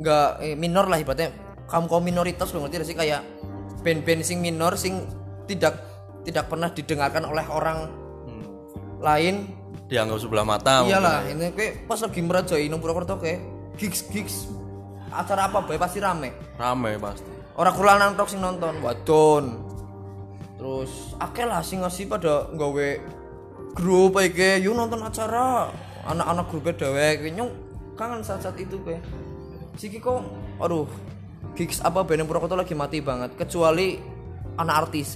nggak 0.02 0.28
eh, 0.42 0.54
minor 0.58 0.90
lah 0.90 0.98
ibaratnya. 0.98 1.30
Kaum 1.70 1.86
kaum 1.86 2.02
minoritas 2.02 2.50
lo 2.50 2.60
ngerti 2.60 2.76
gak 2.76 2.88
sih? 2.90 2.96
Kayak 2.98 3.22
band-band 3.80 4.20
sing 4.20 4.42
minor 4.42 4.74
sing 4.74 5.06
tidak 5.46 5.78
tidak 6.22 6.46
pernah 6.46 6.70
didengarkan 6.70 7.24
oleh 7.26 7.46
orang 7.46 7.78
Hmm. 8.26 8.44
lain. 8.98 9.36
Dianggap 9.86 10.18
sebelah 10.18 10.46
mata 10.46 10.88
iyalah 10.88 11.28
ini 11.28 11.52
kayak 11.52 11.84
pas 11.84 12.00
lagi 12.00 12.24
merajai 12.24 12.64
nang 12.64 12.80
Purwokerto 12.80 13.20
kayak 13.20 13.44
gigs 13.76 14.08
gigs. 14.08 14.48
Acara 15.12 15.52
apa 15.52 15.60
bae 15.60 15.76
pasti 15.76 16.00
rame. 16.00 16.32
Mungkin. 16.32 16.56
rame 16.56 16.90
pasti. 16.96 17.28
Orang 17.52 17.74
kulanan 17.76 18.16
tok 18.16 18.32
sing 18.32 18.40
nonton. 18.40 18.80
Wadon. 18.80 19.60
Terus 20.56 21.12
akeh 21.18 21.44
lah 21.44 21.60
sing 21.60 21.84
ngasih 21.84 22.08
pada 22.08 22.48
nggawe 22.48 22.88
grup 23.76 24.16
iki 24.16 24.64
yuk 24.64 24.72
nonton 24.72 25.04
acara. 25.04 25.68
Anak-anak 26.08 26.46
grupnya 26.48 26.72
dewek 26.78 27.28
nyong 27.30 27.50
kangen 27.94 28.24
saat-saat 28.24 28.56
itu 28.56 28.80
pe 28.80 28.96
siki 29.76 30.00
kok 30.00 30.24
aduh 30.56 30.88
gigs 31.52 31.84
apa 31.84 32.00
band 32.00 32.24
Purwokerto 32.24 32.56
lagi 32.56 32.72
mati 32.72 33.04
banget. 33.04 33.36
Kecuali 33.36 34.00
anak 34.56 34.88
artis 34.88 35.12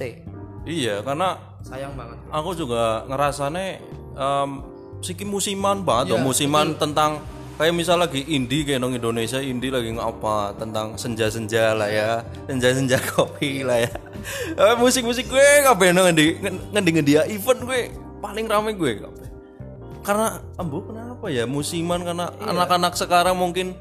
iya 0.67 1.01
karena 1.01 1.39
sayang 1.63 1.95
banget. 1.95 2.19
aku 2.29 2.51
juga 2.53 2.83
ngerasane 3.07 3.81
em, 4.13 4.51
siki 4.99 5.23
musiman 5.23 5.81
banget 5.81 6.11
Iya, 6.11 6.15
loh, 6.15 6.23
musiman 6.25 6.75
tentang 6.75 7.23
kayak 7.57 7.73
misal 7.73 7.97
lagi 7.97 8.21
indie 8.27 8.63
kayak 8.63 8.79
nong 8.79 8.95
Indonesia 8.95 9.39
indie 9.39 9.71
lagi 9.71 9.89
ngapa 9.91 10.53
tentang 10.57 10.95
senja-senja 10.95 11.73
lah 11.73 11.89
ya 11.89 12.21
senja-senja 12.45 13.01
kopi 13.11 13.63
lah 13.63 13.81
ya. 13.81 13.93
Eh, 14.53 14.75
musik-musik 14.77 15.25
gue 15.25 15.41
kabeh 15.65 15.89
nong 15.91 16.11
ngendi 16.11 16.27
ngendi 16.71 17.13
ya 17.13 17.23
event 17.25 17.61
gue 17.63 17.81
paling 18.19 18.45
rame 18.45 18.75
gue 18.75 19.01
kabeh. 19.01 19.27
Karena 20.03 20.39
ambo 20.55 20.85
kenapa 20.85 21.27
ya 21.27 21.45
musiman? 21.45 22.03
Karena 22.03 22.29
Iya. 22.33 22.53
anak-anak 22.53 22.93
sekarang 22.95 23.35
mungkin 23.35 23.73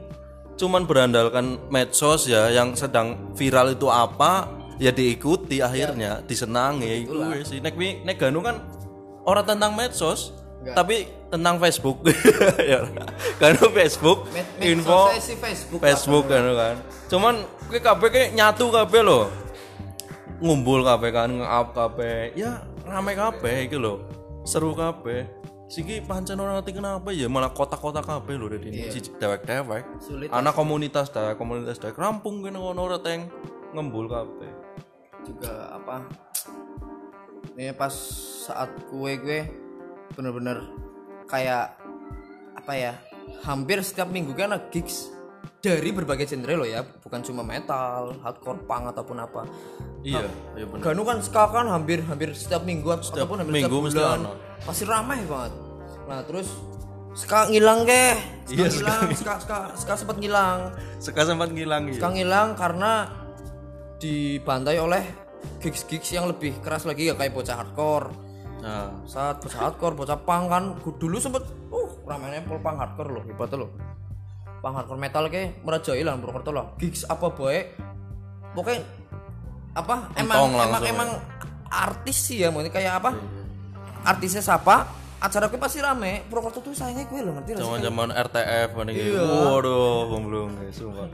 cuman 0.55 0.87
berandalkan 0.87 1.59
medsos 1.67 2.25
ya 2.25 2.47
yang 2.47 2.73
sedang 2.73 3.35
viral 3.35 3.71
itu 3.71 3.85
apa 3.85 4.47
ya 4.77 4.91
diikuti 4.91 5.59
akhirnya 5.59 6.19
disenangi. 6.23 7.07
Itu 7.07 7.15
sih 7.47 7.59
nek 7.59 7.75
wi- 7.75 8.03
nek 8.03 8.15
Ganu 8.17 8.39
kan 8.41 8.59
orang 9.23 9.45
tentang 9.47 9.71
medsos 9.73 10.35
tapi 10.65 11.05
tentang 11.29 11.61
Facebook. 11.61 12.01
Ya. 12.65 12.81
Ganu 13.37 13.69
Facebook 13.69 14.25
Med- 14.33 14.49
info 14.65 15.13
sih 15.21 15.37
Facebook 15.37 15.79
Facebook 15.79 16.25
kan 16.25 16.41
kan. 16.55 16.75
Cuman 17.05 17.35
gue 17.69 17.77
kabeh 17.77 18.09
kayak 18.09 18.29
nyatu 18.33 18.73
kabeh 18.73 19.01
loh. 19.05 19.29
Ngumpul 20.41 20.83
kabeh 20.83 21.09
kan 21.13 21.29
nge-up 21.31 21.67
kabeh. 21.71 22.33
Ya 22.35 22.65
rame 22.83 23.13
kabeh 23.13 23.69
iki 23.69 23.77
lho 23.77 24.01
seru 24.43 24.73
kabeh. 24.73 25.29
Siki 25.65 25.97
pancen 26.05 26.37
orang 26.37 26.61
ngerti 26.61 26.77
kenapa 26.77 27.09
ya 27.09 27.25
malah 27.25 27.49
kota-kota 27.49 28.01
kabeh 28.05 28.37
lho 28.37 28.45
dari 28.49 28.69
ini 28.69 28.89
siji 28.89 29.13
dewek-dewek. 29.17 29.83
Sulit 30.01 30.29
anak 30.29 30.53
komunitas 30.53 31.09
dewek 31.09 31.37
komunitas 31.37 31.77
dewek. 31.77 31.97
Rampung 31.97 32.41
kene 32.41 32.57
ngono 32.57 32.85
ora 32.85 32.97
teng. 32.97 33.29
Ngembul 33.75 34.07
kabeh 34.07 34.64
juga 35.25 35.73
apa 35.73 36.05
ini 37.57 37.73
pas 37.73 37.93
saat 38.45 38.69
kue 38.91 39.17
gue 39.17 39.41
bener-bener 40.13 40.69
kayak 41.25 41.75
apa 42.55 42.73
ya 42.77 42.93
hampir 43.41 43.81
setiap 43.81 44.07
minggu 44.09 44.37
kan 44.37 44.53
ada 44.53 44.69
gigs 44.69 45.15
dari 45.65 45.89
berbagai 45.89 46.29
genre 46.29 46.53
loh 46.61 46.67
ya 46.69 46.85
bukan 46.85 47.25
cuma 47.25 47.41
metal 47.41 48.13
hardcore 48.21 48.61
punk 48.69 48.93
ataupun 48.93 49.17
apa. 49.17 49.41
Iya 50.05 50.29
iya 50.53 50.65
bener. 50.69 50.81
Ganu 50.85 51.01
kan 51.01 51.17
ska 51.25 51.49
kan 51.49 51.65
hampir 51.65 52.05
hampir 52.05 52.37
setiap 52.37 52.61
minggu 52.61 52.85
ataupun 52.85 53.41
hampir 53.41 53.65
minggu 53.65 53.89
setiap 53.89 54.21
bulan. 54.21 54.37
pasti 54.61 54.83
ramai 54.85 55.25
banget. 55.25 55.53
Nah 56.05 56.21
terus 56.21 56.53
ska 57.17 57.49
ngilang 57.49 57.81
ke? 57.89 58.13
Ska 58.45 58.53
Iya, 58.53 58.65
ngilang 58.69 59.01
ska 59.17 59.33
ska 59.41 59.57
ska 59.73 59.93
sempat 59.97 60.17
ngilang. 60.21 60.69
Seka 61.01 61.21
sempat 61.25 61.49
ngilang 61.49 61.89
Ska 61.97 62.13
ya 62.13 62.13
ngilang 62.13 62.47
karena 62.53 62.91
dibantai 63.97 64.77
oleh 64.77 65.03
gigs-gigs 65.61 66.09
yang 66.11 66.25
lebih 66.25 66.57
keras 66.59 66.83
lagi 66.83 67.07
ya 67.07 67.13
kayak 67.13 67.31
bocah 67.31 67.55
hardcore. 67.55 68.07
Nah. 68.61 68.89
Saat 69.05 69.41
bocah 69.41 69.59
hardcore 69.61 69.95
bocah 69.95 70.17
punk 70.17 70.45
kan 70.49 70.63
dulu 70.97 71.17
sempet 71.17 71.43
uh 71.69 71.89
ramainya 72.03 72.41
pol 72.43 72.57
punk 72.57 72.77
hardcore 72.77 73.11
loh 73.11 73.23
hebat 73.23 73.51
loh. 73.53 73.69
Punk 74.59 74.73
hardcore 74.75 74.97
metal 74.97 75.23
ke 75.27 75.61
merajai 75.61 76.01
lah 76.01 76.17
Purwokerto 76.17 76.49
lah. 76.49 76.65
Gigs 76.75 77.05
apa 77.05 77.29
boy 77.29 77.57
pokoknya 78.55 78.81
apa 79.75 79.95
emang 80.15 80.35
Entong 80.39 80.51
emang 80.55 80.81
ya. 80.81 80.89
emang 80.89 81.09
artis 81.67 82.17
sih 82.23 82.37
ya 82.39 82.47
maksudnya 82.47 82.71
kayak 82.71 82.93
apa 83.03 83.11
artisnya 84.05 84.39
siapa 84.39 84.87
acara 85.15 85.45
gue 85.47 85.59
pasti 85.59 85.79
rame. 85.79 86.23
Purwokerto 86.25 86.59
tuh 86.61 86.73
sayangnya 86.73 87.05
gue 87.05 87.19
loh 87.21 87.33
ngerti 87.35 87.49
nggak 87.51 87.61
sih? 87.61 87.65
zaman-zaman 87.67 88.09
RTF 88.11 88.69
mana 88.73 88.89
gitu 88.91 89.09
Iya. 89.13 89.23
waduh 89.25 90.07
belum 90.15 90.49
guys 90.57 90.75
sumpah 90.75 91.07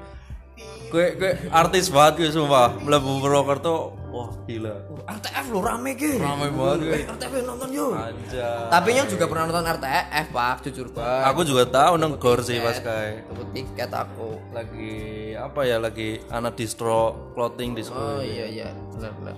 gue 0.88 1.06
gue 1.16 1.32
artis 1.50 1.88
banget 1.88 2.14
gue 2.20 2.30
sumpah 2.30 2.76
mlebu 2.78 3.20
Purwokerto 3.20 3.76
wah 4.08 4.28
gila 4.44 4.76
RTF 5.02 5.46
lo 5.50 5.60
rame 5.62 5.96
ke 5.96 6.20
Rame 6.20 6.52
banget, 6.52 6.78
gue. 6.82 6.92
eh, 6.94 7.04
RTF 7.08 7.32
nonton 7.42 7.70
yuk 7.72 7.96
aja 7.96 8.68
Tapi 8.68 8.90
yang 8.92 9.08
juga 9.08 9.24
pernah 9.26 9.48
nonton 9.48 9.64
RTF 9.72 10.26
pak, 10.30 10.56
jujur 10.62 10.88
pak. 10.92 11.22
aku 11.26 11.42
juga 11.42 11.64
tahu 11.66 11.96
nenggor 11.96 12.40
sih 12.42 12.60
pas 12.60 12.76
kayak 12.76 13.24
Tebut 13.26 13.48
tiket 13.52 13.88
aku. 13.90 14.36
lagi 14.52 14.92
apa 15.34 15.60
ya 15.64 15.80
lagi 15.80 16.20
anak 16.28 16.54
distro 16.54 17.00
clothing 17.32 17.72
di 17.72 17.88
Oh 17.88 18.20
iya 18.20 18.46
iya, 18.46 18.68
benar 18.92 19.16
benar. 19.16 19.36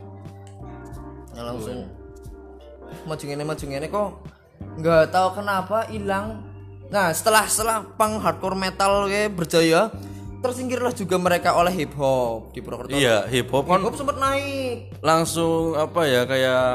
Nah, 1.32 1.44
langsung 1.48 1.86
maju 3.04 3.24
ngene 3.24 3.44
maju 3.44 3.64
ngene 3.64 3.88
kok 3.88 4.10
nggak 4.76 5.04
tahu 5.10 5.28
kenapa 5.36 5.86
hilang. 5.88 6.42
Nah 6.88 7.10
setelah 7.10 7.46
setelah 7.46 7.78
punk 7.90 8.22
hardcore 8.22 8.54
metal 8.56 9.06
kayak 9.06 9.34
berjaya, 9.34 9.90
tersingkirlah 10.44 10.92
juga 10.92 11.16
mereka 11.16 11.56
oleh 11.56 11.72
hip 11.74 11.96
hop 11.96 12.52
di 12.52 12.60
Purwokerto. 12.60 12.92
iya 12.94 13.24
hip 13.26 13.48
hop 13.48 13.64
Hip 13.64 13.72
kan 13.72 13.82
hop 13.82 13.96
sempat 13.96 14.18
naik. 14.20 14.92
langsung 15.00 15.74
apa 15.74 16.02
ya 16.04 16.22
kayak 16.24 16.66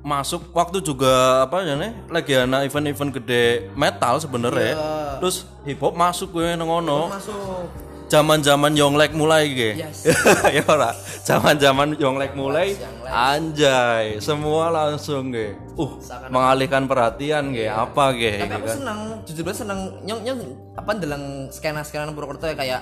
masuk 0.00 0.54
waktu 0.54 0.78
juga 0.80 1.42
apa 1.42 1.66
ya 1.66 1.74
nih 1.74 1.90
lagi 2.06 2.32
ana 2.32 2.62
event-event 2.62 3.10
gede 3.12 3.66
metal 3.74 4.14
sebenarnya 4.16 4.78
terus 5.18 5.42
hip 5.66 5.82
hop 5.82 5.92
masuk 5.92 6.30
gue 6.30 6.54
nengono 6.54 7.10
Masuk. 7.10 7.66
Zaman-zaman 8.06 8.72
Yonglek 8.74 9.12
mulai 9.18 9.50
ge 9.50 9.70
Yes. 9.82 10.06
ya 10.56 10.62
ora 10.70 10.94
zaman-zaman 11.26 11.98
Yonglek 11.98 12.38
mulai 12.38 12.78
anjay 13.06 14.22
semua 14.22 14.70
langsung 14.70 15.34
ge 15.34 15.58
uh 15.74 15.92
mengalihkan 16.30 16.86
perhatian 16.86 17.50
ge 17.50 17.66
apa 17.66 18.14
ge 18.14 18.46
Tapi 18.46 18.54
aku 18.62 18.68
seneng, 18.70 18.98
jujur 19.26 19.42
banget 19.42 19.58
seneng 19.66 19.80
nyong 20.06 20.20
nyong 20.22 20.40
apa 20.78 20.90
dalam 20.94 21.22
skena 21.50 21.82
skena 21.82 22.06
Purwokerto 22.14 22.46
ya 22.46 22.54
kayak 22.54 22.80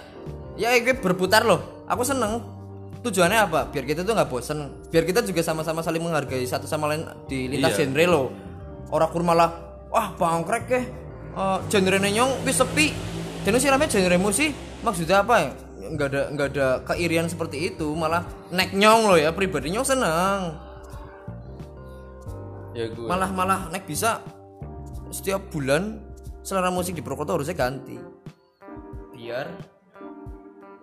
ya 0.55 0.70
gue 0.79 0.95
berputar 0.95 1.43
loh. 1.43 1.83
Aku 1.91 2.07
seneng. 2.07 2.39
Tujuannya 3.05 3.37
apa? 3.37 3.68
Biar 3.68 3.85
kita 3.85 4.01
tuh 4.01 4.16
nggak 4.16 4.31
bosen. 4.33 4.70
Biar 4.89 5.05
kita 5.05 5.20
juga 5.20 5.45
sama-sama 5.45 5.85
saling 5.85 6.01
menghargai 6.01 6.47
satu 6.49 6.64
sama 6.64 6.89
lain 6.89 7.05
di 7.29 7.53
lintas 7.53 7.77
Iya. 7.77 7.91
genre 7.91 8.05
loh. 8.09 8.27
Orang 8.89 9.11
kur 9.12 9.20
malah 9.20 9.51
wah 9.93 10.14
bangkrek 10.16 10.64
ke. 10.70 10.81
Uh, 11.35 11.59
genre 11.68 11.99
nyong 12.01 12.47
wis 12.49 12.57
sepi. 12.57 12.95
Dan 13.45 13.61
sih 13.61 13.68
genre 13.68 14.16
musik 14.16 14.55
maksudnya 14.85 15.24
apa 15.24 15.35
ya? 15.41 15.51
Nggak 15.85 16.09
ada 16.12 16.22
nggak 16.32 16.49
ada 16.55 16.66
keirian 16.85 17.26
seperti 17.28 17.72
itu 17.72 17.93
malah 17.97 18.24
nek 18.53 18.72
nyong 18.72 19.09
loh 19.09 19.18
ya 19.18 19.32
pribadi 19.32 19.72
nyong 19.72 19.85
seneng. 19.89 20.41
Ya 22.74 22.91
gue. 22.91 23.09
Malah 23.09 23.30
malah 23.32 23.61
naik 23.72 23.87
bisa 23.89 24.20
setiap 25.14 25.47
bulan 25.49 26.03
selera 26.43 26.68
musik 26.68 26.93
di 26.93 27.01
Purwokerto 27.01 27.39
harusnya 27.39 27.57
ganti. 27.57 27.97
Biar 29.14 29.47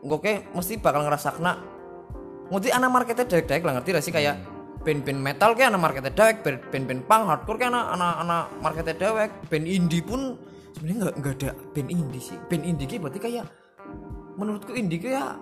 oke 0.01 0.53
mesti 0.55 0.79
bakal 0.81 1.05
ngerasa 1.05 1.37
kena. 1.37 1.53
Ngerti 2.51 2.69
anak 2.71 2.89
marketnya 2.91 3.25
dewek-dewek 3.27 3.63
lah 3.63 3.73
ngerti 3.79 3.89
gak 3.95 4.03
sih? 4.03 4.13
Kayak 4.15 4.35
band-band 4.81 5.19
metal 5.21 5.53
kayak 5.53 5.69
anak 5.71 5.81
marketnya 5.81 6.11
band- 6.15 6.65
band-band 6.73 7.01
punk 7.05 7.23
hardcore 7.29 7.57
kayak 7.61 7.71
anak 7.71 7.85
anak 7.95 8.13
anak 8.23 8.43
marketnya 8.63 8.95
dewek. 8.97 9.29
Band 9.51 9.65
indie 9.67 10.03
pun 10.03 10.35
sebenarnya 10.73 10.97
nggak 10.99 11.15
nggak 11.19 11.33
ada 11.43 11.49
band 11.75 11.89
indie 11.91 12.23
sih. 12.23 12.37
Band 12.47 12.63
indie 12.63 12.87
kayak 12.87 13.01
berarti 13.07 13.19
kayak 13.19 13.45
menurutku 14.41 14.73
indie 14.73 14.97
kayak 14.97 15.37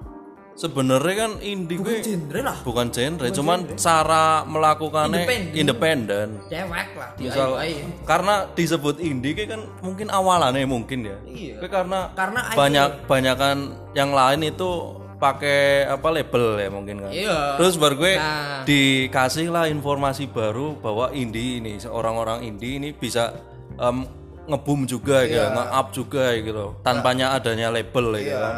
sebenarnya 0.54 1.16
kan 1.18 1.32
indie 1.39 1.80
bukan 1.80 1.88
gue 1.88 2.04
genre 2.04 2.41
lah 2.43 2.58
bukan 2.62 2.88
genre 2.91 3.28
cuman 3.32 3.60
cara 3.80 4.43
melakukannya 4.43 5.24
Independen. 5.56 6.28
dewek 6.45 6.89
lah 7.00 7.10
misal 7.16 7.56
DIY. 7.56 8.04
karena 8.04 8.36
disebut 8.52 9.00
indie 9.00 9.47
kan 9.47 9.64
mungkin 9.80 10.12
awalannya 10.12 10.68
mungkin 10.68 11.08
ya 11.08 11.16
Iya. 11.24 11.64
Karena 11.64 12.12
Karena 12.12 12.39
banyak 12.52 12.89
banyakan 13.08 13.58
yang 13.95 14.12
lain 14.12 14.43
itu 14.45 14.70
pakai 15.16 15.84
apa 15.86 16.08
label 16.10 16.56
ya 16.58 16.68
mungkin 16.68 16.95
kan 17.02 17.12
Iya. 17.12 17.56
terus 17.56 17.76
baru 17.76 17.95
gue 17.97 18.14
Nah. 18.16 18.64
dikasih 18.64 19.47
lah 19.47 19.68
informasi 19.68 20.28
baru 20.28 20.76
bahwa 20.76 21.12
indie 21.12 21.60
ini 21.60 21.80
orang-orang 21.86 22.43
indie 22.45 22.76
ini 22.76 22.91
bisa 22.91 23.32
em, 23.76 24.04
ngebum 24.43 24.84
juga 24.84 25.24
Iya. 25.24 25.39
ya 25.47 25.56
nge-up 25.56 25.88
juga 25.93 26.36
ya 26.36 26.39
gitu 26.41 26.66
tanpanya 26.82 27.32
adanya 27.32 27.68
label 27.70 28.12
ya 28.18 28.36
kan 28.38 28.56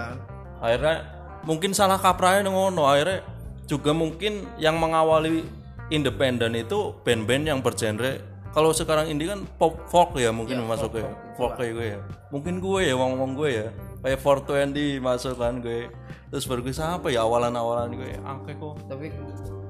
akhirnya 0.62 1.04
mungkin 1.44 1.74
salah 1.74 1.98
kaprahnya 1.98 2.48
ngono. 2.48 2.86
Akhirnya 2.86 3.26
juga 3.66 3.92
mungkin 3.92 4.48
yang 4.62 4.78
mengawali 4.78 5.44
independen 5.92 6.56
itu 6.56 6.96
band-band 7.04 7.44
yang 7.50 7.60
bergenre. 7.60 8.24
Kalau 8.52 8.76
sekarang 8.76 9.08
indie 9.08 9.32
kan 9.32 9.48
pop 9.56 9.88
folk 9.88 10.20
ya 10.20 10.32
mungkin 10.32 10.64
masuk 10.68 11.00
ke 11.00 11.02
folk 11.40 11.56
kayak 11.56 11.72
gue 11.76 11.88
ya. 11.96 12.00
Mungkin 12.36 12.60
gue 12.60 12.80
ya 12.88 12.94
ngomong 12.96 13.36
gue 13.36 13.50
ya. 13.50 13.68
Kayak 14.04 14.20
420 14.24 15.00
masuk 15.00 15.36
kan 15.40 15.64
gue. 15.64 15.88
Terus 16.32 16.44
baru 16.48 16.60
gue 16.64 16.76
siapa 16.76 17.08
ya 17.12 17.24
awalan-awalan 17.24 17.96
gue. 17.96 18.12
Akeh 18.20 18.56
kok. 18.60 18.76
Tapi 18.92 19.08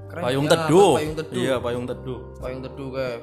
keren 0.10 0.22
payung 0.26 0.46
ya, 0.50 0.52
teduh. 0.58 0.94
payung 0.98 1.16
teduh? 1.16 1.42
Iya 1.42 1.56
payung 1.62 1.86
teduh. 1.86 2.20
Payung 2.42 2.62
teduh 2.66 2.90
kayak 2.90 3.18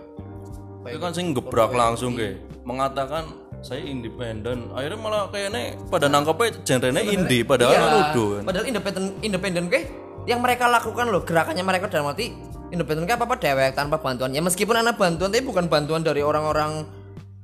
itu 0.88 0.98
kan 1.02 1.12
sing 1.12 1.36
gebrak 1.36 1.74
langsung 1.74 2.16
ke 2.16 2.38
mengatakan 2.64 3.28
saya 3.58 3.82
independen 3.82 4.70
akhirnya 4.70 4.98
malah 4.98 5.22
kayaknya 5.34 5.74
pada 5.90 6.06
nangkepnya 6.06 6.62
genrenya 6.62 7.02
indie 7.02 7.42
padahal 7.42 7.72
Iya, 7.74 7.80
kan 7.80 7.90
udah 7.90 8.06
kan. 8.14 8.42
padahal 8.46 8.66
independen 8.70 9.04
independen 9.20 9.64
ke 9.66 9.80
yang 10.28 10.40
mereka 10.44 10.68
lakukan 10.68 11.08
loh 11.10 11.22
gerakannya 11.24 11.64
mereka 11.64 11.90
dalam 11.90 12.12
arti 12.12 12.30
independen 12.68 13.08
ke 13.08 13.16
apa 13.16 13.24
apa 13.24 13.36
dewek 13.40 13.72
tanpa 13.72 13.96
bantuan. 13.96 14.30
Ya 14.36 14.44
meskipun 14.44 14.76
ada 14.76 14.92
bantuan 14.92 15.32
tapi 15.32 15.40
bukan 15.40 15.72
bantuan 15.72 16.04
dari 16.04 16.20
orang-orang 16.20 16.84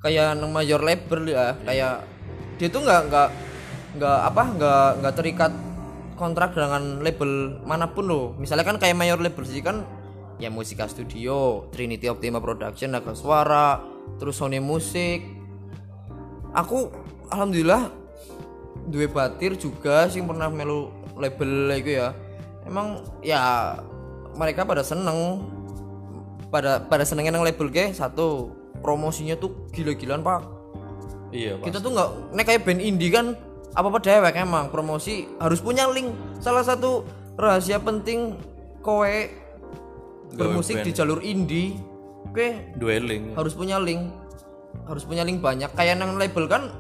kayak 0.05 0.37
major 0.53 0.85
label 0.85 1.25
ya 1.25 1.57
kayak 1.65 2.05
dia 2.61 2.69
tuh 2.69 2.85
nggak 2.85 3.03
nggak 3.09 3.29
nggak 3.97 4.19
apa 4.29 4.43
nggak 4.59 4.89
nggak 5.01 5.15
terikat 5.17 5.53
kontrak 6.15 6.53
dengan 6.55 7.01
label 7.01 7.59
mana 7.65 7.89
pun 7.91 8.05
loh. 8.07 8.27
Misalnya 8.37 8.69
kan 8.69 8.77
kayak 8.77 8.95
mayor 8.95 9.17
label 9.19 9.43
sih 9.49 9.65
kan 9.65 9.83
ya 10.37 10.53
Musika 10.53 10.85
Studio 10.87 11.67
Trinity 11.73 12.07
Optima 12.13 12.39
Production 12.39 12.93
Naga 12.93 13.17
Suara 13.17 13.81
terus 14.21 14.37
Sony 14.37 14.61
Musik 14.61 15.25
aku 16.55 16.89
alhamdulillah 17.29 17.91
duwe 18.87 19.11
batir 19.11 19.59
juga 19.59 20.07
sih 20.07 20.23
pernah 20.23 20.49
melu 20.49 20.89
label 21.19 21.75
itu 21.75 21.99
ya. 21.99 22.15
Emang 22.65 23.05
ya 23.21 23.75
mereka 24.39 24.65
pada 24.65 24.87
seneng. 24.87 25.51
Pada 26.49 26.79
pada 26.87 27.03
senengnya 27.03 27.35
nang 27.35 27.43
label 27.43 27.67
ke 27.67 27.91
satu 27.91 28.55
promosinya 28.79 29.35
tuh 29.35 29.67
gila-gilaan 29.75 30.23
pak. 30.23 30.47
Iya 31.35 31.59
pak. 31.59 31.67
Kita 31.67 31.83
tuh 31.83 31.91
nggak 31.91 32.11
nek 32.31 32.45
kayak 32.47 32.63
band 32.63 32.81
indie 32.81 33.11
kan 33.11 33.35
apa 33.75 33.91
apa 33.91 33.99
dewek 33.99 34.39
emang 34.39 34.71
promosi 34.71 35.27
harus 35.43 35.59
punya 35.59 35.91
link. 35.91 36.15
Salah 36.39 36.63
satu 36.63 37.03
rahasia 37.35 37.83
penting 37.83 38.39
kowe 38.87 39.11
bermusik 40.35 40.87
di 40.87 40.95
jalur 40.95 41.19
indie 41.27 41.75
oke? 42.31 42.79
Dueling 42.79 43.35
harus 43.35 43.55
punya 43.55 43.79
link 43.83 44.11
harus 44.85 45.03
punya 45.05 45.23
link 45.23 45.41
banyak. 45.41 45.71
Kayak 45.73 46.03
nang 46.03 46.19
label 46.19 46.45
kan 46.47 46.73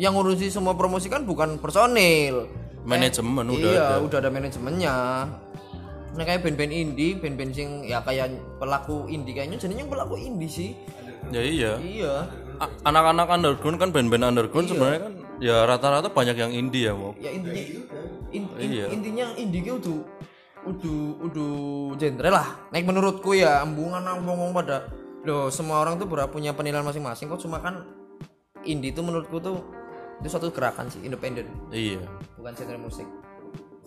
yang 0.00 0.16
ngurusi 0.16 0.48
semua 0.48 0.72
promosi 0.74 1.06
kan 1.06 1.22
bukan 1.22 1.60
personil. 1.60 2.48
Manajemen 2.82 3.46
udah 3.46 3.70
iya 3.70 3.84
ada. 3.94 3.96
udah 4.02 4.18
ada 4.18 4.30
manajemennya. 4.32 4.96
Nah 6.12 6.24
kayak 6.26 6.42
band-band 6.44 6.72
indie 6.74 7.14
band-band 7.16 7.52
sing 7.54 7.86
ya 7.86 8.02
kayak 8.02 8.34
pelaku 8.58 9.06
indie 9.06 9.32
kayaknya 9.32 9.56
jadinya 9.56 9.86
pelaku 9.86 10.18
indie 10.18 10.50
sih. 10.50 10.70
Ya 11.30 11.40
iya. 11.40 11.72
Iya. 11.78 12.14
Anak-anak 12.82 13.26
underground 13.30 13.76
kan 13.78 13.88
band-band 13.94 14.24
underground 14.26 14.66
sebenarnya 14.66 15.00
kan 15.08 15.12
ya 15.42 15.56
rata-rata 15.66 16.10
banyak 16.10 16.36
yang 16.38 16.52
indie 16.54 16.86
ya 16.86 16.94
Wok. 16.94 17.18
ya 17.18 17.30
intinya 17.34 17.62
in- 18.30 18.50
in- 18.58 18.70
Iya. 18.70 18.86
intinya 18.90 19.26
indie 19.34 19.62
udah 19.66 19.98
udah 20.62 21.00
udah 21.26 21.52
genre 21.98 22.30
lah. 22.30 22.48
Naik 22.70 22.86
menurutku 22.86 23.34
ya 23.34 23.62
embungan 23.62 24.02
nang 24.02 24.22
ngomong 24.22 24.54
pada 24.54 24.86
loh 25.22 25.48
semua 25.48 25.78
orang 25.80 25.96
tuh 25.96 26.06
berhak 26.06 26.30
punya 26.30 26.50
penilaian 26.52 26.82
masing-masing. 26.82 27.30
Kok 27.30 27.40
cuma 27.40 27.62
kan 27.62 27.86
indie 28.62 28.90
tuh 28.90 29.02
menurutku 29.02 29.38
tuh 29.38 29.62
itu 30.22 30.28
suatu 30.30 30.50
gerakan 30.50 30.86
sih 30.86 31.02
independen. 31.02 31.46
Iya. 31.70 32.02
Bukan 32.38 32.52
genre 32.54 32.78
musik. 32.78 33.06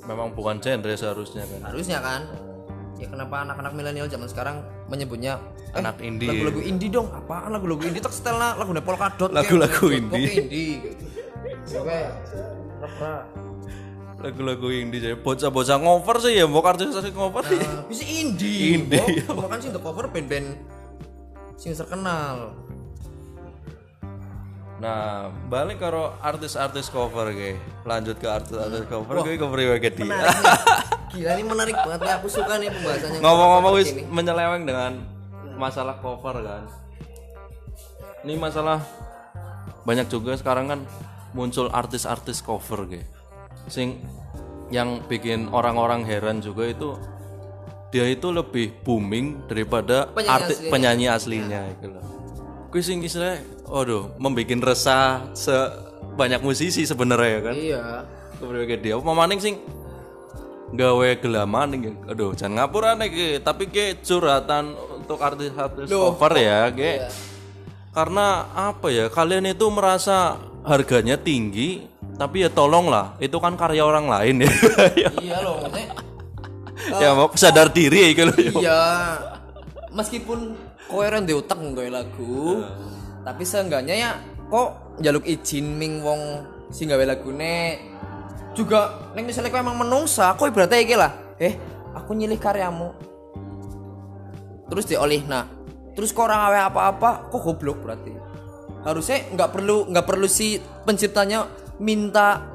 Memang 0.03 0.35
bukan 0.35 0.59
genre 0.59 0.93
seharusnya 0.95 1.43
kan. 1.47 1.59
Harusnya 1.71 1.99
kan? 1.99 2.21
Ya 2.95 3.11
kenapa 3.11 3.43
anak-anak 3.43 3.75
milenial 3.75 4.07
zaman 4.07 4.31
sekarang 4.31 4.63
menyebutnya 4.87 5.35
eh, 5.75 5.83
Anak 5.83 5.99
indie. 5.99 6.31
lagu-lagu 6.31 6.63
indie 6.63 6.87
dong? 6.87 7.11
Apaan 7.11 7.51
lagu-lagu 7.51 7.83
indie? 7.83 7.99
Tak 7.99 8.15
setel 8.15 8.39
lah 8.39 8.55
lagu 8.55 8.71
polkadot 8.79 9.35
Lagu-lagu 9.35 9.91
indie. 9.91 10.31
indie. 10.39 10.75
Oke, 11.75 11.99
rap-rap. 12.79 13.23
lagu-lagu 14.15 14.71
indie 14.71 15.03
jadi 15.03 15.19
bocah-bocah 15.19 15.75
ngover 15.75 16.17
sih 16.23 16.39
ya 16.39 16.47
mau 16.47 16.63
artis 16.63 16.87
ngover 17.11 17.43
sih. 17.45 17.59
Nah, 17.59 17.83
bisa 17.85 18.03
indie. 18.07 18.79
Indie. 18.79 19.21
Oh, 19.27 19.43
cuma 19.43 19.51
kan 19.51 19.59
sih 19.59 19.69
untuk 19.69 19.83
cover 19.83 20.07
band-band 20.07 20.55
sing 21.55 21.71
terkenal. 21.75 22.55
Nah, 24.75 25.31
balik 25.47 25.79
karo 25.79 26.19
artis-artis 26.19 26.91
cover 26.91 27.31
ge. 27.31 27.55
Lanjut 27.87 28.19
ke 28.19 28.27
artis-artis 28.27 28.83
cover 28.91 29.23
gue 29.23 29.39
cover 29.39 29.79
ke 29.79 29.89
dia. 29.95 30.19
Gila 31.15 31.31
ini 31.39 31.43
menarik 31.47 31.79
banget 31.79 31.99
nih. 32.03 32.13
Aku 32.19 32.27
suka 32.27 32.59
nih 32.59 32.67
pembahasannya. 32.67 33.19
Ngomong-ngomong 33.23 33.73
wis 33.79 33.95
menyeleweng 34.11 34.67
dengan 34.67 34.99
masalah 35.55 35.95
cover 36.03 36.43
kan. 36.43 36.67
Ini 38.27 38.35
masalah 38.35 38.83
banyak 39.87 40.11
juga 40.11 40.35
sekarang 40.35 40.67
kan 40.67 40.79
muncul 41.31 41.71
artis-artis 41.71 42.43
cover 42.43 42.83
ge. 42.91 43.01
Sing 43.71 44.03
yang 44.75 45.07
bikin 45.07 45.47
orang-orang 45.55 46.03
heran 46.03 46.43
juga 46.43 46.67
itu 46.67 46.99
dia 47.95 48.11
itu 48.11 48.27
lebih 48.27 48.75
booming 48.83 49.47
daripada 49.47 50.11
Penyanyi 50.11 50.27
artis 50.35 50.57
aslinya. 50.59 50.71
penyanyi 50.75 51.05
aslinya 51.07 51.61
gitu 51.79 51.87
loh. 51.95 52.03
Kuwi 52.67 52.81
sing 52.83 52.99
istilahnya 52.99 53.39
aduh 53.71 54.11
membikin 54.19 54.59
resah 54.59 55.23
sebanyak 55.31 56.43
musisi 56.43 56.83
sebenarnya 56.83 57.29
ya 57.31 57.39
kan. 57.39 57.55
Iya. 57.55 57.83
Kemudian 58.35 58.83
dia 58.83 58.99
apa 58.99 59.11
maning 59.15 59.39
sing 59.39 59.55
gawe 60.75 61.09
gelaman 61.23 61.71
nih 61.71 61.95
aduh 62.11 62.35
jangan 62.35 62.67
ngapura 62.67 62.99
nih 62.99 63.07
Ge. 63.07 63.29
tapi 63.39 63.71
ke 63.71 63.95
curhatan 64.03 64.75
untuk 64.75 65.21
artis-artis 65.23 65.87
cover 65.87 66.33
ya 66.35 66.67
ge 66.73 67.07
karena 67.95 68.49
apa 68.51 68.91
ya 68.91 69.05
kalian 69.07 69.55
itu 69.55 69.71
merasa 69.71 70.35
harganya 70.67 71.15
tinggi 71.15 71.85
tapi 72.19 72.43
ya 72.43 72.49
tolong 72.51 72.91
lah 72.91 73.15
itu 73.23 73.37
kan 73.39 73.55
karya 73.55 73.87
orang 73.87 74.09
lain 74.09 74.43
ya 74.43 74.51
iya 75.21 75.37
loh 75.39 75.63
maksudnya 75.63 76.04
ya 77.01 77.09
mau 77.17 77.29
sadar 77.33 77.73
diri 77.73 78.13
gitu 78.13 78.29
loh 78.29 78.37
iya. 78.61 78.81
Meskipun 79.95 80.53
koheren 80.91 81.23
di 81.23 81.33
otak 81.33 81.57
nggawe 81.57 81.89
lagu 81.89 82.61
tapi 83.25 83.41
seenggaknya 83.47 83.95
ya 83.95 84.11
kok 84.51 84.99
jaluk 85.01 85.25
izin 85.25 85.65
ming 85.75 86.05
wong 86.05 86.21
sing 86.69 86.91
gawe 86.91 87.01
lagune. 87.01 87.79
Juga 88.55 89.11
neng 89.11 89.27
misalnya 89.27 89.51
kau 89.51 89.59
emang 89.59 89.83
menungsa 89.83 90.31
kok 90.35 90.47
ibaratnya 90.47 90.79
iki 90.79 90.95
lah 90.95 91.11
eh 91.41 91.55
aku 91.95 92.15
nyilih 92.15 92.39
karyamu. 92.39 92.91
Terus 94.71 94.85
diolih 94.87 95.23
nah 95.25 95.47
terus 95.95 96.11
kok 96.11 96.27
orang 96.27 96.51
awe 96.51 96.59
apa-apa? 96.71 97.31
Kok 97.31 97.41
goblok 97.41 97.83
berarti. 97.83 98.13
Harusnya 98.83 99.25
nggak 99.33 99.49
perlu 99.49 99.89
nggak 99.89 100.05
perlu 100.05 100.27
si 100.29 100.59
penciptanya 100.59 101.49
minta 101.81 102.54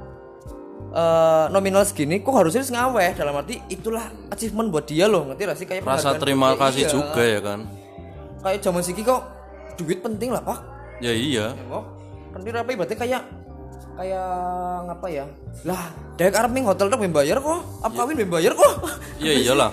eh, 0.90 1.44
nominal 1.48 1.82
segini 1.82 2.18
kok 2.18 2.34
harusnya 2.34 2.60
harus 2.60 2.72
ngaweh? 2.72 3.10
Dalam 3.14 3.34
arti 3.34 3.58
itulah 3.66 4.04
achievement 4.28 4.68
buat 4.68 4.84
dia 4.84 5.06
loh 5.06 5.26
ngerti 5.26 5.42
gak 5.44 5.56
sih? 5.56 5.66
Kayak 5.66 5.82
rasa 5.84 6.14
terima 6.16 6.54
kasih 6.54 6.86
Iya. 6.86 6.90
juga 6.90 7.22
ya 7.22 7.40
kan? 7.40 7.60
Kayak 8.40 8.60
zaman 8.60 8.82
siki 8.82 9.02
kok 9.02 9.20
duit 9.76 10.00
penting 10.00 10.30
lah 10.30 10.40
pak. 10.40 10.58
Ya 11.00 11.12
iya. 11.12 11.54
Ya 11.54 11.64
kok 11.66 11.84
penting 12.30 12.52
apa 12.52 12.70
berarti 12.70 12.94
kayak 12.94 13.22
kayak 13.96 14.28
ngapa 14.86 15.06
ya? 15.08 15.24
Lah 15.64 15.82
dari 16.14 16.30
arep 16.30 16.52
ning 16.52 16.64
hotel 16.64 16.86
tuh 16.88 16.98
bayar 16.98 17.36
kok. 17.38 17.60
Apa 17.80 17.94
kawin 18.04 18.24
bayar 18.26 18.52
kok? 18.54 18.72
Ya 19.24 19.36
iyalah. 19.36 19.70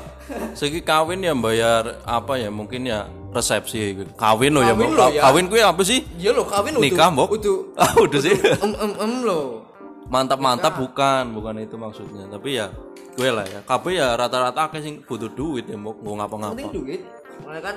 Segi 0.52 0.84
kawin 0.84 1.24
ya 1.24 1.32
bayar 1.32 2.04
apa 2.04 2.36
ya? 2.36 2.52
Mungkin 2.52 2.84
ya 2.84 3.08
resepsi. 3.32 3.96
Kawin 4.20 4.52
loh 4.52 4.64
ya 4.64 4.76
Kawin 4.76 4.92
Ka- 4.92 5.12
ya. 5.16 5.22
kawin 5.24 5.46
gue 5.48 5.62
apa 5.64 5.82
sih? 5.88 6.04
Iya 6.20 6.36
loh 6.36 6.44
kawin 6.44 6.76
nikah 6.76 7.08
mbok. 7.08 7.40
Udah 7.40 7.56
ah 7.84 7.94
udah 7.96 8.20
sih. 8.20 8.36
Em 8.36 8.72
em 8.76 8.92
em 9.00 9.14
loh 9.24 9.67
mantap 10.08 10.40
mantap 10.40 10.74
bukan. 10.80 11.32
Bukan 11.36 11.56
itu 11.62 11.76
maksudnya. 11.76 12.28
Tapi 12.28 12.60
ya 12.60 12.72
gue 13.18 13.30
lah 13.30 13.46
ya. 13.48 13.60
Kabeh 13.64 13.94
ya 13.98 14.14
rata-rata 14.16 14.70
akeh 14.70 14.82
sing 14.84 14.96
butuh 15.04 15.32
duit 15.32 15.68
ya 15.68 15.78
mau 15.80 15.96
mau 16.00 16.16
ngapa-ngapa. 16.20 16.56
Penting 16.56 16.74
duit. 16.74 17.02
Makanya 17.44 17.64
kan 17.74 17.76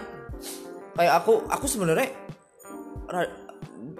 kayak 0.97 1.15
aku 1.23 1.33
aku 1.49 1.67
sebenarnya 1.67 2.09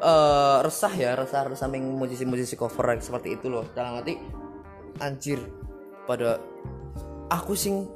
eh, 0.01 0.59
resah 0.65 0.93
ya 0.95 1.17
resah 1.17 1.49
resah 1.49 1.69
ming 1.69 1.85
musisi-musisi 1.97 2.55
cover 2.55 2.97
yang 2.97 3.03
seperti 3.03 3.39
itu 3.39 3.47
loh. 3.49 3.67
Dalam 3.73 4.01
arti 4.01 4.15
anjir 5.01 5.41
pada 6.05 6.37
aku 7.31 7.55
sing 7.57 7.89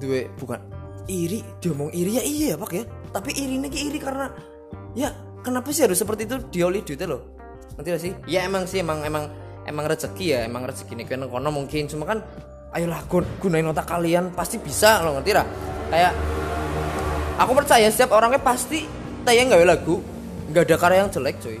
duwe 0.00 0.26
bukan 0.40 0.58
iri 1.10 1.42
diomong 1.58 1.90
iri 1.92 2.18
ya 2.18 2.22
iya 2.22 2.46
ya 2.54 2.56
pak 2.58 2.72
ya. 2.74 2.84
Tapi 3.12 3.30
iri 3.36 3.60
nih 3.60 3.70
iri 3.92 3.98
karena 4.00 4.32
ya 4.96 5.12
kenapa 5.42 5.70
sih 5.70 5.84
harus 5.84 5.98
seperti 6.00 6.26
itu 6.26 6.36
dioli 6.50 6.80
duitnya 6.82 7.14
loh? 7.14 7.22
Nanti 7.76 7.88
sih? 7.98 8.12
Ya 8.28 8.44
emang 8.44 8.68
sih 8.68 8.80
emang 8.80 9.04
emang 9.04 9.28
emang 9.68 9.84
rezeki 9.86 10.26
ya 10.26 10.40
emang 10.46 10.66
rezeki 10.66 10.92
nih 10.98 11.06
kan 11.06 11.24
kono 11.26 11.50
mungkin. 11.50 11.86
Cuma 11.88 12.04
kan 12.08 12.22
ayolah 12.72 13.04
gun 13.06 13.24
gunain 13.38 13.68
otak 13.68 13.84
kalian 13.84 14.32
pasti 14.32 14.56
bisa 14.56 15.04
loh 15.04 15.20
ngerti 15.20 15.32
lah 15.36 15.46
kayak 15.92 16.12
aku 17.36 17.52
percaya 17.52 17.86
setiap 17.92 18.16
orangnya 18.16 18.40
pasti 18.40 18.88
tayang 19.28 19.52
nggak 19.52 19.68
lagu 19.68 20.00
nggak 20.48 20.64
ada 20.64 20.76
karya 20.80 20.98
yang 21.04 21.10
jelek 21.12 21.36
coy 21.44 21.60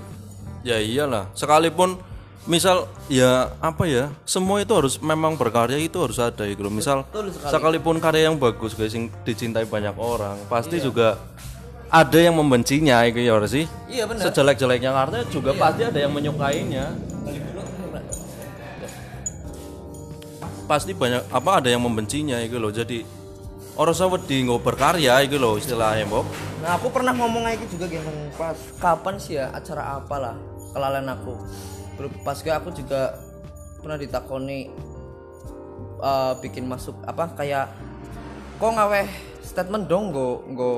ya 0.64 0.80
iyalah 0.80 1.28
sekalipun 1.36 2.00
misal 2.48 2.90
ya 3.06 3.54
apa 3.62 3.86
ya 3.86 4.10
semua 4.26 4.64
itu 4.64 4.72
harus 4.74 4.98
memang 4.98 5.38
berkarya 5.38 5.78
itu 5.78 5.94
harus 6.02 6.18
ada 6.18 6.42
gitu 6.42 6.66
loh. 6.66 6.74
Misal 6.74 7.06
Betul 7.06 7.30
sekali. 7.30 7.52
sekalipun 7.54 7.96
karya 8.02 8.22
yang 8.26 8.36
bagus 8.40 8.74
guys 8.74 8.96
yang 8.96 9.06
dicintai 9.22 9.62
banyak 9.68 9.94
orang 9.94 10.34
pasti 10.50 10.82
juga 10.82 11.20
ada 11.92 12.18
yang 12.18 12.34
membencinya 12.34 13.04
gitu 13.06 13.20
ya 13.20 13.36
sih? 13.46 13.64
Iya 13.86 14.08
benar. 14.08 14.26
Sejelek-jeleknya 14.26 14.90
karya 14.90 15.22
juga 15.30 15.54
pasti 15.54 15.82
ada 15.86 15.98
yang 16.00 16.10
menyukainya 16.10 17.11
pasti 20.72 20.96
banyak 20.96 21.28
apa 21.28 21.60
ada 21.60 21.68
yang 21.68 21.84
membencinya 21.84 22.40
itu 22.40 22.56
loh 22.56 22.72
jadi 22.72 23.04
orang 23.76 24.16
wedi 24.16 24.48
nggak 24.48 24.60
berkarya 24.64 25.20
itu 25.20 25.36
loh 25.36 25.60
istilahnya 25.60 26.08
Bob 26.08 26.24
nah 26.64 26.80
aku 26.80 26.88
pernah 26.88 27.12
ngomong 27.12 27.44
gitu 27.60 27.76
juga 27.76 27.92
genteng 27.92 28.32
pas 28.40 28.56
kapan 28.80 29.20
sih 29.20 29.36
ya 29.36 29.52
acara 29.52 30.00
apa 30.00 30.16
lah 30.16 30.36
kelalen 30.72 31.06
aku. 31.06 31.36
Pas 32.24 32.40
aku 32.40 32.68
juga 32.74 33.14
pernah 33.78 34.00
ditakoni 34.00 34.72
eh, 36.02 36.32
bikin 36.40 36.66
masuk 36.66 36.96
apa 37.04 37.36
kayak 37.36 37.70
kok 38.56 38.72
ngaweh 38.72 39.06
statement 39.44 39.86
dong 39.86 40.10
go 40.10 40.42
go 40.56 40.70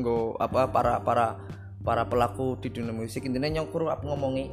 go 0.00 0.16
apa 0.40 0.66
para 0.66 0.98
para 1.04 1.38
para 1.84 2.02
pelaku 2.08 2.56
di 2.58 2.72
dunia 2.72 2.96
musik. 2.96 3.28
Intinya 3.28 3.60
nyongkur 3.60 3.86
aku 3.92 4.08
ngomongi 4.08 4.50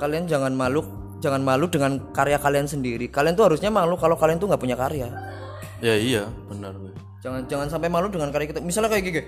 kalian 0.00 0.26
jangan 0.26 0.56
malu 0.56 0.82
jangan 1.24 1.40
malu 1.40 1.64
dengan 1.72 2.12
karya 2.12 2.36
kalian 2.36 2.68
sendiri. 2.68 3.08
Kalian 3.08 3.32
tuh 3.32 3.48
harusnya 3.48 3.72
malu 3.72 3.96
kalau 3.96 4.20
kalian 4.20 4.36
tuh 4.36 4.52
nggak 4.52 4.60
punya 4.60 4.76
karya. 4.76 5.08
Ya 5.80 5.96
iya 5.96 6.28
benar 6.52 6.76
jangan 7.24 7.48
jangan 7.48 7.66
sampai 7.72 7.88
malu 7.88 8.12
dengan 8.12 8.28
karya 8.28 8.52
kita. 8.52 8.60
Misalnya 8.60 8.92
kayak 8.92 9.04
gini 9.08 9.22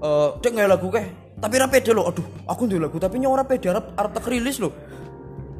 eh 0.00 0.28
dek 0.40 0.50
nggak 0.56 0.68
lagu 0.72 0.88
kayak 0.88 1.12
tapi 1.44 1.54
ra 1.60 1.68
pede 1.68 1.92
lo 1.92 2.08
aduh 2.08 2.24
aku 2.48 2.64
nduwe 2.64 2.80
lagu 2.88 2.96
tapi 2.96 3.20
nyong 3.20 3.36
ora 3.36 3.44
pede 3.44 3.68
arep 3.68 3.92
arep 4.00 4.12
tak 4.16 4.32
rilis 4.32 4.56
lo 4.56 4.72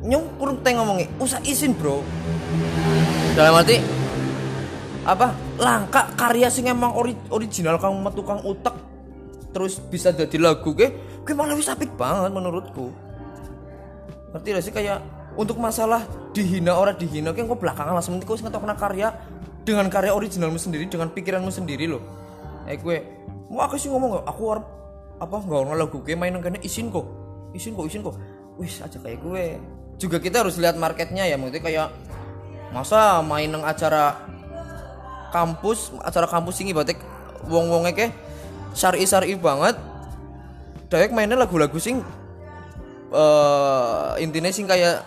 nyong 0.01 0.41
kurang 0.41 0.65
teng 0.65 0.81
ngomongi 0.81 1.07
usah 1.21 1.45
izin 1.45 1.77
bro. 1.77 2.01
Dalam 3.37 3.61
arti 3.61 3.77
apa? 5.05 5.33
Langka 5.61 6.09
karya 6.17 6.49
sing 6.49 6.73
emang 6.73 6.97
ori- 6.97 7.29
original 7.29 7.77
kang 7.77 8.01
metu 8.01 8.25
kang 8.25 8.41
utek 8.41 8.73
terus 9.53 9.77
bisa 9.93 10.09
jadi 10.17 10.41
lagu 10.41 10.73
ke 10.73 10.89
ke 11.21 11.37
malah 11.37 11.53
wis 11.53 11.69
apik 11.69 11.93
banget 12.01 12.33
menurutku. 12.33 12.89
Ngerti 14.33 14.49
gak 14.57 14.65
sih? 14.65 14.73
Kayak 14.73 15.05
untuk 15.41 15.57
masalah 15.57 16.05
dihina 16.37 16.77
orang 16.77 17.01
dihina 17.01 17.33
kayak 17.33 17.49
kok 17.49 17.61
belakangan 17.65 17.97
langsung 17.97 18.21
nanti 18.21 18.29
kau 18.29 18.37
nggak 18.37 18.53
kena 18.53 18.77
karya 18.77 19.09
dengan 19.65 19.89
karya 19.89 20.13
originalmu 20.13 20.61
sendiri 20.61 20.85
dengan 20.85 21.09
pikiranmu 21.09 21.49
sendiri 21.49 21.89
loh 21.89 22.05
eh 22.69 22.77
gue 22.77 22.97
mau 23.49 23.65
aku 23.65 23.81
sih 23.81 23.89
ngomong 23.89 24.23
aku 24.29 24.43
harap 24.53 24.67
apa 25.21 25.37
nggak 25.37 25.61
ono 25.69 25.73
lagu 25.77 26.01
gue 26.01 26.17
main 26.17 26.33
kena 26.41 26.57
izin 26.65 26.89
kok. 26.89 27.05
Izin 27.53 27.77
kok 27.77 27.85
izin 27.85 28.01
kok. 28.01 28.17
Wis 28.57 28.81
aja 28.81 28.97
kayak 28.97 29.21
gue 29.21 29.45
juga 30.01 30.17
kita 30.17 30.41
harus 30.41 30.57
lihat 30.57 30.81
marketnya 30.81 31.29
ya 31.29 31.37
maksudnya 31.37 31.61
kayak 31.61 31.89
masa 32.73 33.21
main 33.21 33.53
acara 33.61 34.17
kampus 35.29 35.93
acara 36.01 36.25
kampus 36.25 36.65
ini 36.65 36.73
batik 36.73 36.97
wong 37.53 37.69
wongnya 37.69 37.93
ke 37.93 38.07
syari 38.73 39.05
syari 39.05 39.37
banget. 39.37 39.77
Dayek 40.89 41.13
mainnya 41.13 41.37
lagu-lagu 41.37 41.77
sing 41.77 42.01
eh 43.13 44.11
intinya 44.25 44.49
sing 44.49 44.65
kayak 44.65 45.05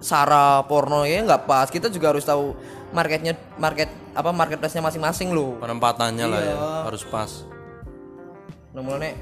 sara 0.00 0.64
porno 0.64 1.04
ya 1.04 1.22
nggak 1.22 1.44
pas. 1.46 1.68
Kita 1.68 1.92
juga 1.92 2.10
harus 2.16 2.24
tahu 2.24 2.56
marketnya 2.90 3.36
market 3.60 3.88
apa 4.16 4.34
marketplace-nya 4.34 4.82
masing-masing 4.82 5.30
loh. 5.30 5.60
Penempatannya 5.60 6.26
lah 6.26 6.40
ya 6.40 6.48
Iya. 6.50 6.56
harus 6.90 7.02
pas. 7.06 7.30
Nah 8.74 8.82
mulane 8.82 9.14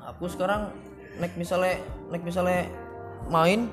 aku 0.00 0.30
sekarang 0.30 0.72
nek 1.20 1.34
misalnya 1.36 1.82
nek 2.08 2.22
misalnya 2.22 2.70
main 3.26 3.68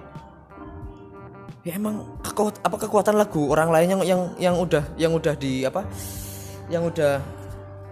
ya 1.63 1.79
emang 1.79 2.19
kekuat 2.19 2.59
apa 2.59 2.75
kekuatan 2.75 3.15
lagu 3.15 3.47
orang 3.47 3.71
lain 3.71 3.87
yang 3.95 4.01
yang 4.03 4.21
yang 4.35 4.55
udah 4.59 4.83
yang 4.99 5.11
udah 5.15 5.31
di 5.37 5.63
apa 5.63 5.87
yang 6.67 6.83
udah 6.83 7.23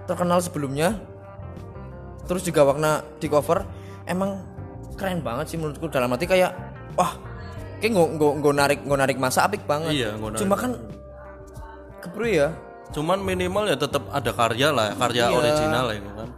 terkenal 0.10 0.44
sebelumnya 0.44 1.00
terus 2.28 2.44
juga 2.44 2.68
warna 2.68 3.00
di 3.20 3.28
cover 3.32 3.64
emang 4.08 4.44
keren 5.00 5.24
banget 5.24 5.56
sih 5.56 5.58
menurutku. 5.60 5.88
Dalam 5.88 6.12
arti 6.12 6.28
kayak 6.28 6.52
wah 7.00 7.16
kayak 7.82 7.92
nggak 7.92 8.10
nggak 8.16 8.32
nggak 8.40 8.54
narik 8.56 8.80
nggak 8.86 9.00
narik 9.02 9.18
masa 9.18 9.44
apik 9.44 9.66
banget. 9.66 9.92
Iya, 9.92 10.10
nggak 10.16 10.30
narik 10.32 10.42
cuma 10.46 10.56
kan 10.56 10.72
keburu 12.00 12.28
ya. 12.30 12.48
Cuman 12.92 13.20
minimal 13.20 13.66
ya 13.66 13.78
tetap 13.80 14.04
ada 14.12 14.32
karya 14.32 14.70
lah 14.70 14.94
karya 14.94 15.26
Iya. 15.28 15.36
original 15.36 15.86
ya 15.90 16.00
kan? 16.14 16.30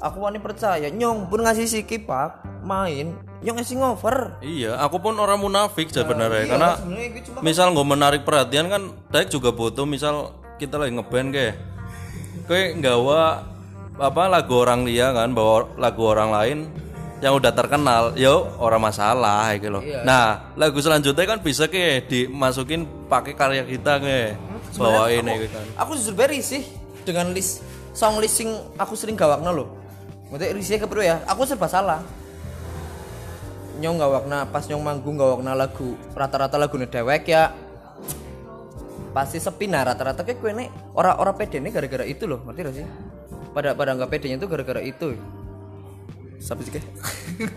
Aku 0.00 0.24
wani 0.24 0.40
percaya 0.40 0.88
nyong 0.88 1.28
pun 1.28 1.44
ngasih 1.44 1.68
si 1.68 1.80
kipak 1.84 2.40
main 2.64 3.16
nyong 3.40 3.56
ngasih 3.56 3.76
ngover. 3.78 4.40
Iya 4.40 4.76
aku 4.80 5.00
pun 5.00 5.16
orang 5.16 5.40
munafik 5.40 5.88
sebenarnya 5.88 6.44
Iya, 6.44 6.50
karena 6.52 6.70
gue 6.76 7.22
cuma 7.24 7.38
misal 7.40 7.72
nggak 7.72 7.88
menarik 7.88 8.22
perhatian 8.24 8.68
kan 8.68 8.82
Daik 9.08 9.28
juga 9.28 9.52
butuh 9.52 9.84
misal 9.84 10.32
kita 10.56 10.76
lagi 10.76 10.92
ngeband 10.92 11.28
kayak 11.32 11.54
kayak 12.44 12.68
nggawa 12.80 13.44
apa 14.00 14.22
lagu 14.32 14.56
orang 14.56 14.88
dia 14.88 15.12
kan 15.12 15.32
bawa 15.32 15.68
lagu 15.76 16.02
orang 16.04 16.32
lain 16.32 16.58
yang 17.20 17.36
udah 17.36 17.52
terkenal 17.52 18.16
yo 18.16 18.48
orang 18.56 18.80
masalah 18.80 19.52
gitu 19.60 19.68
loh 19.68 19.84
Iya. 19.84 20.02
nah 20.04 20.52
lagu 20.56 20.80
selanjutnya 20.80 21.24
kan 21.28 21.38
bisa 21.44 21.68
kayak 21.68 22.08
dimasukin 22.08 22.88
pakai 23.08 23.36
karya 23.36 23.62
kita 23.68 24.00
kayak 24.00 24.40
bawain 24.76 25.24
ya 25.24 25.36
gitu 25.36 25.52
kan. 25.52 25.66
aku 25.76 25.90
justru 26.00 26.14
beri 26.16 26.40
sih 26.40 26.64
dengan 27.04 27.32
list 27.36 27.60
song 27.92 28.16
list 28.18 28.40
sing 28.40 28.48
aku 28.80 28.96
sering 28.96 29.14
gawakna 29.20 29.52
loh 29.52 29.80
Maksudnya 30.30 30.54
risih 30.54 30.78
keburu 30.78 31.02
ya 31.02 31.18
aku 31.26 31.42
serba 31.42 31.66
salah. 31.66 32.06
Nyong 33.82 33.98
gawakna 33.98 34.46
pas 34.46 34.62
nyong 34.70 34.78
manggung 34.78 35.18
gawakna 35.18 35.58
lagu 35.58 35.98
rata-rata 36.14 36.54
lagu 36.54 36.78
dewek 36.78 37.26
ya. 37.26 37.50
Pasti 39.10 39.42
sepi 39.42 39.66
nah 39.66 39.82
rata-rata 39.82 40.22
kayak 40.22 40.38
gue 40.38 40.50
nih 40.54 40.68
orang-orang 40.94 41.34
pede 41.34 41.58
nih 41.58 41.74
gara-gara 41.74 42.04
itu 42.06 42.30
loh 42.30 42.46
ngerti 42.46 42.60
gak 42.62 42.74
sih? 42.78 42.86
Pada 43.50 43.74
pada 43.74 43.98
nggak 43.98 44.06
pedenya 44.06 44.38
itu 44.38 44.46
gara-gara 44.46 44.78
itu 44.78 45.18
sampai 46.40 46.64
sih 46.66 46.82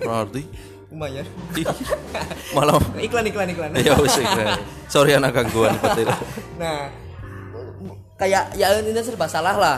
berarti? 0.04 0.44
Lumayan. 0.94 1.26
Ih, 1.58 1.66
malah 2.54 2.78
iklan 3.08 3.26
iklan 3.26 3.50
iklan. 3.50 3.72
Ya 3.82 3.98
wis 3.98 4.14
iklan. 4.22 4.62
sorry 4.86 5.18
anak 5.18 5.34
gangguan 5.34 5.74
betul 5.82 6.06
nah 6.62 6.92
kayak 8.14 8.54
ya 8.54 8.78
ini 8.78 8.94
serba 9.02 9.26
salah 9.26 9.58
lah. 9.58 9.78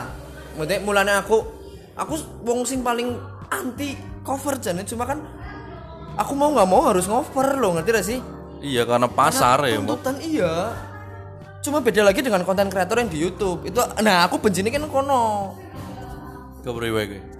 Maksudnya 0.56 0.84
mulanya 0.84 1.24
aku 1.24 1.40
aku 1.96 2.14
wong 2.44 2.68
sing 2.68 2.84
paling 2.84 3.16
anti 3.48 3.96
cover 4.20 4.60
jane 4.60 4.84
cuma 4.84 5.08
kan 5.08 5.24
aku 6.20 6.32
mau 6.36 6.52
nggak 6.52 6.68
mau 6.68 6.84
harus 6.84 7.08
ngover 7.08 7.56
loh 7.56 7.76
ngerti 7.80 7.90
gak 7.92 8.06
sih? 8.06 8.18
Iya 8.60 8.88
karena 8.88 9.08
pasar 9.08 9.64
ya 9.68 9.80
Mbok. 9.80 10.00
tuntutan 10.00 10.16
iya. 10.20 10.72
Cuma 11.60 11.82
beda 11.82 12.06
lagi 12.06 12.20
dengan 12.22 12.44
konten 12.46 12.70
kreator 12.72 13.02
yang 13.02 13.10
di 13.10 13.18
YouTube. 13.20 13.66
Itu 13.68 13.80
nah 14.00 14.24
aku 14.28 14.40
benci 14.40 14.64
kan 14.64 14.84
kono. 14.88 15.56
Kepriwe? 16.64 17.35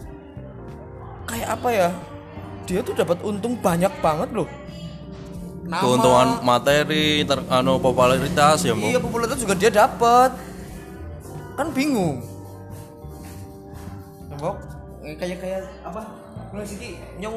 Kayak 1.27 1.49
apa 1.51 1.68
ya? 1.68 1.89
Dia 2.64 2.81
tuh 2.81 2.95
dapat 2.95 3.22
untung 3.22 3.55
banyak 3.57 3.93
banget 4.01 4.31
loh. 4.33 4.49
Nama, 5.66 5.83
keuntungan 5.83 6.29
materi 6.41 7.27
ter, 7.27 7.43
anu 7.51 7.77
popularitas 7.77 8.62
ya 8.62 8.70
Mbok. 8.70 8.87
iya 8.87 8.99
popularitas 8.99 9.39
juga 9.39 9.55
dia 9.55 9.66
dapat. 9.68 10.31
Kan 11.55 11.74
bingung. 11.74 12.22
Mbok 14.33 14.57
kayak 15.16 15.39
kayak 15.39 15.62
apa? 15.83 16.03
Mulai 16.51 16.66
sini 16.66 16.89
nyong 17.18 17.37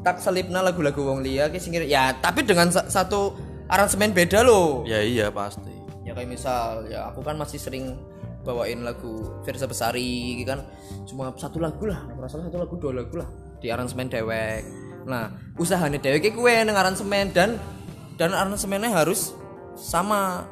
tak 0.00 0.22
selipna 0.22 0.62
lagu-lagu 0.62 1.02
wong 1.02 1.18
liya 1.20 1.50
ki 1.50 1.58
sing 1.58 1.74
kira- 1.74 1.88
ya 1.88 2.14
tapi 2.14 2.46
dengan 2.46 2.70
sa- 2.70 2.86
satu 2.86 3.34
aransemen 3.66 4.14
beda 4.14 4.46
loh. 4.46 4.86
Ya 4.86 5.02
iya 5.02 5.26
pasti. 5.28 5.74
Ya 6.06 6.14
kayak 6.14 6.30
misal 6.30 6.86
ya 6.86 7.10
aku 7.10 7.18
kan 7.20 7.34
masih 7.34 7.58
sering 7.58 7.98
bawain 8.46 8.86
lagu 8.86 9.42
Versa 9.42 9.66
Besari 9.66 10.38
gitu 10.38 10.54
kan. 10.54 10.62
Cuma 11.10 11.34
satu 11.34 11.58
lagu 11.58 11.90
lah 11.90 12.06
salah 12.30 12.46
satu 12.46 12.62
lagu 12.62 12.78
dua 12.78 13.02
lagu 13.02 13.18
lah. 13.18 13.26
Di 13.58 13.74
aransemen 13.74 14.06
dewek. 14.06 14.62
Nah 15.10 15.34
usahanya 15.58 15.98
dewek 15.98 16.30
kue 16.38 16.54
neng 16.62 16.78
aransemen 16.78 17.34
dan 17.34 17.58
dan 18.14 18.30
aransemennya 18.30 18.94
harus 18.94 19.34
sama 19.74 20.46